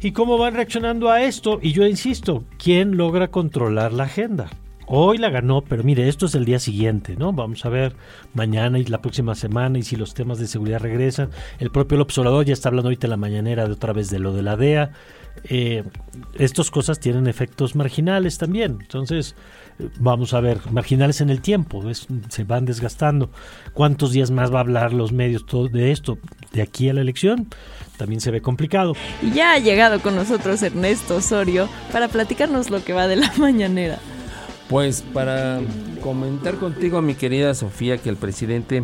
y 0.00 0.12
cómo 0.12 0.36
van 0.36 0.54
reaccionando 0.54 1.10
a 1.10 1.22
esto. 1.22 1.60
Y 1.62 1.72
yo 1.72 1.86
insisto, 1.86 2.44
¿quién 2.62 2.96
logra 2.96 3.28
controlar 3.28 3.92
la 3.92 4.04
agenda? 4.04 4.50
Hoy 4.86 5.18
la 5.18 5.30
ganó, 5.30 5.62
pero 5.62 5.82
mire, 5.82 6.08
esto 6.08 6.26
es 6.26 6.34
el 6.34 6.44
día 6.44 6.58
siguiente, 6.58 7.16
¿no? 7.16 7.32
Vamos 7.32 7.64
a 7.64 7.68
ver 7.68 7.94
mañana 8.34 8.78
y 8.78 8.84
la 8.84 9.00
próxima 9.00 9.34
semana 9.34 9.78
y 9.78 9.82
si 9.82 9.96
los 9.96 10.14
temas 10.14 10.38
de 10.38 10.46
seguridad 10.46 10.80
regresan. 10.80 11.30
El 11.58 11.70
propio 11.70 12.00
Obrador 12.00 12.44
ya 12.44 12.52
está 12.52 12.68
hablando 12.68 12.88
ahorita 12.88 13.06
en 13.06 13.10
la 13.10 13.16
mañanera 13.16 13.66
de 13.66 13.72
otra 13.72 13.92
vez 13.92 14.10
de 14.10 14.18
lo 14.18 14.32
de 14.32 14.42
la 14.42 14.56
DEA. 14.56 14.92
Eh, 15.44 15.82
estas 16.38 16.70
cosas 16.70 17.00
tienen 17.00 17.26
efectos 17.26 17.74
marginales 17.74 18.38
también. 18.38 18.78
Entonces, 18.80 19.34
vamos 19.98 20.34
a 20.34 20.40
ver, 20.40 20.60
marginales 20.70 21.20
en 21.20 21.30
el 21.30 21.40
tiempo, 21.40 21.82
se 22.28 22.44
van 22.44 22.64
desgastando. 22.64 23.30
¿Cuántos 23.72 24.12
días 24.12 24.30
más 24.30 24.52
va 24.52 24.58
a 24.58 24.60
hablar 24.60 24.92
los 24.92 25.12
medios 25.12 25.46
todo 25.46 25.68
de 25.68 25.92
esto? 25.92 26.18
De 26.52 26.62
aquí 26.62 26.88
a 26.88 26.94
la 26.94 27.00
elección 27.00 27.48
también 27.96 28.20
se 28.20 28.30
ve 28.30 28.40
complicado. 28.40 28.94
Y 29.22 29.30
ya 29.32 29.52
ha 29.52 29.58
llegado 29.58 30.00
con 30.00 30.16
nosotros 30.16 30.62
Ernesto 30.62 31.16
Osorio 31.16 31.68
para 31.92 32.08
platicarnos 32.08 32.70
lo 32.70 32.82
que 32.84 32.92
va 32.92 33.06
de 33.06 33.16
la 33.16 33.32
mañanera. 33.38 33.98
Pues 34.68 35.02
para 35.02 35.60
comentar 36.02 36.54
contigo, 36.56 37.02
mi 37.02 37.14
querida 37.14 37.54
Sofía, 37.54 37.98
que 37.98 38.08
el 38.08 38.16
presidente 38.16 38.82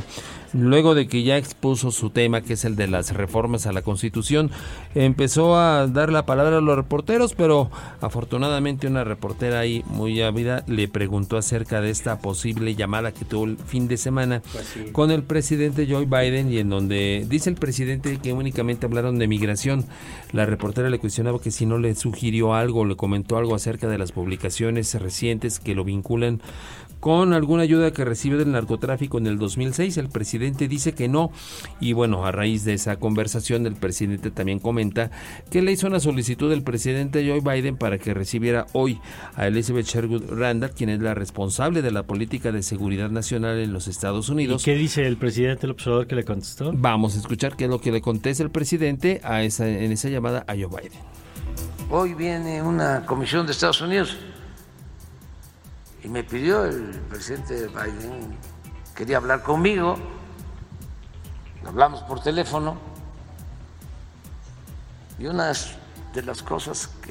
luego 0.53 0.95
de 0.95 1.07
que 1.07 1.23
ya 1.23 1.37
expuso 1.37 1.91
su 1.91 2.11
tema, 2.11 2.41
que 2.41 2.55
es 2.55 2.65
el 2.65 2.77
de 2.77 2.87
las 2.87 3.15
reformas 3.15 3.67
a 3.67 3.73
la 3.73 3.83
Constitución, 3.83 4.51
empezó 4.95 5.57
a 5.57 5.87
dar 5.87 6.13
la 6.13 6.27
palabra 6.27 6.59
a 6.59 6.61
los 6.61 6.77
reporteros, 6.77 7.35
pero 7.35 7.71
afortunadamente 8.01 8.87
una 8.87 9.05
reportera 9.05 9.61
ahí 9.61 9.85
muy 9.87 10.21
ávida 10.23 10.65
le 10.67 10.89
preguntó 10.89 11.37
acerca 11.37 11.81
de 11.81 11.91
esta 11.91 12.19
posible 12.19 12.75
llamada 12.75 13.13
que 13.13 13.25
tuvo 13.25 13.45
el 13.45 13.57
fin 13.57 13.89
de 13.89 13.97
semana 13.97 14.43
pues 14.53 14.93
con 14.93 15.11
el 15.11 15.23
presidente 15.23 15.87
Joe 15.89 16.07
Biden 16.07 16.53
y 16.53 16.59
en 16.59 16.71
donde 16.71 17.27
dice 17.29 17.51
el 17.51 17.57
presidente 17.57 18.19
que 18.19 18.33
únicamente 18.33 18.87
hablaron 18.87 19.19
de 19.19 19.29
migración. 19.29 19.87
La 20.33 20.47
reportera 20.47 20.91
le 20.91 20.99
cuestionaba 20.99 21.41
que 21.41 21.51
si 21.51 21.67
no 21.67 21.79
le 21.79 21.95
sugirió 21.95 22.55
algo, 22.55 22.85
le 22.85 22.97
comentó 22.97 23.37
algo 23.37 23.55
acerca 23.55 23.89
de 23.89 23.99
las 23.99 24.13
publicaciones 24.13 24.95
recientes 24.95 25.61
que 25.61 25.75
lo 25.75 25.85
vinculan 25.85 26.41
con 27.01 27.33
alguna 27.33 27.63
ayuda 27.63 27.93
que 27.93 28.05
recibe 28.05 28.37
del 28.37 28.53
narcotráfico 28.53 29.19
en 29.19 29.27
el 29.27 29.39
2006. 29.39 29.97
El 29.97 30.09
presidente 30.09 30.69
dice 30.69 30.93
que 30.93 31.09
no. 31.09 31.33
Y 31.81 31.95
bueno, 31.95 32.25
a 32.25 32.33
raíz 32.33 32.65
de 32.65 32.75
esa 32.75 32.97
conversación, 32.97 33.67
el 33.67 33.75
presidente 33.75 34.31
también 34.31 34.59
comenta 34.59 35.11
que 35.51 35.63
le 35.63 35.73
hizo 35.73 35.87
una 35.87 35.99
solicitud 35.99 36.51
del 36.51 36.63
presidente 36.63 37.27
Joe 37.27 37.41
Biden 37.41 37.77
para 37.77 37.99
que 37.99 38.15
recibiera 38.15 38.67
hoy 38.73 39.01
a 39.35 39.47
Elizabeth 39.47 39.87
Sherwood 39.87 40.31
Randall, 40.31 40.73
quien 40.73 40.91
es 40.91 41.01
la 41.01 41.15
responsable 41.15 41.83
de 41.83 41.91
la 41.91 42.03
política 42.03 42.53
de 42.53 42.63
seguridad 42.63 43.11
nacional 43.11 43.59
en 43.59 43.73
los 43.73 43.89
Estados 43.89 44.29
Unidos. 44.29 44.63
¿Y 44.63 44.65
qué 44.67 44.75
dice 44.75 45.07
el 45.07 45.17
presidente 45.17 45.67
el 45.67 45.73
observador 45.73 46.07
que 46.07 46.15
le 46.15 46.25
contestó? 46.25 46.73
Vamos 46.75 47.17
a 47.17 47.19
escuchar 47.19 47.57
qué 47.57 47.65
es 47.65 47.71
lo 47.71 47.81
que 47.81 47.93
le 47.93 48.03
contesta 48.03 48.43
el 48.43 48.51
presidente 48.51 49.21
a 49.25 49.43
esa, 49.43 49.67
en 49.69 49.91
esa 49.91 50.09
llamada 50.09 50.45
a 50.47 50.53
Joe 50.53 50.69
Biden. 50.69 50.99
Hoy 51.91 52.15
viene 52.15 52.63
una 52.63 53.05
comisión 53.07 53.47
de 53.47 53.53
Estados 53.53 53.81
Unidos 53.81 54.17
y 56.03 56.09
me 56.09 56.25
pidió 56.25 56.65
el 56.65 56.99
presidente 57.09 57.67
Biden, 57.69 58.37
quería 58.95 59.19
hablar 59.19 59.43
conmigo, 59.43 59.97
hablamos 61.67 62.03
por 62.03 62.23
teléfono. 62.23 62.79
Y 65.19 65.27
una 65.27 65.53
de 66.15 66.23
las 66.23 66.43
cosas 66.43 66.89
que 67.03 67.11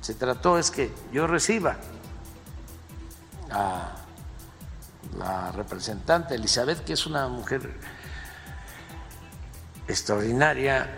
se 0.00 0.14
trató 0.14 0.58
es 0.58 0.70
que 0.70 0.94
yo 1.12 1.26
reciba 1.26 1.76
a 3.50 3.96
la 5.18 5.52
representante 5.52 6.36
Elizabeth, 6.36 6.84
que 6.84 6.92
es 6.92 7.06
una 7.06 7.26
mujer 7.28 7.74
extraordinaria, 9.88 10.88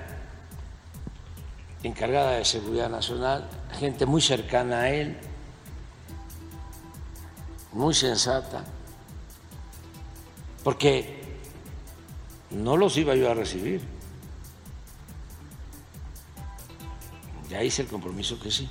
encargada 1.82 2.32
de 2.32 2.44
seguridad 2.44 2.90
nacional, 2.90 3.48
gente 3.72 4.06
muy 4.06 4.20
cercana 4.20 4.80
a 4.80 4.90
él, 4.90 5.18
muy 7.74 7.92
sensata, 7.92 8.64
porque 10.62 11.22
no 12.50 12.76
los 12.76 12.96
iba 12.96 13.14
yo 13.14 13.30
a 13.30 13.34
recibir. 13.34 13.82
Ya 17.50 17.62
hice 17.62 17.82
el 17.82 17.88
compromiso 17.88 18.38
que 18.40 18.50
sí. 18.50 18.70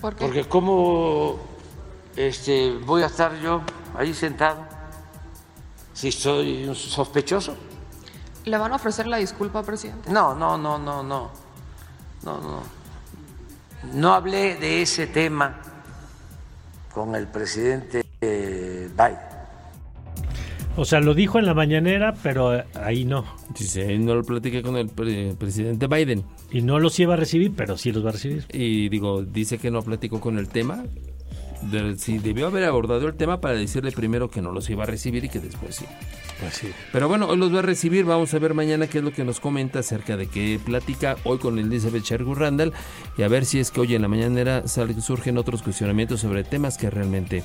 Porque 0.00 0.44
cómo 0.48 1.38
este, 2.16 2.72
voy 2.78 3.02
a 3.02 3.06
estar 3.06 3.38
yo 3.40 3.62
ahí 3.96 4.14
sentado 4.14 4.64
si 5.92 6.10
soy 6.10 6.64
un 6.66 6.74
sospechoso. 6.74 7.56
¿Le 8.44 8.58
van 8.58 8.72
a 8.72 8.76
ofrecer 8.76 9.06
la 9.06 9.18
disculpa, 9.18 9.62
presidente? 9.62 10.10
No, 10.10 10.34
no, 10.34 10.58
no, 10.58 10.78
no, 10.78 11.02
no. 11.02 11.30
No, 12.22 12.40
no. 12.40 12.62
No 13.92 14.14
hablé 14.14 14.56
de 14.56 14.82
ese 14.82 15.06
tema 15.06 15.71
con 16.92 17.14
el 17.14 17.26
presidente 17.26 18.04
Biden. 18.20 19.32
O 20.74 20.86
sea, 20.86 21.00
lo 21.00 21.12
dijo 21.12 21.38
en 21.38 21.44
la 21.44 21.52
mañanera, 21.52 22.14
pero 22.22 22.62
ahí 22.82 23.04
no. 23.04 23.26
Dice, 23.58 23.98
no 23.98 24.14
lo 24.14 24.22
platiqué 24.24 24.62
con 24.62 24.76
el 24.76 24.88
presidente 24.88 25.86
Biden. 25.86 26.24
Y 26.50 26.62
no 26.62 26.78
los 26.78 26.98
iba 26.98 27.12
a 27.12 27.16
recibir, 27.18 27.52
pero 27.54 27.76
sí 27.76 27.92
los 27.92 28.02
va 28.04 28.08
a 28.08 28.12
recibir. 28.12 28.46
Y 28.52 28.88
digo, 28.88 29.22
dice 29.22 29.58
que 29.58 29.70
no 29.70 29.82
platicó 29.82 30.18
con 30.18 30.38
el 30.38 30.48
tema. 30.48 30.82
De, 31.62 31.96
si 31.96 32.18
debió 32.18 32.48
haber 32.48 32.64
abordado 32.64 33.06
el 33.06 33.14
tema 33.14 33.40
para 33.40 33.54
decirle 33.54 33.92
primero 33.92 34.30
que 34.30 34.42
no 34.42 34.52
los 34.52 34.68
iba 34.70 34.84
a 34.84 34.86
recibir 34.86 35.24
y 35.24 35.28
que 35.28 35.38
después 35.38 35.76
sí. 35.76 35.84
Pues 36.40 36.54
sí. 36.54 36.72
Pero 36.92 37.08
bueno, 37.08 37.28
hoy 37.28 37.36
los 37.36 37.54
va 37.54 37.60
a 37.60 37.62
recibir. 37.62 38.04
Vamos 38.04 38.34
a 38.34 38.38
ver 38.38 38.54
mañana 38.54 38.88
qué 38.88 38.98
es 38.98 39.04
lo 39.04 39.12
que 39.12 39.24
nos 39.24 39.38
comenta 39.38 39.78
acerca 39.78 40.16
de 40.16 40.26
qué 40.26 40.58
platica 40.64 41.16
hoy 41.24 41.38
con 41.38 41.58
Elizabeth 41.58 42.02
Sherwood 42.02 42.38
Randall 42.38 42.72
y 43.16 43.22
a 43.22 43.28
ver 43.28 43.44
si 43.44 43.60
es 43.60 43.70
que 43.70 43.80
hoy 43.80 43.94
en 43.94 44.02
la 44.02 44.08
mañanera 44.08 44.66
surgen 44.66 45.38
otros 45.38 45.62
cuestionamientos 45.62 46.20
sobre 46.20 46.44
temas 46.44 46.78
que 46.78 46.90
realmente 46.90 47.42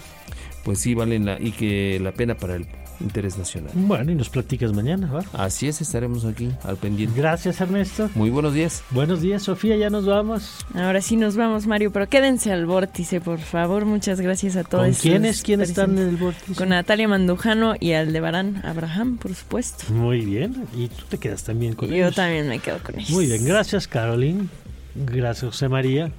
pues 0.63 0.79
sí 0.79 0.95
valen 0.95 1.25
la, 1.25 1.39
y 1.39 1.51
que 1.51 1.99
la 2.01 2.11
pena 2.11 2.35
para 2.35 2.55
el 2.55 2.67
interés 2.99 3.37
nacional. 3.37 3.71
Bueno, 3.73 4.11
y 4.11 4.15
nos 4.15 4.29
platicas 4.29 4.73
mañana, 4.73 5.11
¿va? 5.11 5.23
Así 5.33 5.67
es, 5.67 5.81
estaremos 5.81 6.25
aquí 6.25 6.51
al 6.63 6.77
pendiente. 6.77 7.19
Gracias, 7.19 7.61
Ernesto. 7.61 8.09
Muy 8.15 8.29
buenos 8.29 8.53
días. 8.53 8.83
Buenos 8.91 9.21
días, 9.21 9.43
Sofía, 9.43 9.75
ya 9.75 9.89
nos 9.89 10.05
vamos. 10.05 10.65
Ahora 10.73 11.01
sí 11.01 11.15
nos 11.15 11.35
vamos, 11.35 11.67
Mario, 11.67 11.91
pero 11.91 12.07
quédense 12.07 12.51
al 12.51 12.65
vórtice, 12.65 13.21
por 13.21 13.39
favor. 13.39 13.85
Muchas 13.85 14.21
gracias 14.21 14.55
a 14.55 14.63
todos. 14.63 14.85
¿Con 14.85 14.93
quiénes? 14.93 15.43
¿Quiénes 15.43 15.69
están 15.69 15.97
en 15.97 16.09
el 16.09 16.17
vórtice? 16.17 16.55
Con 16.55 16.69
Natalia 16.69 17.07
Mandujano 17.07 17.75
y 17.79 17.93
Aldebarán 17.93 18.61
Abraham, 18.65 19.17
por 19.17 19.33
supuesto. 19.33 19.85
Muy 19.93 20.25
bien, 20.25 20.65
y 20.75 20.87
tú 20.87 21.03
te 21.09 21.17
quedas 21.17 21.43
también 21.43 21.73
con 21.73 21.93
ellos. 21.93 22.09
Yo 22.09 22.15
también 22.15 22.47
me 22.47 22.59
quedo 22.59 22.79
con 22.79 22.95
ellos. 22.95 23.09
Muy 23.09 23.27
bien, 23.27 23.45
gracias, 23.45 23.87
Caroline. 23.87 24.47
Gracias, 24.95 25.51
José 25.51 25.69
María. 25.69 26.11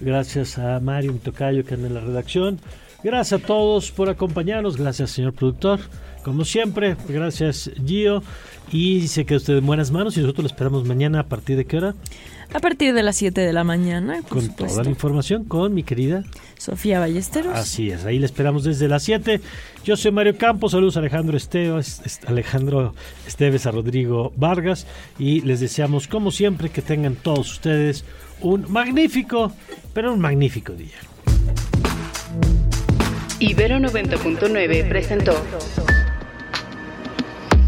Gracias 0.00 0.58
a 0.58 0.78
Mario, 0.80 1.18
tocayo, 1.22 1.64
que 1.64 1.74
anda 1.74 1.88
en 1.88 1.94
la 1.94 2.00
redacción. 2.00 2.60
Gracias 3.02 3.40
a 3.40 3.46
todos 3.46 3.90
por 3.90 4.08
acompañarnos. 4.08 4.76
Gracias, 4.76 5.10
señor 5.10 5.32
productor. 5.32 5.80
Como 6.28 6.44
siempre. 6.44 6.96
Gracias, 7.08 7.70
Gio. 7.84 8.22
Y 8.70 9.08
se 9.08 9.24
queda 9.24 9.38
usted 9.38 9.56
en 9.58 9.66
buenas 9.66 9.90
manos 9.90 10.16
y 10.16 10.20
nosotros 10.20 10.44
lo 10.44 10.46
esperamos 10.48 10.84
mañana 10.84 11.20
a 11.20 11.22
partir 11.24 11.56
de 11.56 11.64
qué 11.64 11.78
hora? 11.78 11.94
A 12.52 12.60
partir 12.60 12.94
de 12.94 13.02
las 13.02 13.16
7 13.16 13.40
de 13.40 13.52
la 13.52 13.64
mañana. 13.64 14.22
Con 14.28 14.48
toda 14.54 14.82
la 14.82 14.90
información 14.90 15.44
con 15.44 15.74
mi 15.74 15.82
querida 15.82 16.24
Sofía 16.58 16.98
Ballesteros. 16.98 17.54
Así 17.54 17.90
es, 17.90 18.04
ahí 18.04 18.18
le 18.18 18.26
esperamos 18.26 18.64
desde 18.64 18.88
las 18.88 19.02
7. 19.02 19.40
Yo 19.84 19.96
soy 19.96 20.12
Mario 20.12 20.36
Campos, 20.36 20.72
saludos 20.72 20.96
a 20.96 21.00
Alejandro 21.00 21.36
Esteves, 21.36 22.20
Alejandro 22.26 22.94
Esteves, 23.26 23.66
a 23.66 23.70
Rodrigo 23.70 24.32
Vargas 24.36 24.86
y 25.18 25.40
les 25.42 25.60
deseamos 25.60 26.08
como 26.08 26.30
siempre 26.30 26.68
que 26.70 26.82
tengan 26.82 27.16
todos 27.16 27.52
ustedes 27.52 28.04
un 28.40 28.70
magnífico, 28.70 29.52
pero 29.94 30.12
un 30.12 30.20
magnífico 30.20 30.72
día. 30.72 30.96
Ibero 33.40 33.78
90.9 33.78 34.88
presentó 34.88 35.32